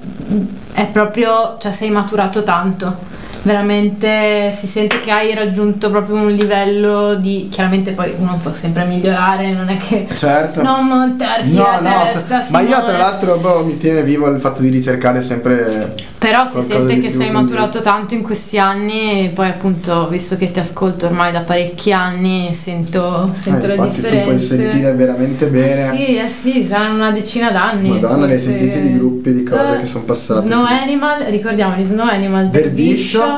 è 0.73 0.85
proprio, 0.87 1.55
cioè 1.59 1.71
sei 1.71 1.89
maturato 1.89 2.43
tanto. 2.43 3.15
Veramente 3.47 4.53
si 4.59 4.67
sente 4.67 4.99
che 4.99 5.09
hai 5.09 5.33
raggiunto 5.33 5.89
proprio 5.89 6.15
un 6.17 6.31
livello 6.31 7.15
di. 7.15 7.47
Chiaramente 7.49 7.91
poi 7.91 8.13
uno 8.17 8.37
può 8.43 8.51
sempre 8.51 8.83
migliorare, 8.83 9.53
non 9.53 9.69
è 9.69 9.77
che. 9.77 10.05
Certo. 10.13 10.61
Non 10.61 10.85
montarti 10.85 11.53
No, 11.53 11.63
la 11.63 11.79
no, 11.79 12.03
testa, 12.03 12.41
se- 12.43 12.51
ma 12.51 12.59
io 12.59 12.67
tra 12.69 12.79
Simone. 12.81 12.97
l'altro 12.97 13.37
boh, 13.37 13.63
mi 13.63 13.77
tiene 13.77 14.03
vivo 14.03 14.27
il 14.27 14.39
fatto 14.41 14.61
di 14.61 14.67
ricercare 14.69 15.21
sempre 15.21 15.93
Però 16.17 16.45
si 16.45 16.61
sente 16.67 16.95
di 16.95 16.99
che 16.99 17.09
sei 17.09 17.29
maturato 17.31 17.79
tanto 17.81 18.13
in 18.15 18.21
questi 18.21 18.59
anni 18.59 19.27
e 19.27 19.29
poi 19.29 19.47
appunto, 19.47 20.07
visto 20.09 20.35
che 20.35 20.51
ti 20.51 20.59
ascolto 20.59 21.05
ormai 21.05 21.31
da 21.31 21.39
parecchi 21.41 21.93
anni, 21.93 22.53
sento, 22.53 23.31
sento 23.33 23.63
Eh, 23.65 23.67
le 23.69 23.75
infatti 23.75 24.01
tu 24.01 24.21
puoi 24.23 24.39
sentire 24.39 24.91
veramente 24.91 25.45
bene. 25.47 25.95
Sì, 25.95 26.17
eh 26.17 26.27
sì, 26.29 26.67
saranno 26.67 26.95
una 26.95 27.11
decina 27.11 27.49
d'anni. 27.51 27.89
Madonna, 27.89 28.25
ne 28.25 28.33
hai 28.33 28.39
sentiti 28.39 28.81
di 28.81 28.93
gruppi, 28.93 29.31
di 29.33 29.43
cose 29.43 29.75
Eh, 29.75 29.79
che 29.79 29.85
son 29.85 30.03
passate. 30.03 30.47
Snow 30.47 30.65
Animal, 30.65 31.23
ricordiamoli, 31.29 31.83
Snow 31.85 32.07
Animal, 32.07 32.49
Derviscio. 32.49 33.36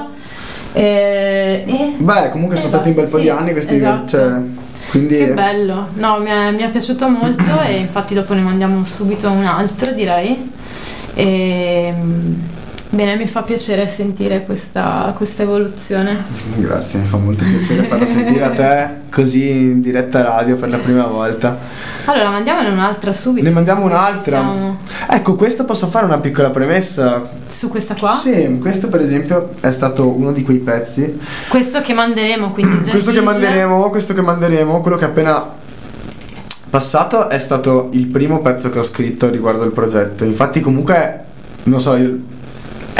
Derviscio. 0.74 0.74
eh, 0.74 1.64
e- 1.66 1.96
Beh, 1.98 2.30
comunque 2.32 2.56
sono 2.58 2.68
eh, 2.68 2.72
stati 2.74 2.90
un 2.90 2.96
bel 2.96 3.08
po' 3.08 3.18
sì, 3.18 3.24
di 3.24 3.30
anni 3.30 3.52
questi 3.52 3.76
esatto. 3.76 4.08
cioè, 4.08 4.42
quindi 4.92 5.18
Che 5.18 5.34
bello, 5.34 5.88
no, 5.94 6.20
mi 6.20 6.30
è, 6.30 6.52
mi 6.52 6.62
è 6.64 6.70
piaciuto 6.70 7.10
molto 7.10 7.62
e 7.62 7.76
infatti 7.78 8.14
dopo 8.14 8.34
ne 8.34 8.42
mandiamo 8.42 8.84
subito 8.86 9.30
un 9.30 9.46
altro, 9.46 9.92
direi. 9.92 10.52
E, 11.14 11.94
bene, 12.90 13.16
mi 13.16 13.28
fa 13.28 13.44
piacere 13.44 13.88
sentire 13.88 14.44
questa, 14.46 15.14
questa 15.16 15.44
evoluzione. 15.44 16.24
grazie, 16.56 17.00
mi 17.00 17.06
fa 17.06 17.18
molto 17.18 17.44
piacere 17.44 17.84
farlo 17.84 18.06
sentire 18.06 18.44
a 18.44 18.50
te 18.52 18.90
così 19.12 19.50
in 19.50 19.82
diretta 19.82 20.22
radio 20.22 20.56
per 20.56 20.70
la 20.70 20.78
prima 20.78 21.06
volta. 21.06 21.58
Allora, 22.06 22.30
mandiamone 22.30 22.70
un'altra 22.70 23.14
subito. 23.14 23.46
Ne 23.46 23.54
mandiamo 23.54 23.86
un'altra. 23.86 24.40
Siamo 24.40 24.78
Ecco, 25.12 25.36
questo 25.36 25.66
posso 25.66 25.88
fare 25.88 26.06
una 26.06 26.20
piccola 26.20 26.50
premessa. 26.50 27.30
su 27.48 27.68
questa 27.68 27.96
qua. 27.96 28.14
Sì, 28.14 28.58
questo 28.60 28.90
per 28.90 29.02
esempio 29.02 29.50
è 29.60 29.72
stato 29.72 30.08
uno 30.08 30.32
di 30.32 30.44
quei 30.44 30.60
pezzi. 30.60 31.20
Questo 31.48 31.82
che 31.82 31.94
manderemo, 31.94 32.52
quindi. 32.52 32.90
Questo 32.90 33.12
che 33.12 33.22
manderemo, 33.22 33.90
questo 33.90 34.14
che 34.14 34.22
manderemo, 34.22 34.82
quello 34.82 34.98
che 34.98 35.06
è 35.06 35.08
appena 35.08 35.58
passato 36.70 37.30
è 37.30 37.40
stato 37.40 37.90
il 37.94 38.08
primo 38.08 38.42
pezzo 38.42 38.70
che 38.70 38.80
ho 38.80 38.84
scritto 38.84 39.30
riguardo 39.30 39.64
il 39.64 39.72
progetto. 39.72 40.24
Infatti 40.24 40.60
comunque, 40.60 41.26
non 41.64 41.82
so, 41.82 41.96
io, 41.96 42.20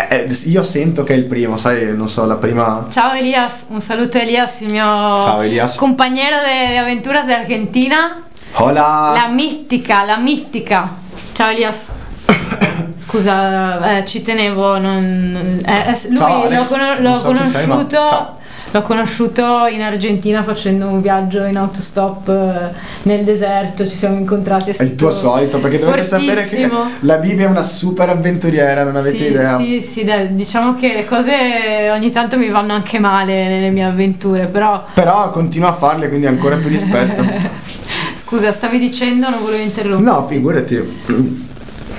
eh, 0.10 0.28
eh, 0.30 0.38
io 0.46 0.64
sento 0.64 1.04
che 1.04 1.14
è 1.14 1.18
il 1.18 1.26
primo, 1.26 1.58
sai, 1.58 1.96
non 1.96 2.08
so, 2.08 2.26
la 2.26 2.36
prima... 2.38 2.86
Ciao 2.90 3.14
Elias, 3.14 3.66
un 3.70 3.82
saluto 3.82 4.18
Elias, 4.18 4.62
il 4.62 4.72
mio 4.72 4.84
Ciao, 4.84 5.42
Elias. 5.42 5.76
compañero 5.76 6.38
de 6.46 6.78
aventuras 6.78 7.26
de 7.26 7.34
Argentina. 7.34 8.24
Hola! 8.54 9.12
La 9.16 9.28
mistica, 9.30 10.04
la 10.06 10.18
mistica. 10.18 10.90
Ciao 11.34 11.50
Elias. 11.52 11.78
Scusa, 12.98 13.98
eh, 13.98 14.06
ci 14.06 14.22
tenevo. 14.22 14.78
non- 14.78 15.62
eh, 15.66 15.92
eh, 15.92 16.00
lui 16.08 16.18
Ciao, 16.18 16.28
l'ho, 16.28 16.44
Alex. 16.46 16.72
Non 16.72 17.02
l'ho 17.02 17.18
so 17.18 17.32
chi 17.32 17.50
sei, 17.50 17.66
ma 17.68 17.74
conosciuto. 17.76 17.96
ciao. 18.08 18.38
L'ho 18.72 18.82
conosciuto 18.84 19.66
in 19.66 19.82
Argentina 19.82 20.44
facendo 20.44 20.88
un 20.88 21.02
viaggio 21.02 21.44
in 21.44 21.58
autostop 21.58 22.28
eh, 22.30 22.76
nel 23.04 23.24
deserto, 23.24 23.88
ci 23.88 23.96
siamo 23.96 24.18
incontrati. 24.18 24.72
È 24.72 24.84
il 24.84 24.94
tuo 24.94 25.10
solito, 25.10 25.60
perché 25.60 25.80
dovete 25.80 26.04
sapere 26.04 26.46
che 26.46 26.70
la 27.00 27.18
Bibbia 27.18 27.48
è 27.48 27.50
una 27.50 27.64
super 27.64 28.10
avventuriera, 28.10 28.84
non 28.84 28.96
avete 28.96 29.18
sì, 29.18 29.26
idea. 29.26 29.58
Sì, 29.58 29.82
sì, 29.82 30.04
dai, 30.04 30.36
diciamo 30.36 30.76
che 30.76 30.94
le 30.94 31.06
cose 31.06 31.90
ogni 31.92 32.12
tanto 32.12 32.38
mi 32.38 32.50
vanno 32.50 32.74
anche 32.74 33.00
male 33.00 33.48
nelle 33.48 33.72
mie 33.72 33.86
avventure, 33.86 34.46
però 34.46 34.86
Però 34.94 35.32
continua 35.32 35.70
a 35.70 35.74
farle, 35.74 36.08
quindi 36.08 36.28
ancora 36.28 36.56
più 36.58 36.70
rispetto. 36.70 37.26
scusa, 38.14 38.52
stavi 38.52 38.78
dicendo, 38.78 39.30
non 39.30 39.40
volevo 39.42 39.64
interrompere. 39.64 40.16
No, 40.16 40.28
figurati. 40.28 41.48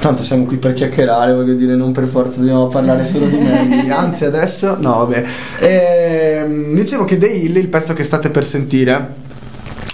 Tanto 0.01 0.23
siamo 0.23 0.47
qui 0.47 0.57
per 0.57 0.73
chiacchierare, 0.73 1.35
voglio 1.35 1.53
dire, 1.53 1.77
non 1.77 1.93
per 1.93 2.07
forza 2.07 2.39
dobbiamo 2.39 2.69
parlare 2.69 3.05
solo 3.05 3.27
di 3.27 3.37
me. 3.37 3.85
Anzi, 3.93 4.25
adesso 4.25 4.79
no, 4.81 4.97
vabbè. 5.07 5.25
Ehm, 5.59 6.73
dicevo 6.73 7.05
che 7.05 7.19
The 7.19 7.27
Hill, 7.27 7.57
il 7.57 7.69
pezzo 7.69 7.93
che 7.93 8.03
state 8.03 8.31
per 8.31 8.43
sentire, 8.43 9.15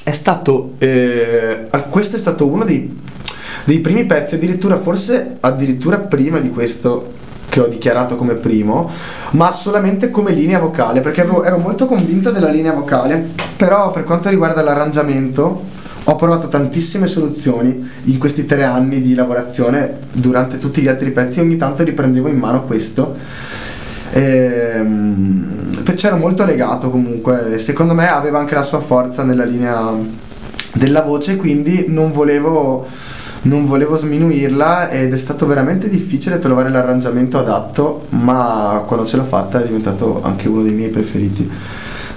è 0.05 0.13
stato. 0.13 0.75
eh, 0.79 1.69
questo 1.91 2.15
è 2.15 2.19
stato 2.21 2.47
uno 2.47 2.63
dei, 2.65 3.01
dei 3.65 3.81
primi 3.81 4.05
pezzi, 4.05 4.37
addirittura, 4.37 4.79
forse 4.79 5.39
addirittura 5.41 5.99
prima 5.99 6.39
di 6.39 6.51
questo 6.51 7.15
che 7.49 7.59
ho 7.59 7.67
dichiarato 7.67 8.15
come 8.15 8.35
primo, 8.35 8.89
ma 9.33 9.51
solamente 9.51 10.11
come 10.11 10.31
linea 10.31 10.61
vocale, 10.61 11.01
perché 11.01 11.23
avevo- 11.23 11.43
ero 11.43 11.59
molto 11.59 11.87
convinto 11.87 12.31
della 12.31 12.51
linea 12.51 12.73
vocale, 12.73 13.31
però 13.57 13.91
per 13.91 14.05
quanto 14.05 14.29
riguarda 14.29 14.63
l'arrangiamento 14.63 15.75
ho 16.09 16.15
provato 16.15 16.47
tantissime 16.47 17.09
soluzioni 17.09 17.91
in 18.05 18.19
questi 18.19 18.47
tre 18.47 18.63
anni 18.63 19.01
di 19.01 19.15
lavorazione 19.15 19.99
durante 20.13 20.59
tutti 20.59 20.81
gli 20.81 20.87
altri 20.87 21.11
pezzi, 21.11 21.41
ogni 21.41 21.57
tanto 21.57 21.83
riprendevo 21.83 22.29
in 22.29 22.39
mano 22.39 22.65
questo. 22.65 23.17
Ehm, 24.13 25.83
c'era 25.95 26.15
molto 26.15 26.45
legato 26.45 26.91
comunque, 26.91 27.59
secondo 27.59 27.93
me 27.93 28.09
aveva 28.09 28.39
anche 28.39 28.55
la 28.55 28.63
sua 28.63 28.81
forza 28.81 29.25
nella 29.25 29.45
linea 29.45 29.93
della 30.75 31.03
voce, 31.03 31.37
quindi 31.37 31.87
non 31.89 32.13
volevo, 32.13 32.87
non 33.43 33.67
volevo 33.67 33.97
sminuirla 33.97 34.91
ed 34.91 35.13
è 35.13 35.17
stato 35.17 35.45
veramente 35.45 35.89
difficile 35.89 36.39
trovare 36.39 36.71
l'arrangiamento 36.71 37.39
adatto, 37.39 38.07
ma 38.11 38.85
quando 38.87 39.07
ce 39.07 39.17
l'ho 39.17 39.25
fatta 39.25 39.61
è 39.61 39.67
diventato 39.67 40.23
anche 40.23 40.47
uno 40.47 40.63
dei 40.63 40.73
miei 40.73 40.91
preferiti 40.91 41.51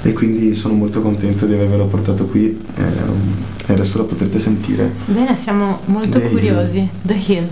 e 0.01 0.13
quindi 0.13 0.55
sono 0.55 0.73
molto 0.73 1.01
contento 1.01 1.45
di 1.45 1.53
avervelo 1.53 1.85
portato 1.87 2.25
qui 2.27 2.59
ehm, 2.75 3.45
e 3.67 3.73
adesso 3.73 3.97
lo 3.97 4.05
potrete 4.05 4.39
sentire. 4.39 4.91
Bene, 5.05 5.35
siamo 5.35 5.79
molto 5.85 6.19
The 6.19 6.25
Hill. 6.25 6.31
curiosi. 6.31 6.89
The 7.01 7.13
Hill. 7.25 7.47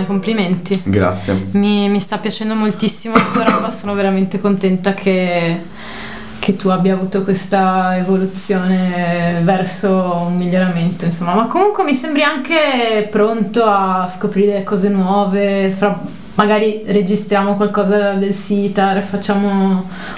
Simone, 0.00 0.06
complimenti. 0.06 0.80
Grazie. 0.84 1.46
Mi, 1.52 1.88
mi 1.88 2.00
sta 2.00 2.18
piacendo 2.18 2.54
moltissimo 2.54 3.14
la 3.14 3.26
tua 3.32 3.44
roba, 3.44 3.70
sono 3.70 3.94
veramente 3.94 4.40
contenta 4.40 4.94
che, 4.94 5.60
che 6.38 6.56
tu 6.56 6.68
abbia 6.68 6.94
avuto 6.94 7.22
questa 7.22 7.96
evoluzione 7.96 9.40
verso 9.42 10.26
un 10.26 10.36
miglioramento, 10.36 11.04
insomma. 11.04 11.34
Ma 11.34 11.46
comunque 11.46 11.84
mi 11.84 11.94
sembri 11.94 12.22
anche 12.22 13.08
pronto 13.10 13.64
a 13.64 14.10
scoprire 14.14 14.62
cose 14.64 14.88
nuove, 14.88 15.70
fra- 15.76 16.00
magari 16.34 16.82
registriamo 16.86 17.56
qualcosa 17.56 18.12
del 18.12 18.34
sitar, 18.34 19.02
facciamo 19.02 19.48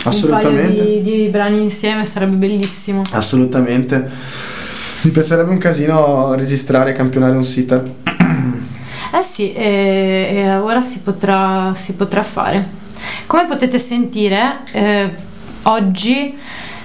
un 0.04 0.26
paio 0.28 0.68
di, 0.70 1.02
di 1.02 1.28
brani 1.30 1.62
insieme, 1.62 2.04
sarebbe 2.04 2.36
bellissimo. 2.36 3.02
Assolutamente. 3.10 4.10
Mi 5.04 5.10
piacerebbe 5.10 5.50
un 5.50 5.58
casino 5.58 6.32
registrare 6.34 6.90
e 6.90 6.92
campionare 6.92 7.34
un 7.34 7.44
sitar. 7.44 7.82
Eh 9.14 9.22
sì, 9.22 9.52
e, 9.52 10.30
e 10.34 10.56
ora 10.56 10.80
si 10.82 11.00
potrà, 11.00 11.72
si 11.74 11.94
potrà 11.94 12.22
fare. 12.22 12.66
Come 13.26 13.46
potete 13.46 13.78
sentire, 13.78 14.60
eh, 14.72 15.10
oggi 15.62 16.36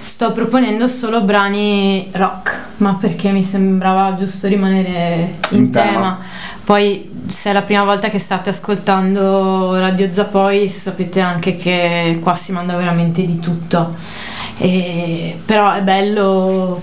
sto 0.02 0.32
proponendo 0.32 0.88
solo 0.88 1.22
brani 1.22 2.08
rock, 2.12 2.66
ma 2.78 2.96
perché 3.00 3.30
mi 3.30 3.42
sembrava 3.42 4.14
giusto 4.14 4.46
rimanere 4.46 5.36
in, 5.50 5.58
In 5.58 5.70
tema. 5.70 5.90
tema. 5.90 6.18
Poi, 6.64 7.10
se 7.28 7.48
è 7.50 7.52
la 7.54 7.62
prima 7.62 7.84
volta 7.84 8.08
che 8.10 8.18
state 8.18 8.50
ascoltando 8.50 9.78
Radio 9.78 10.12
Zapoi, 10.12 10.68
sapete 10.68 11.20
anche 11.20 11.56
che 11.56 12.18
qua 12.22 12.34
si 12.34 12.52
manda 12.52 12.76
veramente 12.76 13.24
di 13.24 13.38
tutto. 13.40 13.94
E- 14.58 15.38
però 15.46 15.72
è 15.72 15.80
bello 15.82 16.80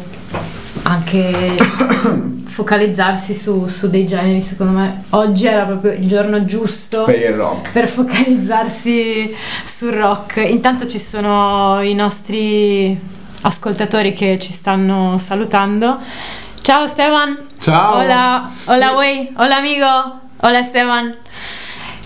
anche 0.84 1.55
focalizzarsi 2.45 3.34
su, 3.34 3.67
su 3.67 3.89
dei 3.89 4.05
generi, 4.05 4.41
secondo 4.41 4.78
me. 4.78 5.03
Oggi 5.11 5.45
era 5.47 5.65
proprio 5.65 5.93
il 5.93 6.07
giorno 6.07 6.45
giusto 6.45 7.03
Per 7.03 7.19
il 7.19 7.34
rock. 7.34 7.71
per 7.71 7.88
focalizzarsi 7.88 9.36
sul 9.65 9.91
rock. 9.91 10.38
Intanto 10.38 10.88
ci 10.88 10.99
sono 10.99 11.82
i 11.82 11.93
nostri 11.93 12.99
ascoltatori 13.41 14.13
che 14.13 14.39
ci 14.39 14.51
stanno 14.53 15.17
salutando. 15.17 15.97
Ciao 16.61 16.88
Stefan. 16.88 17.38
Ciao. 17.59 17.97
Hola, 17.97 18.49
hola 18.65 18.91
güey, 18.93 19.32
hola 19.36 19.57
amigo, 19.57 20.19
hola 20.38 20.63
Stefan. 20.63 21.15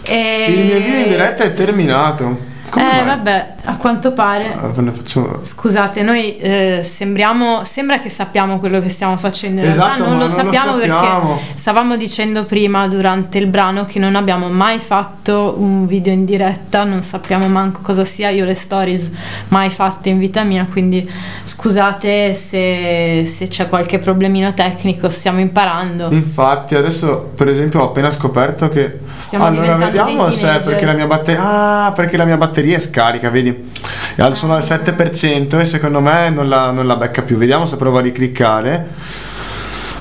E... 0.04 0.46
Il 0.50 0.66
mio 0.66 0.78
video 0.80 1.00
in 1.00 1.08
diretta 1.10 1.44
è 1.44 1.54
terminato. 1.54 2.49
Come 2.70 3.02
Eh 3.02 3.04
vabbè, 3.04 3.54
a 3.64 3.76
quanto 3.78 4.14
pare. 4.14 4.54
Ah, 4.54 4.72
faccio... 4.92 5.40
Scusate, 5.44 6.04
noi 6.04 6.38
eh, 6.38 6.82
sembriamo, 6.84 7.64
sembra 7.64 8.00
che 8.00 8.10
sappiamo 8.10 8.60
quello 8.60 8.80
che 8.80 8.90
stiamo 8.90 9.18
facendo, 9.18 9.62
in 9.62 9.70
Esatto, 9.70 9.86
realtà 9.88 10.04
non 10.04 10.18
ma 10.18 10.24
lo 10.24 10.28
non 10.28 10.36
lo 10.36 10.44
sappiamo 10.44 10.80
sappiamo. 10.80 11.36
perché 11.36 11.58
stavamo 11.58 11.98
dicendo 11.98 12.44
prima 12.46 12.88
durante 12.88 13.38
il 13.38 13.48
brano 13.48 13.86
che 13.86 13.98
non 14.00 14.16
abbiamo 14.16 14.50
mai 14.50 14.78
fatto 14.80 15.56
un 15.58 15.88
video 15.88 16.14
in 16.14 16.26
diretta, 16.26 16.84
non 16.84 17.02
sappiamo 17.02 17.48
manco 17.48 17.80
cosa 17.82 18.04
sia, 18.06 18.30
io 18.30 18.46
le 18.46 18.54
stories 18.56 19.10
mai 19.48 19.70
fatte 19.70 20.10
in 20.10 20.20
vita 20.20 20.44
mia, 20.44 20.68
quindi 20.72 21.10
scusate 21.44 22.34
se, 22.36 23.24
se 23.26 23.48
c'è 23.48 23.68
qualche 23.68 24.00
problemino 24.00 24.54
tecnico, 24.54 25.10
stiamo 25.10 25.40
imparando. 25.40 26.10
Infatti, 26.12 26.76
adesso 26.76 27.32
per 27.36 27.50
esempio 27.50 27.82
ho 27.82 27.86
appena 27.86 28.12
scoperto 28.12 28.70
che. 28.70 29.00
Stiamo 29.18 29.46
allora 29.46 29.62
diventando 29.62 30.04
vediamo 30.04 30.32
se 30.32 30.60
perché 30.60 30.86
la 30.86 30.94
mia 30.94 31.08
batteria. 31.08 31.86
Ah, 31.86 31.92
perché 31.92 32.16
la 32.18 32.26
mia 32.26 32.38
batteria 32.38 32.59
è 32.74 32.80
scarica, 32.80 33.30
vedi? 33.30 33.72
Al- 34.18 34.36
Sono 34.36 34.56
al 34.56 34.64
7% 34.64 35.60
e 35.60 35.66
secondo 35.66 36.02
me 36.02 36.30
non 36.30 36.48
la, 36.50 36.72
non 36.72 36.86
la 36.86 36.96
becca 36.96 37.22
più. 37.22 37.38
Vediamo 37.38 37.66
se 37.66 37.78
provo 37.78 37.98
a 37.98 38.02
ricliccare. 38.02 38.88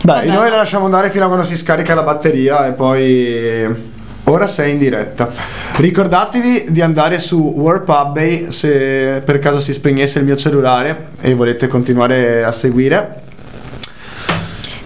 Beh, 0.03 0.13
Vabbè. 0.13 0.27
noi 0.27 0.51
la 0.51 0.57
lasciamo 0.57 0.85
andare 0.85 1.11
fino 1.11 1.25
a 1.25 1.27
quando 1.29 1.45
si 1.45 1.57
scarica 1.57 1.95
la 1.95 2.03
batteria 2.03 2.67
e 2.67 2.73
poi. 2.73 3.97
Ora 4.25 4.47
sei 4.47 4.73
in 4.73 4.79
diretta. 4.79 5.31
Ricordatevi 5.77 6.67
di 6.69 6.83
andare 6.83 7.19
su 7.19 7.39
Warpub 7.57 8.49
se 8.49 9.23
per 9.25 9.39
caso 9.39 9.59
si 9.59 9.73
spegnesse 9.73 10.19
il 10.19 10.27
mio 10.27 10.37
cellulare 10.37 11.09
e 11.21 11.33
volete 11.33 11.67
continuare 11.67 12.45
a 12.45 12.53
seguire. 12.53 13.23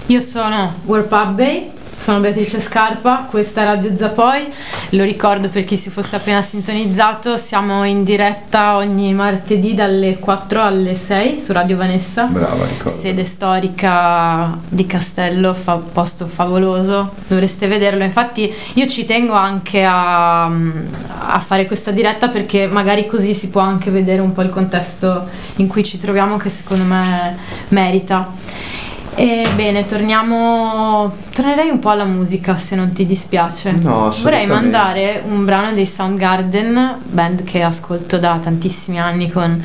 Io 0.07 0.21
sono 0.21 0.75
Bay, 0.85 1.71
sono 2.03 2.19
Beatrice 2.19 2.61
Scarpa, 2.61 3.29
questa 3.31 3.63
è 3.63 3.65
Radio 3.65 3.97
Zapoi, 3.97 4.53
lo 4.91 5.05
ricordo 5.05 5.49
per 5.49 5.65
chi 5.65 5.77
si 5.77 5.89
fosse 5.89 6.17
appena 6.17 6.43
sintonizzato, 6.43 7.37
siamo 7.37 7.85
in 7.85 8.03
diretta 8.03 8.75
ogni 8.75 9.15
martedì 9.15 9.73
dalle 9.75 10.19
4 10.19 10.61
alle 10.61 10.97
6 10.97 11.39
su 11.39 11.53
Radio 11.53 11.77
Vanessa. 11.77 12.25
Brava, 12.25 12.67
ricordo. 12.67 12.99
Sede 12.99 13.25
storica 13.25 14.59
di 14.69 14.85
Castello, 14.85 15.55
fa- 15.55 15.77
posto 15.77 16.27
favoloso, 16.27 17.13
dovreste 17.29 17.69
vederlo. 17.69 18.03
Infatti, 18.03 18.53
io 18.73 18.89
ci 18.89 19.07
tengo 19.07 19.35
anche 19.35 19.85
a, 19.85 20.47
a 20.47 21.39
fare 21.39 21.67
questa 21.67 21.93
diretta 21.93 22.27
perché 22.27 22.67
magari 22.67 23.07
così 23.07 23.33
si 23.33 23.49
può 23.49 23.61
anche 23.61 23.93
vedere 23.93 24.21
un 24.21 24.33
po' 24.33 24.43
il 24.43 24.51
contesto 24.51 25.29
in 25.57 25.69
cui 25.69 25.85
ci 25.85 25.99
troviamo, 25.99 26.37
che 26.37 26.49
secondo 26.49 26.83
me 26.83 27.37
merita. 27.69 28.81
E 29.15 29.47
bene, 29.55 29.85
torniamo. 29.85 31.13
Tornerei 31.35 31.69
un 31.69 31.79
po' 31.79 31.91
alla 31.91 32.05
musica 32.05 32.57
se 32.57 32.75
non 32.75 32.93
ti 32.93 33.05
dispiace. 33.05 33.73
No, 33.73 34.15
Vorrei 34.23 34.47
mandare 34.47 35.23
un 35.27 35.45
brano 35.45 35.73
dei 35.73 35.87
Soundgarden, 35.87 36.99
band 37.05 37.45
che 37.45 37.63
ascolto 37.63 38.19
da 38.19 38.39
tantissimi 38.41 38.99
anni 38.99 39.31
con 39.31 39.63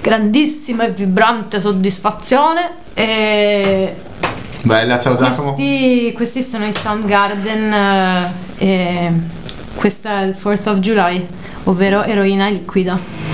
grandissima 0.00 0.84
e 0.84 0.90
vibrante 0.90 1.60
soddisfazione. 1.60 2.70
E 2.94 3.94
Bella, 4.62 4.98
ciao 4.98 5.16
Giacomo. 5.16 5.52
questi, 5.52 6.12
questi 6.14 6.42
sono 6.42 6.66
i 6.66 6.72
Soundgarden 6.72 7.72
eh, 7.72 8.32
e 8.58 9.12
questa 9.76 10.22
è 10.22 10.24
il 10.24 10.36
4th 10.36 10.68
of 10.68 10.78
July, 10.78 11.26
ovvero 11.64 12.02
eroina 12.02 12.48
liquida. 12.48 13.27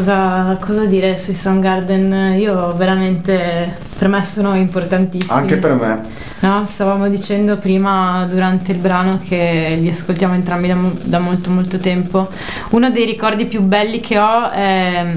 Cosa, 0.00 0.56
cosa 0.58 0.84
dire 0.86 1.18
sui 1.18 1.34
Soundgarden? 1.34 2.38
Io 2.38 2.74
veramente, 2.74 3.76
per 3.98 4.08
me 4.08 4.24
sono 4.24 4.54
importantissimi. 4.54 5.30
Anche 5.38 5.58
per 5.58 5.74
me. 5.74 6.00
No, 6.40 6.64
stavamo 6.64 7.08
dicendo 7.10 7.58
prima 7.58 8.26
durante 8.30 8.72
il 8.72 8.78
brano 8.78 9.20
che 9.22 9.76
li 9.78 9.90
ascoltiamo 9.90 10.32
entrambi 10.32 10.68
da, 10.68 10.76
da 11.02 11.18
molto 11.18 11.50
molto 11.50 11.78
tempo. 11.78 12.30
Uno 12.70 12.90
dei 12.90 13.04
ricordi 13.04 13.44
più 13.44 13.60
belli 13.60 14.00
che 14.00 14.18
ho 14.18 14.50
è 14.50 15.16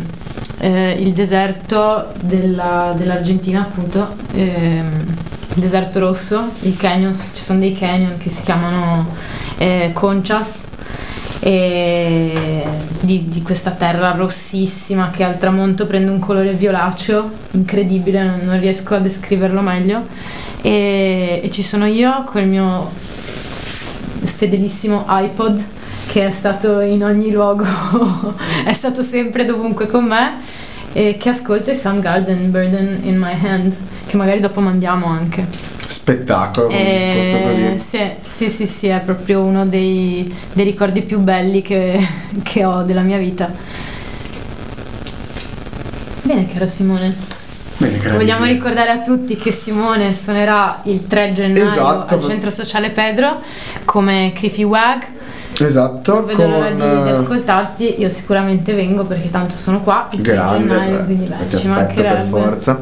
eh, 0.60 0.92
il 1.00 1.14
deserto 1.14 2.10
della- 2.20 2.94
dell'Argentina, 2.96 3.62
appunto, 3.62 4.16
ehm, 4.34 5.06
il 5.56 5.62
deserto 5.62 6.00
rosso, 6.00 6.50
i 6.62 6.76
canyon, 6.76 7.14
ci 7.16 7.42
sono 7.42 7.60
dei 7.60 7.74
canyon 7.74 8.18
che 8.18 8.30
si 8.30 8.42
chiamano 8.42 9.08
eh, 9.58 9.92
conchas 9.94 10.64
e 11.40 12.03
di, 13.04 13.28
di 13.28 13.42
questa 13.42 13.72
terra 13.72 14.12
rossissima 14.12 15.12
che 15.12 15.26
al 15.26 15.38
tramonto 15.38 15.86
prende 15.86 16.10
un 16.10 16.20
colore 16.20 16.54
violaceo 16.54 17.30
incredibile, 17.52 18.24
non, 18.24 18.40
non 18.44 18.60
riesco 18.62 18.96
a 18.96 19.00
descriverlo 19.00 19.60
meglio 19.60 20.08
e, 20.62 21.42
e 21.44 21.52
ci 21.52 21.64
sono 21.64 21.86
io 21.86 22.24
con 22.24 22.42
il 22.42 22.48
mio 22.48 22.90
fedelissimo 24.24 25.06
iPod 25.08 25.64
che 26.08 26.28
è 26.28 26.32
stato 26.32 26.80
in 26.80 27.04
ogni 27.04 27.30
luogo, 27.30 27.66
è 28.64 28.72
stato 28.72 29.04
sempre 29.04 29.44
dovunque 29.44 29.88
con 29.88 30.06
me 30.06 30.38
e 30.94 31.18
che 31.20 31.30
ascolto 31.30 31.72
i 31.72 31.76
Soundgarden 31.76 32.52
Burden 32.52 33.00
in 33.04 33.18
My 33.18 33.34
Hand 33.44 33.76
che 34.08 34.16
magari 34.16 34.40
dopo 34.40 34.62
mandiamo 34.62 35.08
anche. 35.08 35.73
Spettacolo, 36.04 36.68
Eh, 36.68 37.76
sì, 37.78 37.98
sì, 38.28 38.50
sì, 38.50 38.68
sì, 38.68 38.88
è 38.88 39.00
proprio 39.00 39.40
uno 39.42 39.66
dei, 39.66 40.36
dei 40.52 40.66
ricordi 40.66 41.02
più 41.02 41.20
belli 41.20 41.62
che, 41.62 41.98
che 42.44 42.66
ho 42.66 42.84
della 42.84 43.00
mia 43.04 43.18
vita. 43.18 43.50
Bene, 46.24 46.46
caro 46.52 46.68
Simone. 46.68 47.16
Bene, 47.78 47.98
Vogliamo 48.18 48.44
ricordare 48.44 48.90
a 48.90 49.00
tutti 49.00 49.38
che 49.38 49.54
Simone 49.54 50.14
suonerà 50.14 50.82
il 50.84 51.08
3 51.08 51.32
gennaio 51.32 51.64
Esatto. 51.64 52.16
al 52.16 52.22
Centro 52.22 52.50
Sociale 52.50 52.90
Pedro 52.90 53.40
come 53.86 54.34
Creepy 54.36 54.64
Wag. 54.64 55.06
Esatto, 55.58 56.14
Non 56.16 56.26
vedo 56.26 56.48
l'ora 56.48 56.70
di, 56.70 56.82
eh, 56.82 57.12
ascoltarti. 57.12 57.96
Io 58.02 58.10
sicuramente 58.10 58.74
vengo 58.74 59.06
perché 59.06 59.30
tanto 59.30 59.56
sono 59.56 59.80
qua 59.80 60.10
il 60.12 60.20
3 60.22 60.34
Grande, 60.34 60.68
gennaio, 60.68 61.04
quindi 61.06 61.26
beh, 61.28 61.36
ci 61.48 61.56
aspetto 61.56 61.62
per 61.64 61.70
mancherebbe. 61.70 62.28
forza. 62.28 62.80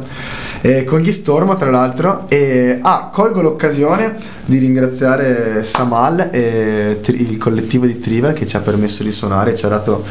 E 0.63 0.83
con 0.83 0.99
gli 0.99 1.11
Stormo, 1.11 1.55
tra 1.55 1.71
l'altro. 1.71 2.25
E 2.27 2.77
ah, 2.81 3.09
colgo 3.11 3.41
l'occasione 3.41 4.15
di 4.45 4.59
ringraziare 4.59 5.63
Samal 5.63 6.29
e 6.31 6.99
Tri- 7.01 7.29
il 7.29 7.38
collettivo 7.38 7.85
di 7.85 7.99
Trivel 7.99 8.33
che 8.33 8.45
ci 8.45 8.57
ha 8.57 8.59
permesso 8.59 9.01
di 9.01 9.11
suonare, 9.11 9.55
ci 9.55 9.65
ha 9.65 9.69
dato 9.69 10.03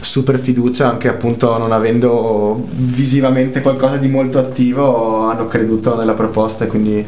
super 0.00 0.38
fiducia, 0.38 0.88
anche 0.88 1.08
appunto 1.08 1.58
non 1.58 1.72
avendo 1.72 2.66
visivamente 2.70 3.62
qualcosa 3.62 3.96
di 3.96 4.08
molto 4.08 4.38
attivo, 4.38 5.28
hanno 5.28 5.46
creduto 5.46 5.96
nella 5.96 6.14
proposta 6.14 6.64
e 6.64 6.66
quindi 6.68 7.04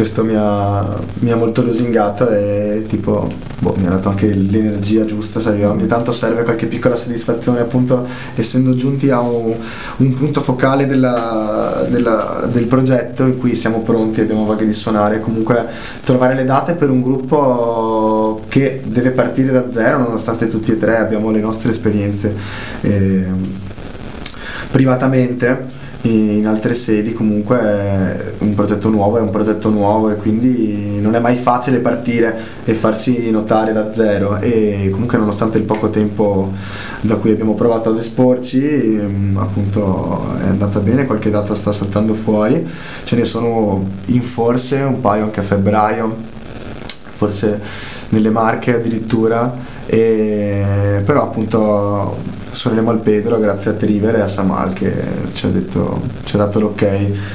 questo 0.00 0.24
mi 0.24 0.34
ha, 0.34 0.96
mi 1.18 1.30
ha 1.30 1.36
molto 1.36 1.60
lusingato 1.62 2.26
e 2.30 2.86
tipo 2.88 3.28
boh, 3.58 3.74
mi 3.76 3.86
ha 3.86 3.90
dato 3.90 4.08
anche 4.08 4.32
l'energia 4.32 5.04
giusta 5.04 5.40
sai 5.40 5.62
ogni 5.62 5.86
tanto 5.86 6.10
serve 6.10 6.42
qualche 6.42 6.64
piccola 6.68 6.96
soddisfazione 6.96 7.60
appunto 7.60 8.06
essendo 8.34 8.74
giunti 8.74 9.10
a 9.10 9.20
un, 9.20 9.54
un 9.98 10.14
punto 10.14 10.40
focale 10.40 10.86
della- 10.86 11.86
della- 11.90 12.48
del 12.50 12.64
progetto 12.64 13.24
in 13.24 13.36
cui 13.36 13.54
siamo 13.54 13.80
pronti 13.82 14.22
abbiamo 14.22 14.46
voglia 14.46 14.64
di 14.64 14.72
suonare 14.72 15.20
comunque 15.20 15.66
trovare 16.02 16.32
le 16.34 16.44
date 16.44 16.72
per 16.76 16.88
un 16.88 17.02
gruppo 17.02 18.40
che 18.48 18.80
deve 18.82 19.10
partire 19.10 19.52
da 19.52 19.70
zero 19.70 19.98
nonostante 19.98 20.48
tutti 20.48 20.70
e 20.70 20.78
tre 20.78 20.96
abbiamo 20.96 21.30
le 21.30 21.40
nostre 21.40 21.68
esperienze 21.68 22.34
ehm, 22.80 23.52
privatamente 24.70 25.78
in 26.02 26.46
altre 26.46 26.72
sedi 26.72 27.12
comunque 27.12 27.58
è 27.58 28.32
un 28.38 28.54
progetto 28.54 28.88
nuovo 28.88 29.18
è 29.18 29.20
un 29.20 29.30
progetto 29.30 29.68
nuovo 29.68 30.08
e 30.08 30.16
quindi 30.16 30.98
non 31.00 31.14
è 31.14 31.20
mai 31.20 31.36
facile 31.36 31.78
partire 31.78 32.38
e 32.64 32.74
farsi 32.74 33.30
notare 33.30 33.72
da 33.72 33.92
zero. 33.92 34.38
E 34.38 34.88
comunque 34.90 35.18
nonostante 35.18 35.58
il 35.58 35.64
poco 35.64 35.90
tempo 35.90 36.52
da 37.00 37.16
cui 37.16 37.30
abbiamo 37.30 37.54
provato 37.54 37.90
ad 37.90 37.96
esporci 37.96 38.96
ehm, 38.96 39.36
appunto 39.38 40.36
è 40.38 40.46
andata 40.46 40.80
bene 40.80 41.06
qualche 41.06 41.30
data 41.30 41.54
sta 41.54 41.72
saltando 41.72 42.14
fuori. 42.14 42.66
Ce 43.04 43.16
ne 43.16 43.24
sono 43.24 43.84
in 44.06 44.22
forse 44.22 44.76
un 44.76 45.00
paio 45.00 45.24
anche 45.24 45.40
a 45.40 45.44
febbraio 45.44 46.38
forse 47.14 47.60
nelle 48.10 48.30
Marche 48.30 48.76
addirittura. 48.76 49.78
E 49.86 51.02
però 51.04 51.22
appunto 51.24 52.38
suoneremo 52.50 52.90
al 52.90 52.98
Pedro 52.98 53.38
grazie 53.38 53.70
a 53.70 53.74
Triver 53.74 54.16
e 54.16 54.20
a 54.20 54.26
Samal 54.28 54.72
che 54.72 54.92
ci 55.32 55.46
ha 55.46 55.48
detto 55.48 56.02
ci 56.24 56.34
ha 56.34 56.38
dato 56.38 56.58
l'ok 56.60 56.84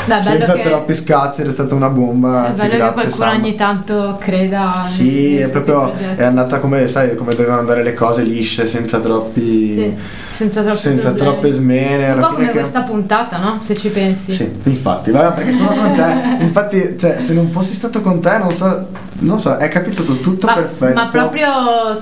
bello 0.05 0.21
senza 0.21 0.53
che- 0.53 0.61
troppi 0.63 0.93
scazzi 0.93 1.41
è 1.41 1.49
stata 1.49 1.73
una 1.75 1.89
bomba 1.89 2.45
È 2.45 2.47
anzi, 2.49 2.59
bello 2.61 2.71
che 2.71 2.77
grazie, 2.77 2.93
qualcuno 3.01 3.25
Sam. 3.31 3.39
ogni 3.41 3.55
tanto 3.55 4.17
creda. 4.19 4.83
sì 4.85 5.37
è 5.37 5.49
proprio 5.49 5.93
è 6.15 6.23
andata 6.23 6.59
come 6.59 6.87
sai 6.87 7.15
come 7.15 7.33
dovevano 7.35 7.59
andare 7.59 7.83
le 7.83 7.93
cose 7.93 8.23
lisce 8.23 8.67
senza 8.67 8.99
troppi 8.99 9.41
Sì, 9.77 9.93
senza 10.35 10.61
troppi 10.63 10.77
senza 10.77 11.11
troppe 11.11 11.49
smene 11.51 12.11
Un 12.11 12.19
po' 12.19 12.27
come 12.33 12.45
che- 12.47 12.51
questa 12.51 12.81
puntata, 12.81 13.37
no? 13.37 13.59
Se 13.65 13.73
ci 13.73 13.87
pensi. 13.87 14.33
sì, 14.33 14.53
infatti, 14.63 15.11
vabbè, 15.11 15.33
perché 15.33 15.51
sono 15.53 15.69
con 15.73 15.93
te. 15.95 16.13
Infatti, 16.43 16.95
cioè, 16.99 17.19
se 17.19 17.33
non 17.33 17.49
fossi 17.49 17.73
stato 17.73 18.01
con 18.01 18.19
te, 18.19 18.37
non 18.37 18.51
so, 18.51 18.87
non 19.19 19.39
so, 19.39 19.55
è 19.55 19.69
capito 19.69 20.03
tu- 20.03 20.19
tutto 20.19 20.45
Ma, 20.45 20.53
perfetto. 20.55 20.93
ma 20.93 21.07
proprio 21.07 21.47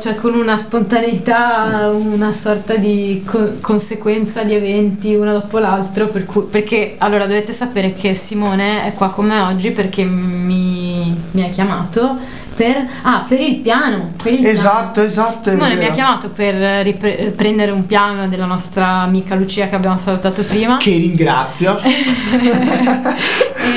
cioè, 0.01 0.15
con 0.15 0.33
una 0.33 0.57
spontaneità, 0.57 1.89
una 1.93 2.33
sorta 2.33 2.75
di 2.75 3.02
co- 3.25 3.57
conseguenza 3.61 4.43
di 4.43 4.53
eventi 4.53 5.13
uno 5.15 5.33
dopo 5.33 5.59
l'altro. 5.59 6.07
Per 6.07 6.25
cui, 6.25 6.43
perché 6.43 6.95
allora 6.97 7.25
dovete 7.25 7.53
sapere 7.53 7.93
che 7.93 8.15
Simone 8.15 8.85
è 8.85 8.93
qua 8.93 9.09
con 9.09 9.25
me 9.27 9.39
oggi 9.41 9.71
perché 9.71 10.03
mi, 10.03 11.15
mi 11.31 11.43
ha 11.43 11.49
chiamato 11.49 12.17
per, 12.55 12.87
ah, 13.01 13.25
per 13.27 13.39
il 13.39 13.55
piano. 13.57 14.11
Per 14.21 14.31
il 14.31 14.39
piano. 14.39 14.57
Esatto, 14.57 15.01
esatto. 15.01 15.49
Simone 15.49 15.75
mi 15.75 15.85
ha 15.85 15.91
chiamato 15.91 16.29
per 16.29 16.83
ripre- 16.83 17.33
prendere 17.35 17.71
un 17.71 17.85
piano 17.85 18.27
della 18.27 18.45
nostra 18.45 19.01
amica 19.01 19.35
Lucia 19.35 19.67
che 19.67 19.75
abbiamo 19.75 19.97
salutato 19.97 20.43
prima. 20.43 20.77
Che 20.77 20.91
ringrazio. 20.91 21.79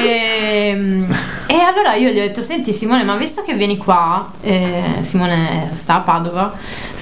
e, 0.04 1.06
e 1.46 1.54
allora 1.60 1.94
io 1.94 2.10
gli 2.10 2.18
ho 2.18 2.22
detto: 2.22 2.42
Senti, 2.42 2.72
Simone, 2.72 3.04
ma 3.04 3.16
visto 3.16 3.42
che 3.42 3.54
vieni 3.54 3.76
qua, 3.76 4.30
eh, 4.42 4.82
Simone 5.02 5.70
sta 5.72 5.96
a 5.96 6.00
Padova, 6.00 6.54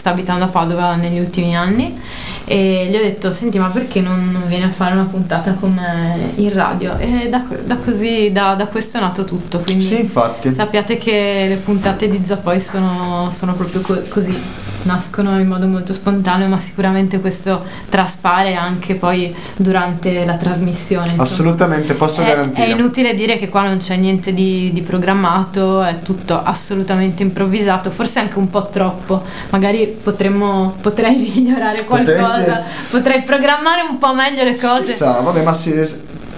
sta 0.05 0.11
abitando 0.11 0.45
a 0.45 0.49
Padova 0.49 0.97
negli 0.97 1.19
ultimi 1.19 1.57
anni. 1.57 1.99
E 2.45 2.89
gli 2.91 2.95
ho 2.95 3.01
detto: 3.01 3.33
Senti, 3.33 3.59
ma 3.59 3.69
perché 3.69 4.03
non, 4.03 4.29
non 4.31 4.43
vieni 4.47 4.65
a 4.65 4.69
fare 4.69 4.93
una 4.93 5.05
puntata 5.05 5.53
con 5.55 5.73
me 5.73 6.33
in 6.35 6.53
radio? 6.53 6.99
E 6.99 7.29
da, 7.31 7.43
da 7.65 7.77
così, 7.77 8.31
da, 8.31 8.55
da 8.55 8.67
questo 8.67 8.99
è 8.99 9.01
nato 9.01 9.25
tutto. 9.25 9.61
Quindi 9.61 9.83
Sì, 9.83 10.01
infatti. 10.01 10.53
sappiate 10.53 10.99
che 10.99 11.47
le 11.49 11.55
puntate 11.57 12.11
di 12.11 12.23
Zapoi 12.27 12.61
sono, 12.61 13.31
sono 13.33 13.55
proprio 13.55 13.81
co- 13.81 14.03
così. 14.11 14.39
Nascono 14.85 15.41
in 15.41 15.47
modo 15.49 15.67
molto 15.67 15.95
spontaneo, 15.95 16.47
ma 16.47 16.59
sicuramente 16.61 17.19
questo 17.19 17.65
traspare 17.89 18.55
anche 18.55 18.97
poi 18.97 19.35
durante 19.57 20.27
la 20.27 20.35
trasmissione. 20.35 21.07
insomma. 21.07 21.23
Assolutamente, 21.23 21.95
posso 21.95 22.21
È- 22.21 22.27
garantire. 22.27 22.67
È 22.67 22.71
inutile 22.71 23.15
dire 23.15 23.39
che 23.39 23.49
qua 23.49 23.63
non 23.67 23.79
c'è 23.79 23.97
niente 23.97 24.35
di, 24.35 24.71
di 24.75 24.83
programmato, 24.83 25.83
è 25.83 26.01
tutto 26.01 26.39
assolutamente 26.39 27.23
improvvisato, 27.23 27.91
forse 27.91 28.19
anche 28.19 28.37
un 28.39 28.51
po' 28.51 28.69
troppo. 28.69 29.23
Magari 29.49 29.94
potremmo, 30.03 30.75
potrei 30.81 31.17
migliorare 31.35 31.85
qualcosa, 31.85 32.29
Potreste- 32.29 32.63
potrei 32.91 33.23
programmare 33.23 33.83
un 33.89 33.99
po' 33.99 34.15
meglio 34.15 34.45
le 34.45 34.57
cose. 34.57 34.83
Chissà, 34.85 35.21
vabbè, 35.21 35.43
ma 35.43 35.53
si, 35.55 35.73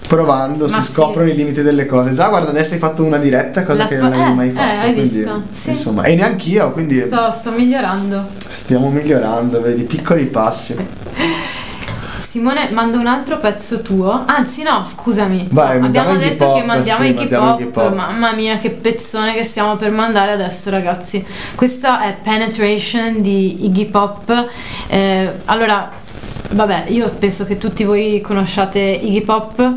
provando 0.06 0.68
Ma 0.68 0.80
si 0.82 0.92
scoprono 0.92 1.26
sì. 1.28 1.34
i 1.34 1.36
limiti 1.36 1.62
delle 1.62 1.84
cose. 1.86 2.12
Già, 2.14 2.28
guarda, 2.28 2.50
adesso 2.50 2.74
hai 2.74 2.78
fatto 2.78 3.02
una 3.02 3.18
diretta, 3.18 3.64
cosa 3.64 3.82
La 3.82 3.88
che 3.88 3.96
spo- 3.96 4.04
non 4.04 4.12
avevi 4.12 4.30
eh, 4.30 4.34
mai 4.34 4.48
eh, 4.48 4.50
fatto. 4.52 4.86
hai 4.86 4.92
quindi, 4.94 5.16
visto? 5.16 5.42
Sì. 5.52 5.70
insomma, 5.70 6.02
e 6.04 6.14
neanch'io, 6.14 6.72
quindi 6.72 7.00
Sto, 7.00 7.30
sto 7.32 7.50
migliorando. 7.50 8.28
stiamo 8.48 8.90
migliorando, 8.90 9.60
vedi, 9.60 9.82
piccoli 9.84 10.24
passi. 10.24 10.76
Simone, 12.36 12.68
mando 12.70 12.98
un 12.98 13.06
altro 13.06 13.38
pezzo 13.38 13.80
tuo. 13.80 14.24
Anzi, 14.26 14.62
no, 14.62 14.84
scusami. 14.84 15.48
Vai, 15.52 15.80
Abbiamo 15.80 16.16
detto 16.16 16.44
Iggy 16.44 16.60
che 16.60 16.66
mandiamo 16.66 17.02
sì. 17.02 17.08
Iggy 17.08 17.26
Pop. 17.28 17.94
Mamma 17.94 18.32
mia, 18.34 18.58
che 18.58 18.68
pezzone 18.68 19.32
che 19.32 19.42
stiamo 19.42 19.76
per 19.76 19.90
mandare 19.90 20.32
adesso, 20.32 20.68
ragazzi. 20.68 21.24
Questa 21.54 22.02
è 22.02 22.14
Penetration 22.22 23.22
di 23.22 23.64
Iggy 23.64 23.86
Pop. 23.86 24.48
Eh, 24.86 25.32
allora, 25.46 25.90
vabbè, 26.50 26.84
io 26.88 27.08
penso 27.08 27.46
che 27.46 27.56
tutti 27.56 27.84
voi 27.84 28.20
conosciate 28.20 28.80
Iggy 28.80 29.22
Pop. 29.22 29.74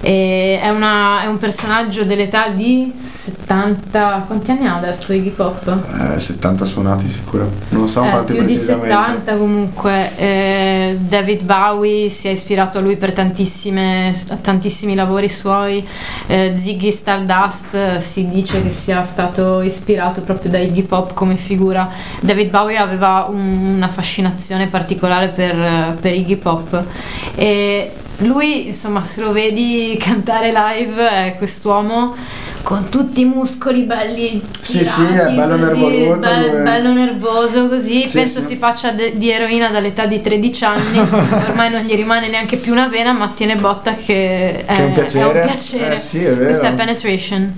E 0.00 0.60
è, 0.62 0.68
una- 0.70 1.22
è 1.22 1.26
un 1.26 1.38
personaggio 1.38 2.04
dell'età 2.04 2.48
di 2.50 2.92
70. 3.02 4.24
Quanti 4.28 4.50
anni 4.52 4.66
ha 4.66 4.76
adesso 4.76 5.12
Iggy 5.12 5.30
Pop? 5.30 6.14
Eh, 6.14 6.20
70 6.20 6.64
suonati 6.64 7.08
sicuro. 7.08 7.50
Non 7.70 7.88
so 7.88 8.04
Eh, 8.04 8.10
quanti 8.10 8.32
più 8.34 8.42
di 8.44 8.52
precisamente. 8.52 8.94
70 8.94 9.34
comunque. 9.36 10.16
Eh, 10.16 10.96
David 11.00 11.42
Bowie 11.42 12.08
si 12.10 12.28
è 12.28 12.30
ispirato 12.30 12.78
a 12.78 12.80
lui 12.80 12.96
per 12.96 13.12
tantissime- 13.12 14.14
tantissimi 14.40 14.94
lavori 14.94 15.28
suoi. 15.28 15.84
Eh, 16.28 16.54
Ziggy 16.56 16.92
Stardust 16.92 17.74
eh, 17.74 18.00
si 18.00 18.28
dice 18.28 18.62
che 18.62 18.70
sia 18.70 19.04
stato 19.04 19.60
ispirato 19.62 20.20
proprio 20.20 20.50
da 20.50 20.58
Iggy 20.58 20.82
Pop 20.82 21.12
come 21.12 21.34
figura. 21.36 21.88
David 22.20 22.50
Bowie 22.50 22.76
aveva 22.76 23.26
un- 23.28 23.74
una 23.76 23.88
fascinazione 23.88 24.68
particolare 24.68 25.28
per, 25.28 25.58
eh, 25.60 25.96
per 26.00 26.12
Iggy 26.14 26.36
Pop. 26.36 26.84
E 27.34 27.92
lui, 28.18 28.66
insomma, 28.66 29.02
se 29.04 29.20
lo 29.20 29.32
vedi 29.32 29.96
cantare 30.00 30.52
live, 30.52 31.08
è 31.08 31.34
quest'uomo 31.38 32.14
con 32.62 32.88
tutti 32.90 33.20
i 33.20 33.24
muscoli 33.24 33.82
belli 33.84 34.42
Sì, 34.60 34.78
tirati, 34.78 35.06
sì, 35.06 35.14
è 35.14 35.30
bello 35.32 35.56
così, 35.56 35.80
nervoso, 35.80 36.18
bel- 36.18 36.46
come- 36.50 36.62
bello 36.62 36.92
nervoso 36.92 37.68
così. 37.68 38.06
Sì, 38.06 38.12
Penso 38.18 38.40
sì. 38.40 38.46
si 38.48 38.56
faccia 38.56 38.90
de- 38.90 39.16
di 39.16 39.30
eroina 39.30 39.68
dall'età 39.70 40.04
di 40.06 40.20
13 40.20 40.64
anni. 40.64 40.98
Ormai 41.48 41.70
non 41.70 41.82
gli 41.82 41.94
rimane 41.94 42.28
neanche 42.28 42.56
più 42.56 42.72
una 42.72 42.88
vena, 42.88 43.12
ma 43.12 43.32
tiene 43.34 43.56
botta 43.56 43.94
che 43.94 44.64
è, 44.66 44.74
Che 44.74 44.74
è 44.76 44.84
un 44.84 44.92
piacere. 44.92 45.40
un 45.40 45.46
piacere. 45.46 45.94
Eh, 45.94 45.98
sì, 45.98 46.18
è 46.24 46.34
vero. 46.34 46.44
Questa 46.44 46.66
è 46.68 46.74
Penetration. 46.74 47.54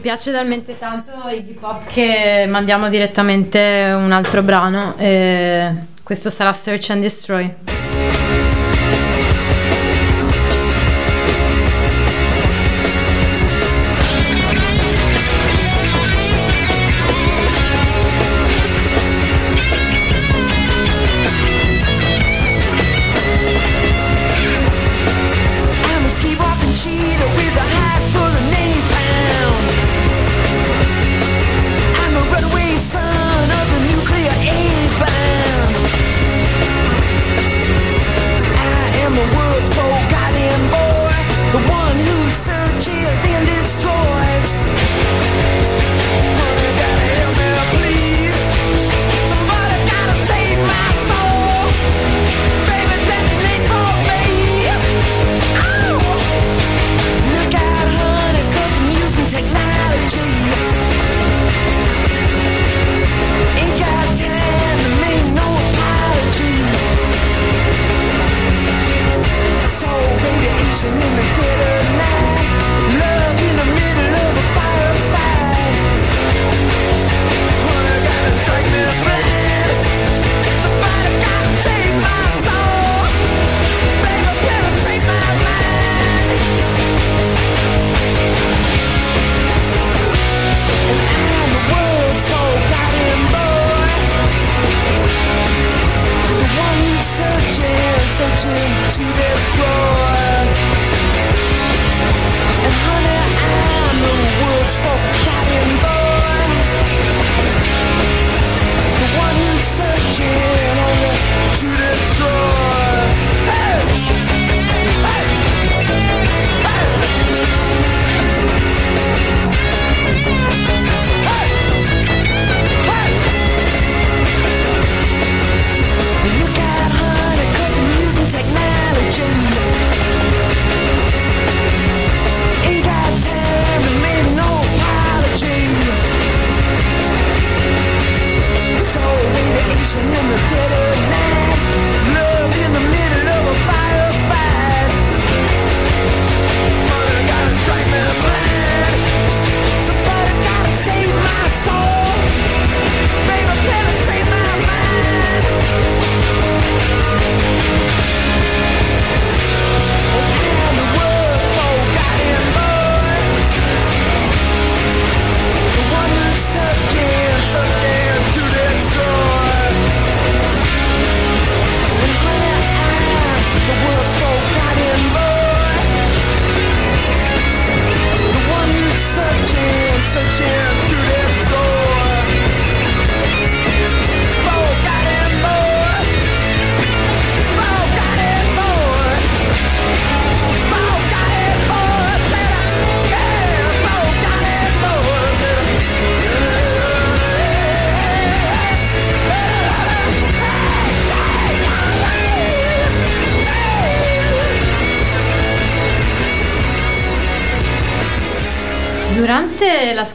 Piace 0.00 0.32
talmente 0.32 0.78
tanto 0.78 1.12
Iggy 1.28 1.52
Pop 1.52 1.86
che 1.86 2.46
mandiamo 2.48 2.88
direttamente 2.88 3.92
un 3.94 4.10
altro 4.12 4.42
brano. 4.42 4.94
e 4.96 5.72
questo 6.02 6.30
sarà 6.30 6.52
Search 6.52 6.90
and 6.90 7.02
Destroy. 7.02 7.79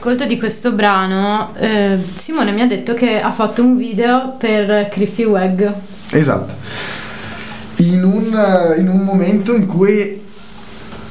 Durante 0.05 0.25
l'ascolto 0.25 0.25
di 0.25 0.37
questo 0.37 0.71
brano, 0.71 1.55
eh, 1.55 1.97
Simone 2.13 2.51
mi 2.51 2.61
ha 2.61 2.67
detto 2.67 2.93
che 2.93 3.19
ha 3.19 3.31
fatto 3.31 3.63
un 3.63 3.75
video 3.75 4.35
per 4.37 4.87
Criffy 4.89 5.23
Wag. 5.23 5.73
Esatto. 6.11 6.53
In 7.77 8.03
un, 8.03 8.35
eh, 8.37 8.79
in 8.79 8.87
un 8.87 8.99
momento 8.99 9.55
in 9.55 9.65
cui 9.65 10.21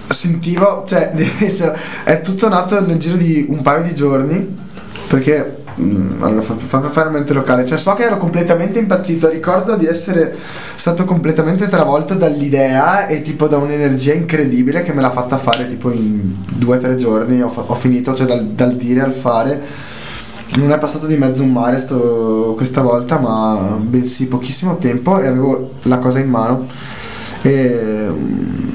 sentivo, 0.09 0.85
cioè, 0.87 1.11
è 2.05 2.21
tutto 2.23 2.49
nato 2.49 2.81
nel 2.87 2.99
giro 2.99 3.17
di 3.17 3.45
un 3.49 3.63
paio 3.63 3.83
di 3.83 3.95
giorni, 3.95 4.57
perché 5.09 5.64
mm, 5.81 6.23
allora 6.23 6.41
fa- 6.43 6.55
fammi 6.57 6.89
fare 6.91 7.09
una 7.09 7.19
mente 7.19 7.33
locale, 7.33 7.65
cioè 7.65 7.79
so 7.79 7.95
che 7.95 8.05
ero 8.05 8.17
completamente 8.17 8.79
impazzito, 8.79 9.29
ricordo 9.29 9.77
di 9.77 9.87
essere 9.87 10.35
stato 10.77 11.05
completamente 11.05 11.69
travolto 11.69 12.15
dall'idea 12.15 13.07
e 13.07 13.23
tipo 13.23 13.47
da 13.49 13.57
un'energia 13.57 14.13
incredibile 14.15 14.83
che 14.83 14.93
me 14.93 15.01
l'ha 15.01 15.11
fatta 15.11 15.37
fare 15.39 15.67
tipo 15.67 15.91
in 15.91 16.35
due 16.47 16.77
o 16.77 16.81
tre 16.81 16.97
giorni, 16.97 17.43
ho, 17.43 17.53
ho 17.55 17.75
finito, 17.75 18.15
cioè 18.15 18.27
dal, 18.27 18.45
dal 18.47 18.75
dire 18.77 19.01
al 19.03 19.13
fare. 19.13 19.63
Non 20.57 20.71
è 20.73 20.79
passato 20.79 21.07
di 21.07 21.17
mezzo 21.17 21.43
un 21.43 21.51
mare 21.51 21.81
sto- 21.81 22.53
questa 22.57 22.81
volta, 22.83 23.19
ma 23.19 23.77
bensì 23.81 24.27
pochissimo 24.27 24.77
tempo 24.77 25.19
e 25.21 25.27
avevo 25.27 25.71
la 25.83 25.99
cosa 25.99 26.19
in 26.21 26.29
mano. 26.29 26.67
E, 27.43 28.07
mm, 28.11 28.74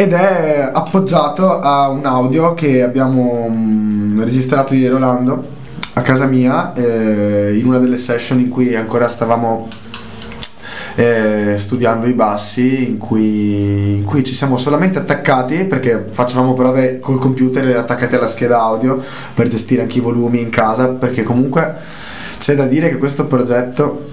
ed 0.00 0.12
è 0.12 0.70
appoggiato 0.72 1.58
a 1.58 1.88
un 1.88 2.06
audio 2.06 2.54
che 2.54 2.84
abbiamo 2.84 3.48
mm, 3.50 4.22
registrato 4.22 4.72
e 4.72 4.88
Rolando 4.88 5.48
a 5.94 6.02
casa 6.02 6.26
mia 6.26 6.72
eh, 6.72 7.58
in 7.58 7.66
una 7.66 7.78
delle 7.78 7.96
session 7.96 8.38
in 8.38 8.48
cui 8.48 8.76
ancora 8.76 9.08
stavamo 9.08 9.66
eh, 10.94 11.54
studiando 11.56 12.06
i 12.06 12.12
bassi 12.12 12.90
in 12.90 12.98
cui, 12.98 13.96
in 13.96 14.04
cui 14.04 14.22
ci 14.22 14.34
siamo 14.34 14.56
solamente 14.56 15.00
attaccati 15.00 15.64
perché 15.64 16.06
facevamo 16.08 16.54
prove 16.54 17.00
col 17.00 17.18
computer 17.18 17.76
attaccati 17.76 18.14
alla 18.14 18.28
scheda 18.28 18.60
audio 18.60 19.02
per 19.34 19.48
gestire 19.48 19.82
anche 19.82 19.98
i 19.98 20.00
volumi 20.00 20.40
in 20.40 20.50
casa 20.50 20.90
perché 20.90 21.24
comunque 21.24 21.74
c'è 22.38 22.54
da 22.54 22.66
dire 22.66 22.88
che 22.88 22.98
questo 22.98 23.26
progetto 23.26 24.10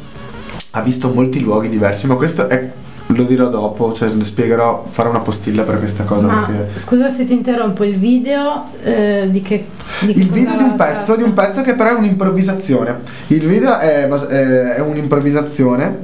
ha 0.71 0.81
visto 0.81 1.13
molti 1.13 1.41
luoghi 1.41 1.69
diversi 1.69 2.07
ma 2.07 2.15
questo 2.15 2.49
è 2.49 2.71
lo 3.07 3.23
dirò 3.23 3.49
dopo, 3.49 3.93
cioè 3.93 4.09
spiegherò, 4.21 4.87
farò 4.89 5.09
una 5.11 5.19
postilla 5.19 5.63
per 5.63 5.77
questa 5.77 6.03
cosa 6.03 6.27
Ma 6.27 6.45
perché 6.45 6.79
scusa 6.79 7.09
se 7.09 7.25
ti 7.25 7.33
interrompo, 7.33 7.83
il 7.83 7.97
video 7.97 8.65
eh, 8.83 9.27
di 9.29 9.41
che... 9.41 9.67
di 10.01 10.13
che 10.13 10.19
il 10.19 10.29
video 10.29 10.57
di 10.57 10.63
un 10.63 10.75
pezzo, 10.75 11.15
di 11.15 11.23
un 11.23 11.33
pezzo 11.33 11.61
che 11.61 11.75
però 11.75 11.91
è 11.91 11.93
un'improvvisazione. 11.93 12.99
Il 13.27 13.45
video 13.45 13.77
è, 13.77 14.07
è- 14.07 14.73
è 14.75 14.79
un'improvvisazione, 14.79 15.99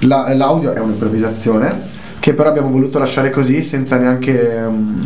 la- 0.00 0.32
l'audio 0.34 0.72
è 0.72 0.78
un'improvvisazione, 0.78 1.80
che 2.20 2.34
però 2.34 2.48
abbiamo 2.50 2.70
voluto 2.70 2.98
lasciare 2.98 3.30
così 3.30 3.60
senza 3.60 3.96
neanche, 3.96 4.64
mm, 4.68 5.02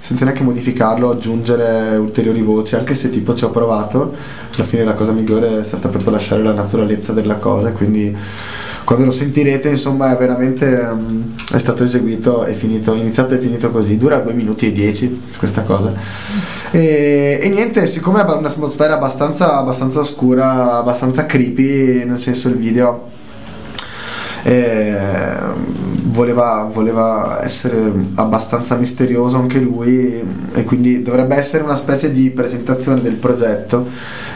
senza 0.00 0.24
neanche 0.24 0.44
modificarlo, 0.44 1.10
aggiungere 1.10 1.96
ulteriori 1.96 2.40
voci, 2.40 2.76
anche 2.76 2.94
se 2.94 3.10
tipo 3.10 3.34
ci 3.34 3.44
ho 3.44 3.50
provato. 3.50 4.14
Alla 4.54 4.64
fine 4.64 4.84
la 4.84 4.94
cosa 4.94 5.12
migliore 5.12 5.58
è 5.58 5.62
stata 5.64 5.88
proprio 5.88 6.12
lasciare 6.12 6.42
la 6.42 6.52
naturalezza 6.52 7.12
della 7.12 7.34
cosa, 7.36 7.72
quindi 7.72 8.16
quando 8.88 9.04
lo 9.04 9.10
sentirete 9.10 9.68
insomma 9.68 10.14
è 10.14 10.16
veramente 10.16 10.64
mm, 10.66 11.22
è 11.52 11.58
stato 11.58 11.84
eseguito 11.84 12.46
e 12.46 12.54
finito 12.54 12.94
iniziato 12.94 13.34
e 13.34 13.38
finito 13.38 13.70
così. 13.70 13.98
Dura 13.98 14.20
2 14.20 14.32
minuti 14.32 14.66
e 14.66 14.72
10 14.72 15.24
questa 15.36 15.60
cosa. 15.60 15.92
E, 16.70 17.38
e 17.38 17.48
niente 17.50 17.86
siccome 17.86 18.22
è 18.22 18.32
un'atmosfera 18.32 18.94
abbastanza, 18.94 19.58
abbastanza 19.58 20.00
oscura 20.00 20.78
abbastanza 20.78 21.26
creepy 21.26 22.06
nel 22.06 22.18
senso 22.18 22.48
il 22.48 22.54
video 22.54 23.10
eh, 24.44 25.36
voleva, 26.04 26.66
voleva 26.72 27.44
essere 27.44 27.92
abbastanza 28.14 28.74
misterioso 28.76 29.36
anche 29.36 29.58
lui 29.58 30.18
e 30.54 30.64
quindi 30.64 31.02
dovrebbe 31.02 31.36
essere 31.36 31.62
una 31.62 31.76
specie 31.76 32.10
di 32.10 32.30
presentazione 32.30 33.02
del 33.02 33.16
progetto 33.16 33.86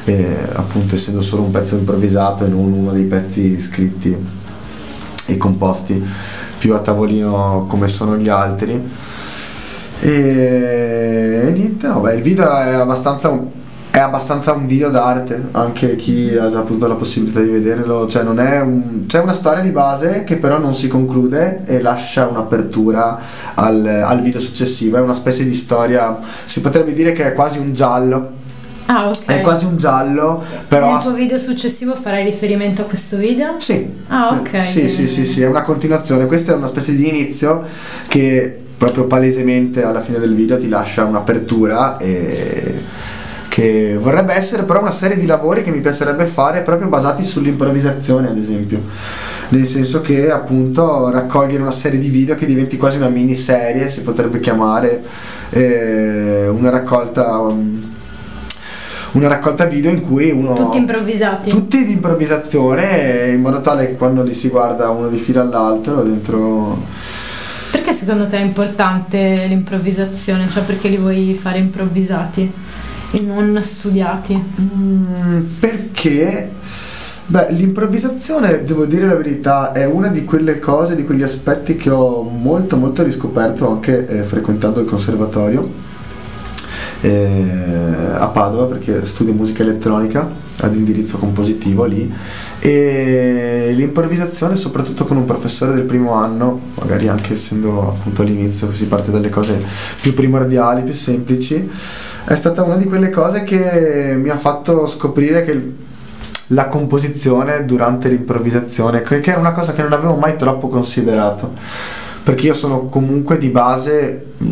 eh, 0.05 0.37
appunto 0.53 0.97
essendo 0.97 1.23
solo 1.23 1.41
un 1.41 1.51
pezzo 1.51 1.75
improvvisato 1.75 2.45
e 2.45 2.49
non 2.49 2.71
uno 2.71 2.93
dei 2.93 3.05
pezzi 3.05 3.59
scritti 3.59 4.41
e 5.27 5.37
composti 5.37 6.03
più 6.59 6.75
a 6.75 6.79
tavolino 6.79 7.67
come 7.69 7.89
sono 7.89 8.17
gli 8.17 8.29
altri. 8.29 8.91
E, 10.01 11.43
e 11.45 11.51
niente 11.53 11.87
no 11.87 12.01
beh 12.01 12.15
il 12.15 12.23
video 12.23 12.45
è 12.45 12.73
abbastanza 12.73 13.29
un, 13.29 13.47
è 13.89 14.01
abbastanza 14.01 14.53
un 14.53 14.67
video 14.67 14.91
d'arte 14.91 15.51
anche 15.53 15.95
chi 15.95 16.37
ha 16.37 16.51
già 16.51 16.59
avuto 16.59 16.89
la 16.89 16.97
possibilità 16.97 17.41
di 17.41 17.51
vederlo 17.51 18.09
cioè 18.09 18.25
non 18.25 18.41
è 18.41 18.61
un, 18.61 19.07
c'è 19.07 19.21
una 19.21 19.33
storia 19.33 19.63
di 19.63 19.71
base 19.71 20.25
che 20.25 20.39
però 20.39 20.59
non 20.59 20.75
si 20.75 20.89
conclude 20.89 21.63
e 21.67 21.81
lascia 21.81 22.27
un'apertura 22.27 23.21
al, 23.55 23.87
al 23.87 24.23
video 24.23 24.41
successivo 24.41 24.97
è 24.97 25.01
una 25.01 25.15
specie 25.15 25.45
di 25.45 25.55
storia 25.55 26.19
si 26.47 26.61
potrebbe 26.61 26.95
dire 26.95 27.13
che 27.13 27.27
è 27.27 27.33
quasi 27.33 27.59
un 27.59 27.73
giallo 27.73 28.41
Ah, 28.93 29.09
ok. 29.09 29.25
è 29.27 29.41
quasi 29.41 29.65
un 29.65 29.79
giallo 29.79 30.45
però 30.69 30.93
Nel 30.93 31.01
tuo 31.01 31.15
video 31.15 31.39
successivo 31.39 31.95
farai 31.95 32.25
riferimento 32.25 32.83
a 32.83 32.85
questo 32.85 33.17
video? 33.17 33.55
Sì. 33.59 33.89
Ah, 34.09 34.39
ok. 34.39 34.53
Eh, 34.53 34.63
Sì, 34.63 34.89
sì, 34.89 35.09
sì, 35.09 35.25
sì, 35.25 35.41
è 35.41 35.47
una 35.47 35.63
continuazione. 35.63 36.27
Questa 36.27 36.53
è 36.53 36.55
una 36.55 36.67
specie 36.67 36.95
di 36.95 37.09
inizio 37.09 37.63
che 38.07 38.61
proprio 38.77 39.05
palesemente 39.05 39.83
alla 39.83 40.01
fine 40.01 40.19
del 40.19 40.35
video 40.35 40.59
ti 40.59 40.69
lascia 40.69 41.05
un'apertura 41.05 41.97
e 41.99 42.81
che 43.49 43.97
vorrebbe 43.99 44.33
essere 44.33 44.63
però 44.63 44.81
una 44.81 44.91
serie 44.91 45.19
di 45.19 45.27
lavori 45.27 45.63
che 45.63 45.71
mi 45.71 45.81
piacerebbe 45.81 46.25
fare 46.25 46.63
proprio 46.63 46.89
basati 46.89 47.23
sull'improvvisazione, 47.23 48.29
ad 48.29 48.39
esempio. 48.39 48.81
Nel 49.51 49.67
senso 49.67 50.01
che 50.01 50.31
appunto 50.31 51.11
raccogliere 51.11 51.61
una 51.61 51.71
serie 51.71 51.99
di 51.99 52.09
video 52.09 52.35
che 52.35 52.47
diventi 52.47 52.79
quasi 52.79 52.97
una 52.97 53.09
miniserie, 53.09 53.91
si 53.91 54.01
potrebbe 54.01 54.41
chiamare, 54.41 55.03
eh, 55.51 56.49
una 56.49 56.71
raccolta 56.71 57.37
um, 57.41 57.92
una 59.13 59.29
raccolta 59.29 59.67
video 59.67 59.91
in 59.91 60.01
cui 60.01 60.31
uno 60.31 60.55
Tutti 60.55 60.79
improvvisati. 60.79 61.51
tutti 61.51 61.85
di 61.85 61.93
improvvisazione 61.93 63.25
eh, 63.25 63.33
in 63.35 63.41
modo 63.41 63.61
tale 63.61 63.87
che 63.87 63.97
quando 63.97 64.23
li 64.23 64.35
si 64.35 64.49
guarda 64.49 64.89
uno 64.91 65.09
di 65.09 65.19
fila 65.19 65.43
all'altro 65.43 66.03
dentro 66.03 66.79
Perché 67.71 67.93
secondo 67.93 68.27
te 68.27 68.39
è 68.39 68.41
importante 68.43 69.45
l'improvvisazione? 69.49 70.49
Cioè 70.51 70.63
perché 70.63 70.89
li 70.89 70.97
vuoi 70.97 71.35
fare 71.35 71.59
improvvisati 71.59 72.51
e 73.11 73.21
non 73.21 73.59
studiati? 73.63 74.43
Mm, 74.61 75.41
perché 75.61 76.51
beh 77.27 77.53
l'improvvisazione 77.53 78.65
devo 78.65 78.87
dire 78.87 79.07
la 79.07 79.15
verità 79.15 79.73
è 79.73 79.85
una 79.87 80.09
di 80.09 80.25
quelle 80.25 80.59
cose 80.59 80.97
di 80.97 81.05
quegli 81.05 81.23
aspetti 81.23 81.77
che 81.77 81.91
ho 81.91 82.23
molto 82.23 82.77
molto 82.77 83.03
riscoperto 83.03 83.71
anche 83.71 84.07
eh, 84.07 84.23
frequentando 84.23 84.81
il 84.81 84.87
conservatorio 84.87 85.91
eh, 87.03 88.15
a 88.17 88.29
Padova 88.29 88.65
perché 88.67 89.05
studio 89.05 89.33
musica 89.33 89.63
elettronica 89.63 90.27
ad 90.61 90.75
indirizzo 90.75 91.19
compositivo 91.19 91.85
lì. 91.85 92.13
E 92.61 93.73
l'improvvisazione 93.75 94.55
soprattutto 94.55 95.05
con 95.05 95.17
un 95.17 95.25
professore 95.25 95.75
del 95.75 95.83
primo 95.83 96.13
anno 96.13 96.61
magari 96.81 97.09
anche 97.09 97.33
essendo 97.33 97.89
appunto 97.89 98.23
all'inizio 98.23 98.73
si 98.73 98.87
parte 98.87 99.11
dalle 99.11 99.31
cose 99.31 99.61
più 100.01 100.15
primordiali 100.15 100.83
più 100.83 100.95
semplici 100.95 101.69
è 102.25 102.35
stata 102.37 102.63
una 102.63 102.77
di 102.77 102.85
quelle 102.85 103.11
cose 103.11 103.43
che 103.43 104.15
mi 104.17 104.29
ha 104.29 104.37
fatto 104.37 104.87
scoprire 104.87 105.45
che 105.45 105.73
la 106.49 106.69
composizione 106.69 107.65
durante 107.65 108.09
l'improvvisazione 108.09 109.03
che 109.03 109.21
era 109.25 109.41
una 109.41 109.53
cosa 109.53 109.73
che 109.73 109.83
non 109.83 109.93
avevo 109.93 110.15
mai 110.15 110.37
troppo 110.37 110.69
considerato 110.69 111.53
perché 112.23 112.47
io 112.47 112.55
sono 112.55 112.87
comunque 112.87 113.39
di 113.39 113.49
base 113.49 114.27
mh, 114.37 114.47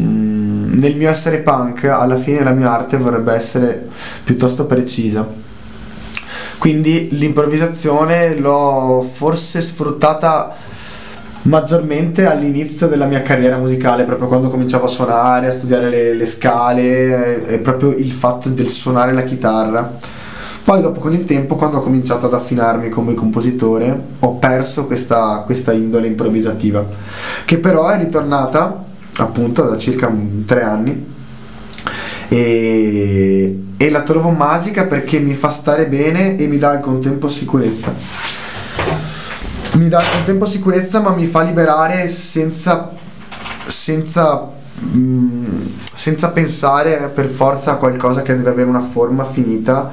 nel 0.81 0.97
mio 0.97 1.09
essere 1.09 1.39
punk 1.39 1.85
alla 1.85 2.17
fine 2.17 2.43
la 2.43 2.53
mia 2.53 2.73
arte 2.73 2.97
vorrebbe 2.97 3.33
essere 3.33 3.89
piuttosto 4.25 4.67
precisa 4.67 5.49
quindi 6.61 7.09
l'improvvisazione 7.13 8.35
l'ho 8.35 9.09
forse 9.11 9.63
sfruttata 9.63 10.55
maggiormente 11.43 12.27
all'inizio 12.27 12.87
della 12.87 13.07
mia 13.07 13.23
carriera 13.23 13.57
musicale, 13.57 14.05
proprio 14.05 14.29
quando 14.29 14.51
cominciavo 14.51 14.85
a 14.85 14.89
suonare, 14.89 15.47
a 15.47 15.53
studiare 15.53 15.89
le, 15.89 16.13
le 16.13 16.27
scale, 16.27 17.47
e 17.47 17.59
proprio 17.61 17.93
il 17.93 18.13
fatto 18.13 18.51
del 18.51 18.69
suonare 18.69 19.13
la 19.13 19.23
chitarra. 19.23 19.91
Poi 20.63 20.83
dopo 20.83 21.01
con 21.01 21.15
il 21.15 21.25
tempo, 21.25 21.57
quando 21.57 21.79
ho 21.79 21.81
cominciato 21.81 22.27
ad 22.27 22.35
affinarmi 22.35 22.91
come 22.91 23.15
compositore, 23.15 23.99
ho 24.19 24.35
perso 24.35 24.85
questa, 24.85 25.43
questa 25.47 25.73
indole 25.73 26.09
improvvisativa, 26.09 26.85
che 27.47 27.57
però 27.57 27.89
è 27.89 27.97
ritornata 27.97 28.85
appunto 29.19 29.63
da 29.63 29.77
circa 29.77 30.13
tre 30.47 30.63
anni 30.63 31.19
e, 32.31 33.63
e 33.77 33.91
la 33.91 34.03
trovo 34.03 34.31
magica 34.31 34.85
perché 34.85 35.19
mi 35.19 35.35
fa 35.35 35.51
stare 35.51 35.87
bene 35.87 36.37
e 36.37 36.47
mi 36.47 36.59
dà 36.59 36.71
al 36.71 36.81
contempo 36.81 37.29
sicurezza. 37.29 37.93
Mi 39.73 39.89
dà 39.89 39.99
al 39.99 40.11
contempo 40.11 40.47
sicurezza 40.47 41.01
ma 41.01 41.11
mi 41.11 41.27
fa 41.27 41.43
liberare 41.43 42.09
senza, 42.09 42.93
senza, 43.67 44.49
mm, 44.81 45.67
senza 45.93 46.31
pensare 46.31 47.11
per 47.13 47.27
forza 47.27 47.73
a 47.73 47.77
qualcosa 47.77 48.23
che 48.23 48.37
deve 48.37 48.51
avere 48.51 48.69
una 48.69 48.83
forma 48.83 49.25
finita 49.25 49.91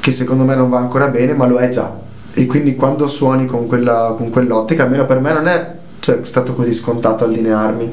che 0.00 0.10
secondo 0.10 0.44
me 0.44 0.56
non 0.56 0.68
va 0.68 0.78
ancora 0.78 1.06
bene 1.06 1.34
ma 1.34 1.46
lo 1.46 1.58
è 1.58 1.68
già. 1.68 1.98
E 2.32 2.46
quindi 2.46 2.74
quando 2.74 3.06
suoni 3.06 3.46
con, 3.46 3.68
quella, 3.68 4.14
con 4.16 4.30
quell'ottica, 4.30 4.84
almeno 4.84 5.06
per 5.06 5.20
me 5.20 5.32
non 5.32 5.46
è 5.46 5.76
cioè, 6.00 6.20
stato 6.22 6.54
così 6.54 6.72
scontato 6.72 7.24
allinearmi 7.24 7.92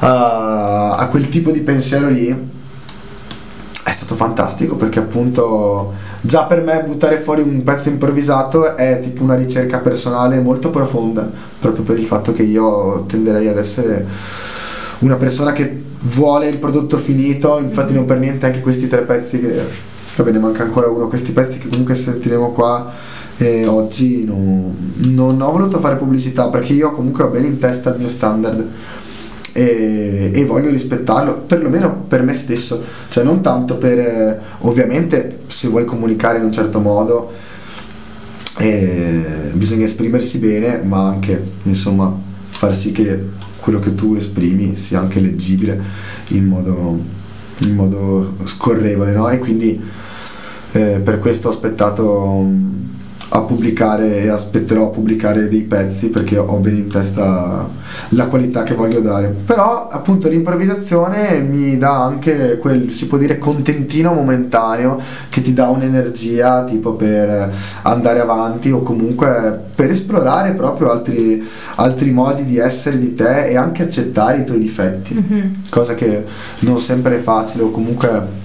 a, 0.00 0.96
a 0.96 1.08
quel 1.08 1.28
tipo 1.28 1.50
di 1.50 1.60
pensiero 1.60 2.08
lì 2.08 2.48
è 3.82 3.90
stato 3.92 4.14
fantastico 4.14 4.76
perché 4.76 4.98
appunto 4.98 5.92
già 6.20 6.44
per 6.44 6.62
me 6.62 6.82
buttare 6.84 7.18
fuori 7.18 7.42
un 7.42 7.62
pezzo 7.62 7.88
improvvisato 7.88 8.76
è 8.76 9.00
tipo 9.02 9.22
una 9.22 9.34
ricerca 9.34 9.78
personale 9.78 10.40
molto 10.40 10.70
profonda, 10.70 11.28
proprio 11.58 11.82
per 11.82 11.98
il 11.98 12.06
fatto 12.06 12.32
che 12.32 12.42
io 12.42 13.04
tenderei 13.06 13.48
ad 13.48 13.58
essere 13.58 14.06
una 14.98 15.16
persona 15.16 15.52
che 15.52 15.82
vuole 16.02 16.48
il 16.48 16.58
prodotto 16.58 16.98
finito, 16.98 17.58
infatti 17.58 17.94
non 17.94 18.04
per 18.04 18.18
niente 18.18 18.46
anche 18.46 18.60
questi 18.60 18.86
tre 18.86 19.02
pezzi 19.02 19.40
che 19.40 19.62
va 20.16 20.24
bene 20.24 20.38
manca 20.38 20.62
ancora 20.62 20.88
uno, 20.88 21.08
questi 21.08 21.32
pezzi 21.32 21.58
che 21.58 21.68
comunque 21.68 21.94
sentiremo 21.94 22.52
qua 22.52 22.92
e 23.38 23.66
oggi 23.66 24.24
non, 24.24 24.92
non 24.96 25.40
ho 25.40 25.50
voluto 25.50 25.80
fare 25.80 25.96
pubblicità 25.96 26.48
perché 26.50 26.74
io 26.74 26.90
comunque 26.90 27.24
ho 27.24 27.28
bene 27.28 27.46
in 27.46 27.58
testa 27.58 27.90
il 27.90 27.98
mio 27.98 28.08
standard 28.08 28.68
e, 29.60 30.30
e 30.32 30.44
voglio 30.46 30.70
rispettarlo, 30.70 31.42
perlomeno 31.46 32.04
per 32.08 32.22
me 32.22 32.32
stesso, 32.32 32.82
cioè 33.10 33.22
non 33.22 33.42
tanto 33.42 33.76
per, 33.76 33.98
eh, 33.98 34.40
ovviamente 34.60 35.40
se 35.48 35.68
vuoi 35.68 35.84
comunicare 35.84 36.38
in 36.38 36.44
un 36.44 36.52
certo 36.52 36.80
modo 36.80 37.30
eh, 38.56 39.50
bisogna 39.52 39.84
esprimersi 39.84 40.38
bene, 40.38 40.80
ma 40.82 41.06
anche 41.06 41.42
insomma 41.64 42.18
far 42.48 42.74
sì 42.74 42.92
che 42.92 43.38
quello 43.60 43.80
che 43.80 43.94
tu 43.94 44.14
esprimi 44.14 44.76
sia 44.76 44.98
anche 44.98 45.20
leggibile 45.20 45.78
in 46.28 46.46
modo, 46.46 46.98
in 47.58 47.74
modo 47.74 48.36
scorrevole, 48.44 49.12
no? 49.12 49.28
E 49.28 49.38
quindi 49.38 49.78
eh, 50.72 51.00
per 51.04 51.18
questo 51.18 51.48
ho 51.48 51.50
aspettato 51.50 52.48
a 53.32 53.42
pubblicare 53.42 54.22
e 54.22 54.28
aspetterò 54.28 54.86
a 54.86 54.90
pubblicare 54.90 55.48
dei 55.48 55.60
pezzi 55.62 56.08
perché 56.08 56.36
ho 56.36 56.56
bene 56.56 56.78
in 56.78 56.88
testa 56.88 57.68
la 58.10 58.26
qualità 58.26 58.64
che 58.64 58.74
voglio 58.74 59.00
dare. 59.00 59.28
Però 59.46 59.88
appunto 59.88 60.28
l'improvvisazione 60.28 61.38
mi 61.40 61.78
dà 61.78 62.02
anche 62.04 62.58
quel, 62.58 62.90
si 62.90 63.06
può 63.06 63.18
dire, 63.18 63.38
contentino 63.38 64.12
momentaneo 64.12 65.00
che 65.28 65.40
ti 65.40 65.52
dà 65.54 65.68
un'energia 65.68 66.64
tipo 66.64 66.94
per 66.94 67.52
andare 67.82 68.20
avanti 68.20 68.70
o 68.72 68.80
comunque 68.82 69.60
per 69.74 69.90
esplorare 69.90 70.52
proprio 70.52 70.90
altri, 70.90 71.46
altri 71.76 72.10
modi 72.10 72.44
di 72.44 72.58
essere 72.58 72.98
di 72.98 73.14
te 73.14 73.46
e 73.48 73.56
anche 73.56 73.84
accettare 73.84 74.38
i 74.38 74.44
tuoi 74.44 74.58
difetti, 74.58 75.14
Mhm. 75.14 75.62
cosa 75.70 75.94
che 75.94 76.24
non 76.60 76.78
sempre 76.80 77.16
è 77.16 77.20
facile 77.20 77.62
o 77.62 77.70
comunque 77.70 78.38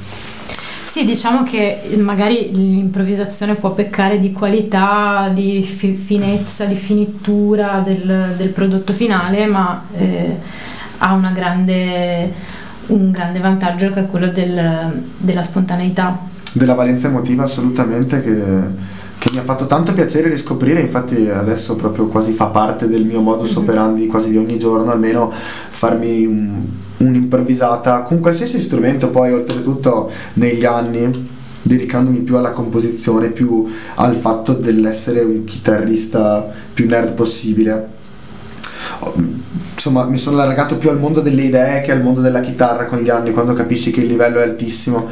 Sì, 0.96 1.04
diciamo 1.04 1.44
che 1.44 1.82
magari 1.98 2.52
l'improvvisazione 2.54 3.56
può 3.56 3.72
peccare 3.74 4.18
di 4.18 4.32
qualità, 4.32 5.30
di 5.34 5.62
fi- 5.62 5.96
finezza, 5.96 6.64
di 6.64 6.76
finitura 6.78 7.84
del, 7.86 8.36
del 8.38 8.48
prodotto 8.48 8.94
finale, 8.94 9.46
ma 9.46 9.84
eh, 9.94 10.38
ha 11.00 11.12
una 11.12 11.32
grande, 11.32 12.32
un 12.86 13.12
grande 13.12 13.40
vantaggio 13.40 13.92
che 13.92 14.00
è 14.00 14.06
quello 14.06 14.30
del- 14.30 15.02
della 15.18 15.44
spontaneità. 15.44 16.18
della 16.54 16.76
valenza 16.76 17.08
emotiva 17.08 17.44
assolutamente 17.44 18.22
che, 18.22 18.42
che 19.18 19.30
mi 19.34 19.40
ha 19.40 19.44
fatto 19.44 19.66
tanto 19.66 19.94
piacere 19.94 20.30
riscoprire, 20.30 20.80
infatti 20.80 21.28
adesso 21.28 21.76
proprio 21.76 22.08
quasi 22.08 22.32
fa 22.32 22.46
parte 22.46 22.88
del 22.88 23.04
mio 23.04 23.20
modus 23.20 23.52
Mhm. 23.52 23.58
operandi 23.64 24.08
quasi 24.08 24.30
di 24.30 24.38
ogni 24.38 24.58
giorno, 24.58 24.92
almeno 24.92 25.30
farmi 25.72 26.26
un- 26.26 26.66
un'improvvisata 26.98 28.02
con 28.02 28.20
qualsiasi 28.20 28.60
strumento 28.60 29.10
poi 29.10 29.34
oltretutto 29.34 30.12
negli 30.34 30.66
anni 30.66 31.34
dedicandomi 31.62 32.20
più 32.20 32.38
alla 32.38 32.52
composizione, 32.52 33.30
più 33.30 33.66
al 33.96 34.16
fatto 34.16 34.54
dell'essere 34.54 35.22
un 35.22 35.44
chitarrista 35.46 36.48
più 36.74 36.88
nerd 36.88 37.14
possibile. 37.14 37.88
Ho- 39.00 39.44
Insomma, 39.76 40.06
mi 40.06 40.18
sono 40.18 40.40
allargato 40.40 40.78
più 40.78 40.90
al 40.90 40.98
mondo 40.98 41.20
delle 41.20 41.44
idee 41.44 41.82
che 41.82 41.92
al 41.92 42.02
mondo 42.02 42.22
della 42.22 42.40
chitarra 42.40 42.86
con 42.86 43.00
gli 43.00 43.10
anni, 43.10 43.32
quando 43.32 43.54
capisci 43.54 43.92
che 43.92 44.00
il 44.00 44.08
livello 44.08 44.40
è 44.40 44.44
altissimo 44.44 45.10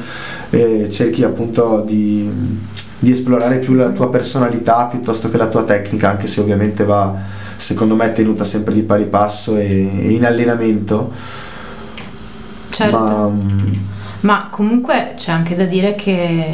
e 0.50 0.88
cerchi 0.90 1.24
appunto 1.24 1.84
di, 1.86 2.28
di 2.98 3.12
esplorare 3.12 3.60
più 3.60 3.74
la 3.74 3.90
tua 3.90 4.10
personalità 4.10 4.86
piuttosto 4.86 5.30
che 5.30 5.38
la 5.38 5.48
tua 5.48 5.64
tecnica, 5.64 6.10
anche 6.10 6.28
se 6.28 6.40
ovviamente 6.40 6.86
va, 6.86 7.14
secondo 7.58 7.96
me, 7.96 8.14
tenuta 8.14 8.46
sempre 8.46 8.74
di 8.74 8.82
pari 8.84 9.06
passo 9.06 9.58
e 9.58 9.68
in 9.68 10.26
allenamento. 10.26 11.12
Certo. 12.74 12.98
Ma 12.98 13.28
mm, 13.28 13.72
Ma 14.22 14.48
comunque 14.50 15.14
c'è 15.16 15.32
anche 15.32 15.56
da 15.56 15.66
dire 15.66 15.96
che 15.96 16.50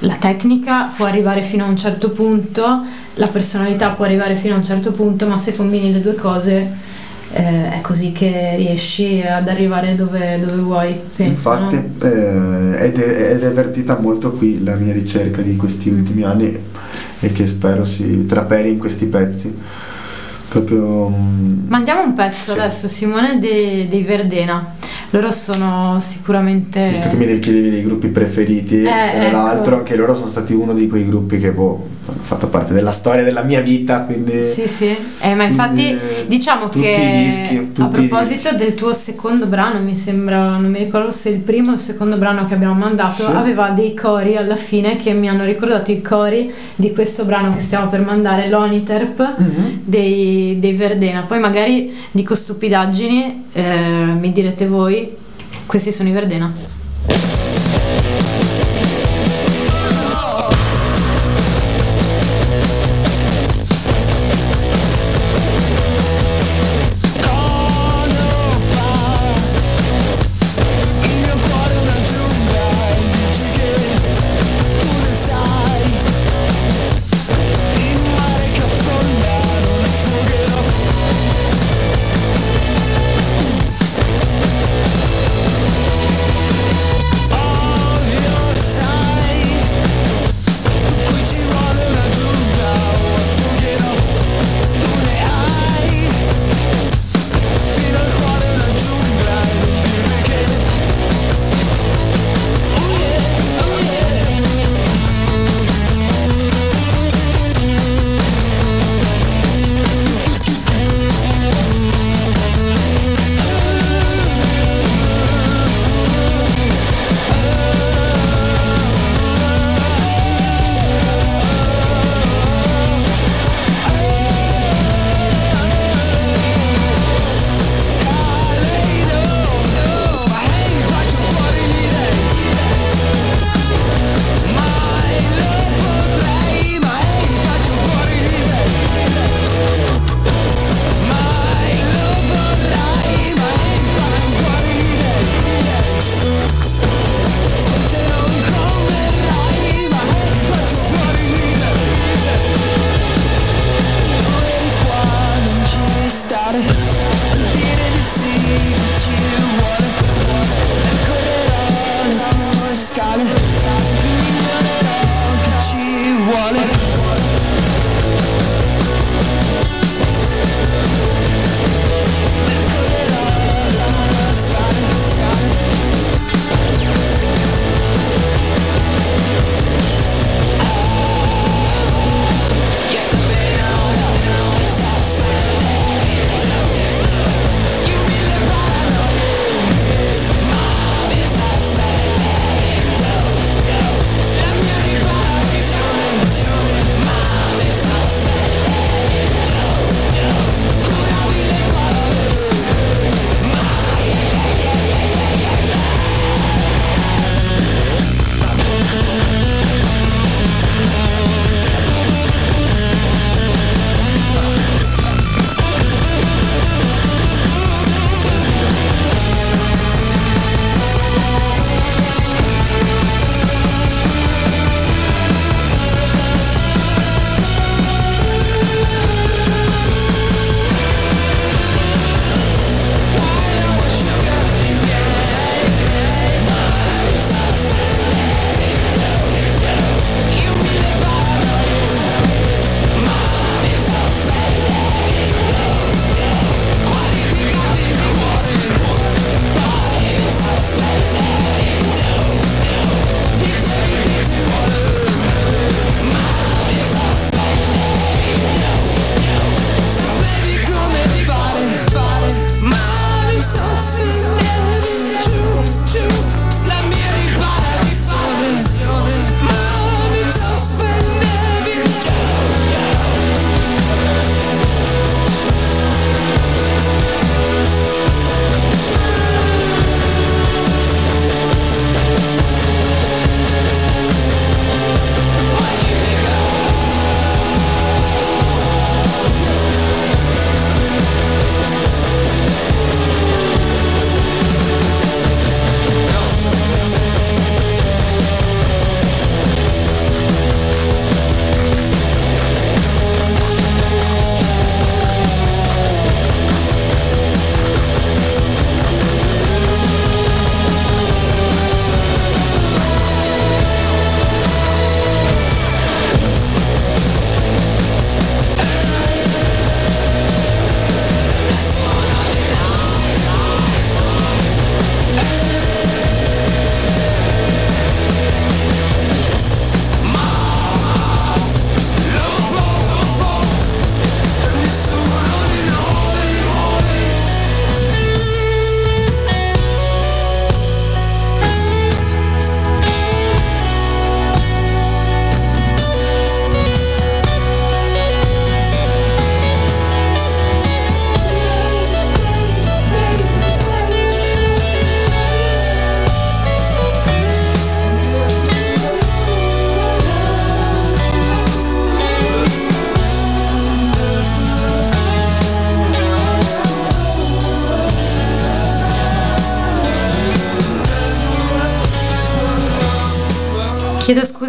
la 0.00 0.14
tecnica 0.14 0.92
può 0.96 1.04
arrivare 1.06 1.42
fino 1.42 1.64
a 1.64 1.68
un 1.68 1.76
certo 1.76 2.10
punto, 2.10 2.84
la 3.14 3.26
personalità 3.26 3.90
può 3.90 4.04
arrivare 4.04 4.34
fino 4.34 4.54
a 4.54 4.56
un 4.56 4.64
certo 4.64 4.92
punto, 4.92 5.26
ma 5.26 5.36
se 5.36 5.54
combini 5.54 5.92
le 5.92 6.00
due 6.00 6.14
cose 6.14 6.68
eh, 7.32 7.72
è 7.72 7.80
così 7.82 8.12
che 8.12 8.54
riesci 8.56 9.22
ad 9.22 9.48
arrivare 9.48 9.94
dove, 9.94 10.40
dove 10.40 10.60
vuoi, 10.60 10.98
penso. 11.14 11.52
Infatti, 11.52 11.76
no? 11.76 12.08
eh, 12.08 12.86
ed, 12.86 12.98
è, 12.98 13.32
ed 13.32 13.42
è 13.42 13.50
vertita 13.52 13.98
molto 13.98 14.32
qui 14.32 14.62
la 14.64 14.74
mia 14.74 14.92
ricerca 14.92 15.42
di 15.42 15.56
questi 15.56 15.90
Mm. 15.90 15.98
ultimi 15.98 16.22
anni 16.22 16.58
e 17.20 17.32
che 17.32 17.46
spero 17.46 17.84
si 17.84 18.24
trapeli 18.26 18.70
in 18.70 18.78
questi 18.78 19.06
pezzi. 19.06 19.54
Proprio. 20.50 21.08
mm, 21.08 21.68
Mandiamo 21.68 22.02
un 22.02 22.12
pezzo 22.14 22.52
Sì. 22.52 22.58
adesso, 22.58 22.88
Simone 22.88 23.38
dei, 23.38 23.86
dei 23.88 24.02
Verdena. 24.02 24.74
Loro 25.12 25.32
sono 25.32 25.98
sicuramente... 26.00 26.88
Visto 26.90 27.08
che 27.08 27.16
mi 27.16 27.38
chiedevi 27.40 27.68
dei 27.70 27.82
gruppi 27.82 28.08
preferiti, 28.08 28.82
Eh, 28.82 28.84
tra 28.84 29.12
ecco. 29.26 29.32
l'altro 29.32 29.76
anche 29.78 29.96
loro 29.96 30.14
sono 30.14 30.28
stati 30.28 30.52
uno 30.54 30.72
di 30.72 30.86
quei 30.86 31.04
gruppi 31.04 31.38
che 31.40 31.50
boh, 31.50 31.84
hanno 32.06 32.18
fatto 32.22 32.46
parte 32.46 32.72
della 32.74 32.92
storia 32.92 33.24
della 33.24 33.42
mia 33.42 33.60
vita, 33.60 34.04
quindi... 34.04 34.52
Sì, 34.54 34.68
sì, 34.68 34.96
Eh, 35.22 35.34
ma 35.34 35.42
infatti 35.44 35.82
Quindi, 35.82 36.26
diciamo 36.28 36.68
tutti 36.68 36.80
che 36.82 36.90
i 36.90 37.24
dischi, 37.24 37.56
a 37.56 37.60
tutti 37.72 38.04
i 38.04 38.06
proposito 38.06 38.54
del 38.54 38.74
tuo 38.76 38.92
secondo 38.92 39.46
brano, 39.46 39.80
mi 39.80 39.96
sembra, 39.96 40.50
non 40.56 40.70
mi 40.70 40.78
ricordo 40.78 41.10
se 41.10 41.30
il 41.30 41.38
primo 41.40 41.72
o 41.72 41.74
il 41.74 41.80
secondo 41.80 42.16
brano 42.16 42.46
che 42.46 42.54
abbiamo 42.54 42.74
mandato 42.74 43.24
Sì. 43.24 43.30
aveva 43.32 43.70
dei 43.70 43.94
cori 43.94 44.36
alla 44.36 44.54
fine 44.54 44.94
che 44.94 45.12
mi 45.12 45.28
hanno 45.28 45.44
ricordato 45.44 45.90
i 45.90 46.00
cori 46.02 46.52
di 46.76 46.92
questo 46.92 47.24
brano 47.24 47.52
che 47.56 47.62
stiamo 47.62 47.88
per 47.88 48.04
mandare, 48.04 48.48
l'Oniterp 48.48 49.34
Mhm. 49.38 49.80
dei, 49.82 50.39
dei 50.58 50.72
Verdena. 50.72 51.22
Poi 51.22 51.38
magari 51.38 51.94
dico 52.10 52.34
stupidaggini, 52.34 53.44
eh, 53.52 53.62
mi 54.18 54.32
direte 54.32 54.66
voi, 54.66 55.16
questi 55.66 55.92
sono 55.92 56.08
i 56.08 56.12
Verdena. 56.12 56.52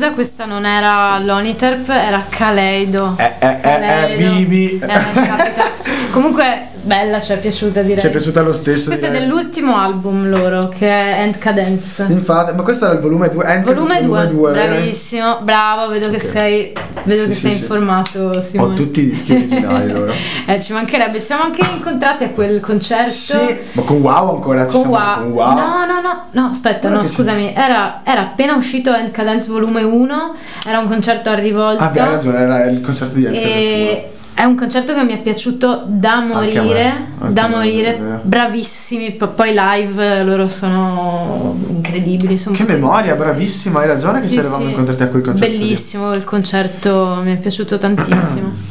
Scusa, 0.02 0.14
questa 0.14 0.46
non 0.46 0.66
era 0.66 1.20
l'Oniterp, 1.20 1.88
era 1.90 2.26
Kaleido. 2.28 3.16
Eh, 3.18 3.24
eh, 3.40 3.48
eh, 3.48 3.56
eh, 3.56 3.60
Kaleido. 3.62 4.36
Bibi. 4.36 4.80
Eh. 4.80 4.90
Comunque, 6.12 6.70
bella, 6.82 7.22
ci 7.22 7.32
è 7.34 7.38
piaciuta 7.38 7.82
direi. 7.84 8.00
Ci 8.00 8.08
è 8.08 8.10
piaciuta 8.10 8.42
lo 8.42 8.52
stesso. 8.52 8.88
Questo 8.88 9.06
è 9.06 9.12
direi. 9.12 9.28
dell'ultimo 9.28 9.76
album 9.78 10.28
loro, 10.28 10.70
che 10.70 10.88
è 10.88 11.22
End 11.22 11.38
Cadence. 11.38 12.06
Infatti, 12.10 12.56
ma 12.56 12.64
questo 12.64 12.86
era 12.86 12.96
il 12.96 13.00
volume 13.00 13.30
2. 13.30 13.62
Volume 13.64 14.02
2, 14.28 14.52
vero? 14.52 14.74
bravissimo, 14.74 15.42
bravo, 15.44 15.90
vedo 15.92 16.10
che 16.10 16.16
Ok. 16.18 16.22
sei, 16.24 16.74
vedo 17.04 17.22
Sì, 17.22 17.28
che 17.28 17.34
sì, 17.34 17.40
sei 17.42 17.52
sì. 17.52 17.62
informato 17.62 18.44
Simone. 18.44 18.74
Ho 18.74 18.76
tutti 18.76 19.02
i 19.02 19.10
dischi 19.10 19.34
originali 19.34 19.92
loro. 19.92 20.14
Eh, 20.54 20.60
ci 20.62 20.74
mancherebbe, 20.74 21.20
ci 21.20 21.26
siamo 21.26 21.44
anche 21.44 21.62
incontrati 21.74 22.24
a 22.26 22.30
quel 22.30 22.60
concerto. 22.60 23.12
Sì, 23.12 23.58
ma 23.72 23.82
con 23.84 23.98
Wow 24.02 24.36
ancora 24.36 24.68
ci 24.68 24.74
Con 24.74 24.82
siamo 24.82 24.98
wow. 24.98 25.16
con 25.22 25.32
Wow. 25.32 25.54
No, 25.56 25.86
no, 25.86 26.02
no, 26.02 26.24
no, 26.32 26.48
aspetta, 26.50 26.88
Guarda 26.90 26.98
no, 26.98 27.06
scusami, 27.06 27.54
era, 27.56 28.02
era 28.04 28.22
appena 28.22 28.56
uscito 28.56 28.94
End 28.94 29.12
Cadence 29.12 29.50
Volume 29.50 29.84
1, 29.84 30.36
era 30.68 30.80
un 30.80 30.88
concerto 30.88 31.30
a 31.30 31.36
rivolta. 31.36 31.86
Ah, 31.86 31.90
beh, 31.90 32.00
hai 32.02 32.10
ragione, 32.10 32.38
era 32.40 32.66
il 32.66 32.82
concerto 32.82 33.16
di 33.16 33.28
Anthony 33.28 33.44
E 33.46 34.12
è 34.34 34.44
un 34.44 34.56
concerto 34.56 34.94
che 34.94 35.04
mi 35.04 35.14
è 35.14 35.22
piaciuto 35.22 35.84
da 35.88 36.14
Anche 36.14 36.34
a 36.34 36.36
me, 36.36 36.58
morire, 36.64 36.94
anche 37.20 37.34
da 37.34 37.48
me, 37.48 37.56
morire, 37.56 37.96
vero. 37.96 38.20
bravissimi, 38.24 39.12
poi 39.12 39.54
live 39.54 40.24
loro 40.24 40.48
sono 40.50 41.56
incredibili. 41.70 42.38
Sono 42.38 42.56
Che 42.56 42.64
memoria, 42.64 43.16
bravissima, 43.16 43.82
hai 43.82 43.88
ragione 43.88 44.20
che 44.20 44.28
Sì, 44.28 44.34
ci 44.34 44.40
eravamo 44.40 44.64
sì. 44.64 44.70
incontrati 44.70 45.04
a 45.04 45.08
quel 45.08 45.22
concerto. 45.22 45.54
lì. 45.54 45.60
Bellissimo, 45.60 46.12
il 46.14 46.24
concerto 46.24 47.20
mi 47.24 47.34
è 47.34 47.38
piaciuto 47.38 47.78
tantissimo. 47.78 48.70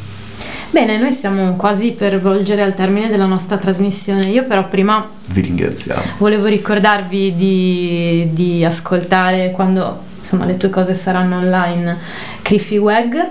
Bene, 0.71 0.97
noi 0.97 1.11
stiamo 1.11 1.57
quasi 1.57 1.91
per 1.91 2.19
volgere 2.21 2.61
al 2.61 2.73
termine 2.73 3.09
della 3.09 3.25
nostra 3.25 3.57
trasmissione. 3.57 4.27
Io 4.29 4.45
però 4.45 4.67
prima 4.69 5.05
Vi 5.25 5.41
ringraziamo. 5.41 6.01
volevo 6.17 6.45
ricordarvi 6.45 7.35
di, 7.35 8.29
di 8.31 8.63
ascoltare 8.63 9.51
quando 9.51 9.99
insomma 10.17 10.45
le 10.45 10.55
tue 10.55 10.69
cose 10.69 10.93
saranno 10.93 11.37
online 11.37 11.97
Criffy 12.41 12.77
Wag. 12.77 13.27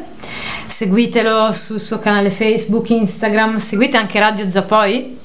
Seguitelo 0.67 1.51
sul 1.53 1.81
suo 1.81 1.99
canale 1.99 2.31
Facebook, 2.31 2.91
Instagram, 2.91 3.57
seguite 3.59 3.97
anche 3.97 4.19
Radio 4.21 4.51
Zapoi. 4.51 5.19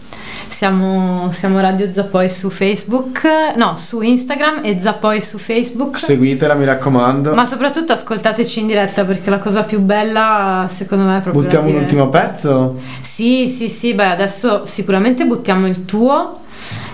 Siamo, 0.47 1.30
siamo 1.34 1.59
Radio 1.59 1.91
Zapoi 1.91 2.30
su 2.30 2.49
Facebook, 2.49 3.22
no, 3.57 3.76
su 3.77 4.01
Instagram 4.01 4.61
e 4.63 4.80
Zapoi 4.80 5.22
su 5.22 5.38
Facebook. 5.38 5.97
Seguitela, 5.97 6.53
mi 6.53 6.63
raccomando. 6.65 7.34
Ma 7.34 7.45
soprattutto 7.45 7.91
ascoltateci 7.93 8.61
in 8.61 8.67
diretta 8.67 9.03
perché 9.03 9.30
la 9.30 9.39
cosa 9.39 9.63
più 9.63 9.81
bella 9.81 10.69
secondo 10.72 11.03
me 11.05 11.17
è 11.17 11.22
proprio 11.22 11.43
Buttiamo 11.43 11.67
un 11.67 11.76
ultimo 11.76 12.09
pezzo? 12.09 12.77
Sì, 13.01 13.47
sì, 13.49 13.67
sì, 13.67 13.93
beh 13.93 14.11
adesso 14.11 14.65
sicuramente 14.65 15.26
buttiamo 15.26 15.67
il 15.67 15.84
tuo 15.85 16.39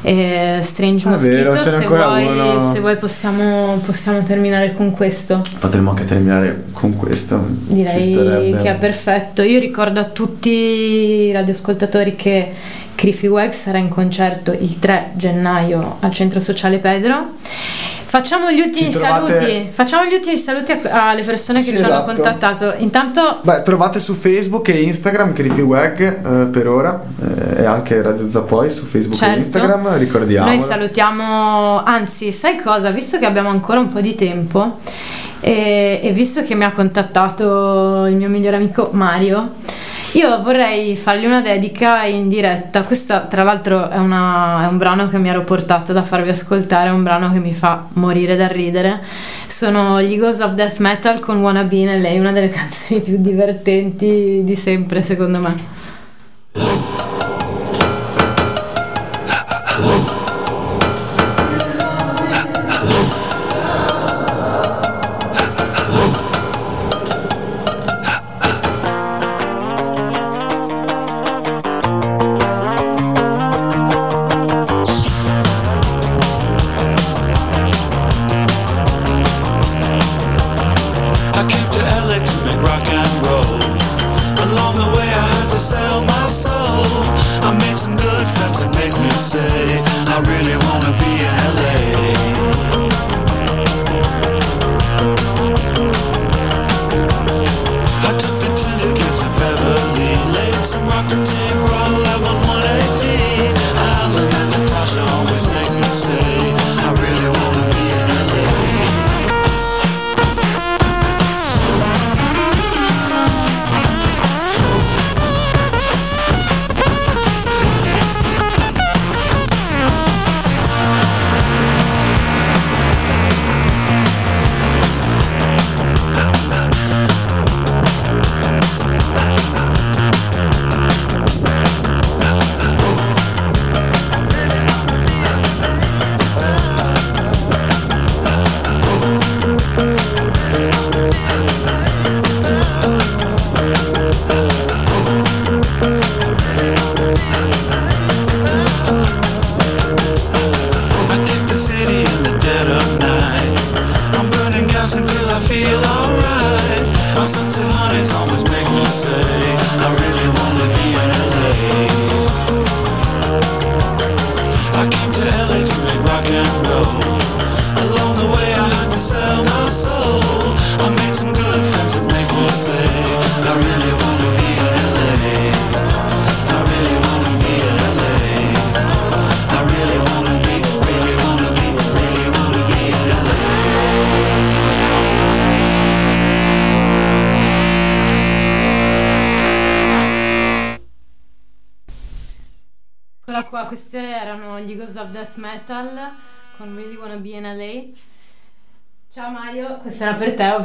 eh, 0.01 0.59
Strange 0.63 1.07
Ah, 1.07 1.11
Mosquito 1.11 1.51
vero, 1.51 1.61
se, 1.61 1.85
vuoi, 1.85 2.25
uno. 2.25 2.73
se 2.73 2.79
vuoi 2.79 2.97
possiamo, 2.97 3.79
possiamo 3.85 4.23
terminare 4.23 4.73
con 4.73 4.91
questo 4.91 5.41
Potremmo 5.59 5.91
anche 5.91 6.05
terminare 6.05 6.63
con 6.73 6.95
questo. 6.95 7.39
Direi 7.47 8.57
che 8.61 8.69
è 8.71 8.75
perfetto 8.75 9.43
io 9.43 9.59
ricordo 9.59 9.99
a 9.99 10.05
tutti 10.05 10.49
i 10.49 11.31
radioascoltatori 11.31 12.15
che 12.15 12.51
Criffy 13.01 13.25
Wag 13.25 13.51
sarà 13.51 13.79
in 13.79 13.87
concerto 13.89 14.51
il 14.51 14.77
3 14.77 15.13
gennaio 15.15 15.97
al 16.01 16.11
centro 16.11 16.39
sociale 16.39 16.77
Pedro 16.77 17.29
Facciamo 18.05 18.51
gli 18.51 18.59
ultimi 18.59 18.89
trovate- 18.91 19.39
saluti. 19.39 19.69
Facciamo 19.71 20.05
gli 20.07 20.13
ultimi 20.13 20.37
saluti 20.37 20.77
alle 20.87 21.23
persone 21.23 21.59
che 21.63 21.71
Sì, 21.71 21.77
ci 21.77 21.81
hanno 21.81 21.93
esatto. 21.93 22.13
contattato. 22.13 22.73
Intanto 22.77 23.39
Beh, 23.41 23.63
trovate 23.63 23.99
su 23.99 24.13
Facebook 24.13 24.67
e 24.67 24.81
Instagram 24.83 25.33
Criffy 25.33 25.61
Wag 25.61 26.43
eh, 26.43 26.45
per 26.47 26.67
ora 26.67 27.01
eh, 27.55 27.61
e 27.61 27.65
anche 27.65 27.99
Radio 28.03 28.29
Zapoi 28.29 28.69
su 28.69 28.85
Facebook 28.85 29.17
Certo. 29.17 29.35
e 29.35 29.39
Instagram, 29.39 29.97
ricordiamo. 29.97 30.45
Noi 30.47 30.59
salutiamo, 30.59 31.83
anzi, 31.85 32.31
sai 32.33 32.57
cosa? 32.61 32.91
Visto 32.91 33.17
che 33.17 33.25
abbiamo 33.25 33.49
ancora 33.49 33.79
un 33.79 33.91
po' 33.91 34.01
di 34.01 34.13
tempo 34.13 34.77
e, 35.39 36.01
e 36.03 36.11
visto 36.11 36.43
che 36.43 36.53
mi 36.53 36.65
ha 36.65 36.71
contattato 36.73 38.05
il 38.07 38.15
mio 38.17 38.27
migliore 38.29 38.57
amico 38.57 38.89
Mario, 38.91 39.53
io 40.13 40.41
vorrei 40.41 40.95
fargli 40.95 41.25
una 41.25 41.41
dedica 41.41 42.03
in 42.03 42.27
diretta. 42.27 42.81
Questa, 42.81 43.21
tra 43.21 43.43
l'altro, 43.43 43.89
è, 43.89 43.97
una- 43.97 44.63
è 44.65 44.67
un 44.67 44.77
brano 44.77 45.07
che 45.07 45.17
mi 45.17 45.29
ero 45.29 45.43
portata 45.43 45.93
da 45.93 46.03
farvi 46.03 46.29
ascoltare, 46.29 46.89
è 46.89 46.91
un 46.91 47.03
brano 47.03 47.31
che 47.31 47.39
mi 47.39 47.53
fa 47.53 47.85
morire 47.93 48.35
da 48.35 48.47
ridere. 48.47 48.99
Sono 49.47 50.01
gli 50.01 50.11
Eagles 50.13 50.39
of 50.39 50.53
Death 50.53 50.79
Metal 50.79 51.19
con 51.19 51.41
Wanna 51.41 51.63
Be 51.63 51.77
in 51.77 52.01
LA, 52.01 52.09
una 52.19 52.31
delle 52.31 52.49
canzoni 52.53 52.99
più 53.01 53.17
divertenti 53.19 54.41
di 54.43 54.55
sempre, 54.55 55.01
secondo 55.01 55.39
me. 55.39 55.80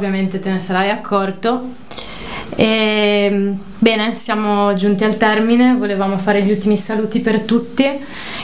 Ovviamente 0.07 0.39
te 0.39 0.49
ne 0.49 0.59
sarai 0.59 0.89
accorto. 0.89 1.69
E, 2.55 3.53
bene, 3.77 4.15
siamo 4.15 4.73
giunti 4.73 5.03
al 5.03 5.17
termine, 5.17 5.75
volevamo 5.77 6.17
fare 6.17 6.41
gli 6.41 6.49
ultimi 6.51 6.77
saluti 6.77 7.19
per 7.19 7.41
tutti. 7.41 7.85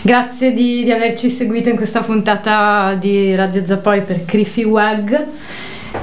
Grazie 0.02 0.52
di, 0.54 0.84
di 0.84 0.92
averci 0.92 1.30
seguito 1.30 1.70
in 1.70 1.76
questa 1.76 2.02
puntata 2.02 2.94
di 3.00 3.34
Radio 3.36 3.66
Zapoi 3.66 4.02
per 4.02 4.26
Criffy 4.26 4.64
Wag. 4.64 5.26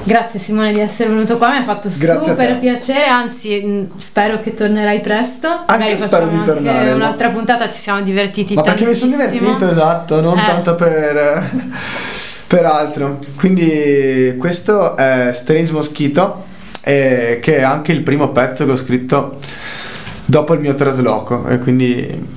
Grazie 0.03 0.39
Simone 0.39 0.71
di 0.71 0.79
essere 0.79 1.09
venuto 1.09 1.37
qua, 1.37 1.49
mi 1.51 1.57
ha 1.57 1.63
fatto 1.63 1.89
Grazie 1.99 2.29
super 2.29 2.57
piacere, 2.59 3.05
anzi 3.07 3.61
mh, 3.61 3.97
spero 3.97 4.39
che 4.39 4.53
tornerai 4.53 5.01
presto. 5.01 5.49
Magari 5.67 5.97
spero 5.97 6.27
di 6.27 6.35
anche 6.35 6.45
tornare, 6.49 6.89
ma- 6.89 6.95
Un'altra 6.95 7.29
puntata, 7.29 7.69
ci 7.69 7.77
siamo 7.77 8.01
divertiti 8.01 8.53
Ma 8.53 8.61
perché 8.61 8.85
mi 8.85 8.93
sono 8.95 9.11
tantissimo. 9.11 9.39
divertito, 9.41 9.69
esatto, 9.71 10.21
non 10.21 10.37
Eh. 10.39 10.45
tanto 10.45 10.75
per, 10.75 11.49
per 12.51 12.65
altro. 12.65 13.19
Quindi 13.37 14.35
questo 14.37 14.97
è 14.97 15.31
Strange 15.33 15.71
Mosquito, 15.71 16.43
eh, 16.81 17.39
che 17.41 17.57
è 17.59 17.61
anche 17.61 17.93
il 17.93 18.01
primo 18.01 18.31
pezzo 18.31 18.65
che 18.65 18.71
ho 18.71 18.75
scritto 18.75 19.39
dopo 20.25 20.53
il 20.53 20.59
mio 20.59 20.75
trasloco 20.75 21.47
e 21.47 21.59
quindi 21.59 22.27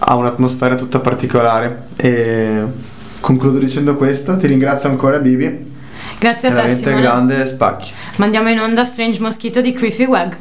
ha 0.00 0.16
un'atmosfera 0.16 0.74
tutta 0.74 0.98
particolare. 0.98 1.84
E 1.94 2.64
concludo 3.20 3.60
dicendo 3.60 3.94
questo, 3.94 4.36
ti 4.36 4.48
ringrazio 4.48 4.88
ancora 4.88 5.18
Bibi, 5.18 5.70
Grazie 6.18 6.48
a 6.48 6.50
te 6.50 6.56
veramente 6.56 6.94
grande 6.94 7.46
spacchi. 7.46 7.92
Mandiamo 8.16 8.48
in 8.48 8.58
onda 8.58 8.82
Strange 8.82 9.20
Mosquito 9.20 9.60
di 9.60 9.72
Creepy 9.72 10.04
Wag. 10.04 10.36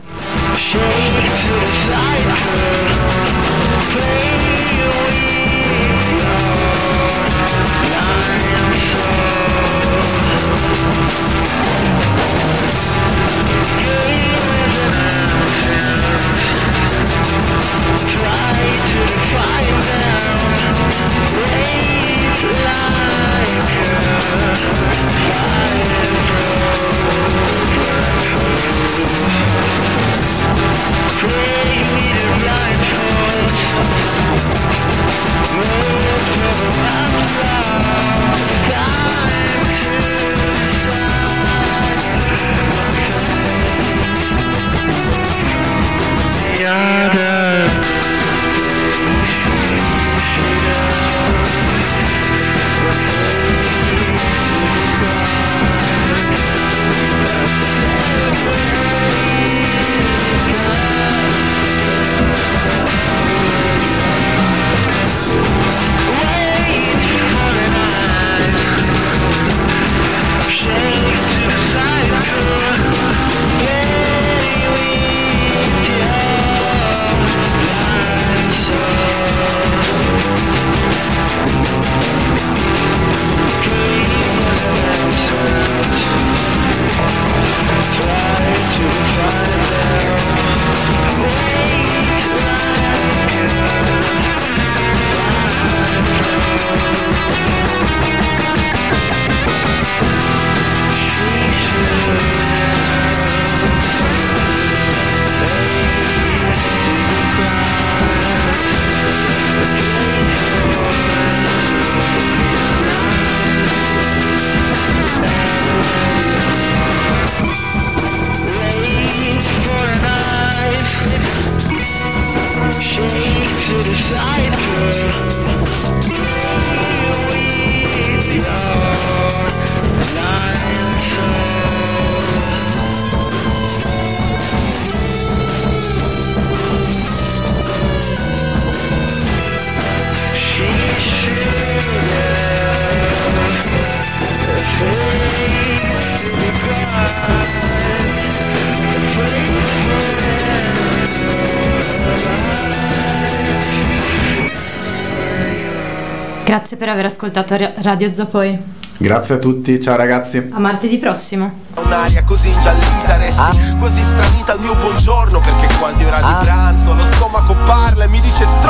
Ascoltato 157.22 157.56
Ra- 157.56 157.74
Radio 157.84 158.12
Zapoi. 158.12 158.58
Grazie 158.98 159.36
a 159.36 159.38
tutti, 159.38 159.80
ciao 159.80 159.96
ragazzi. 159.96 160.50
A 160.52 160.60
martedì 160.60 160.98
prossimo. 160.98 161.60
Un'aria 161.76 162.24
così 162.24 162.50
ingiallita 162.50 163.18
resti 163.18 163.78
quasi 163.78 164.02
stranita 164.04 164.54
al 164.54 164.60
mio 164.60 164.76
buongiorno 164.76 165.40
perché 165.40 165.68
quasi 165.80 166.04
ora 166.04 166.18
di 166.18 166.46
pranzo 166.46 166.94
lo 166.94 167.04
stomaco 167.06 167.56
parla 167.66 168.04
e 168.06 168.08
mi 168.08 168.20
dice 168.22 168.46
stronzo 168.46 168.70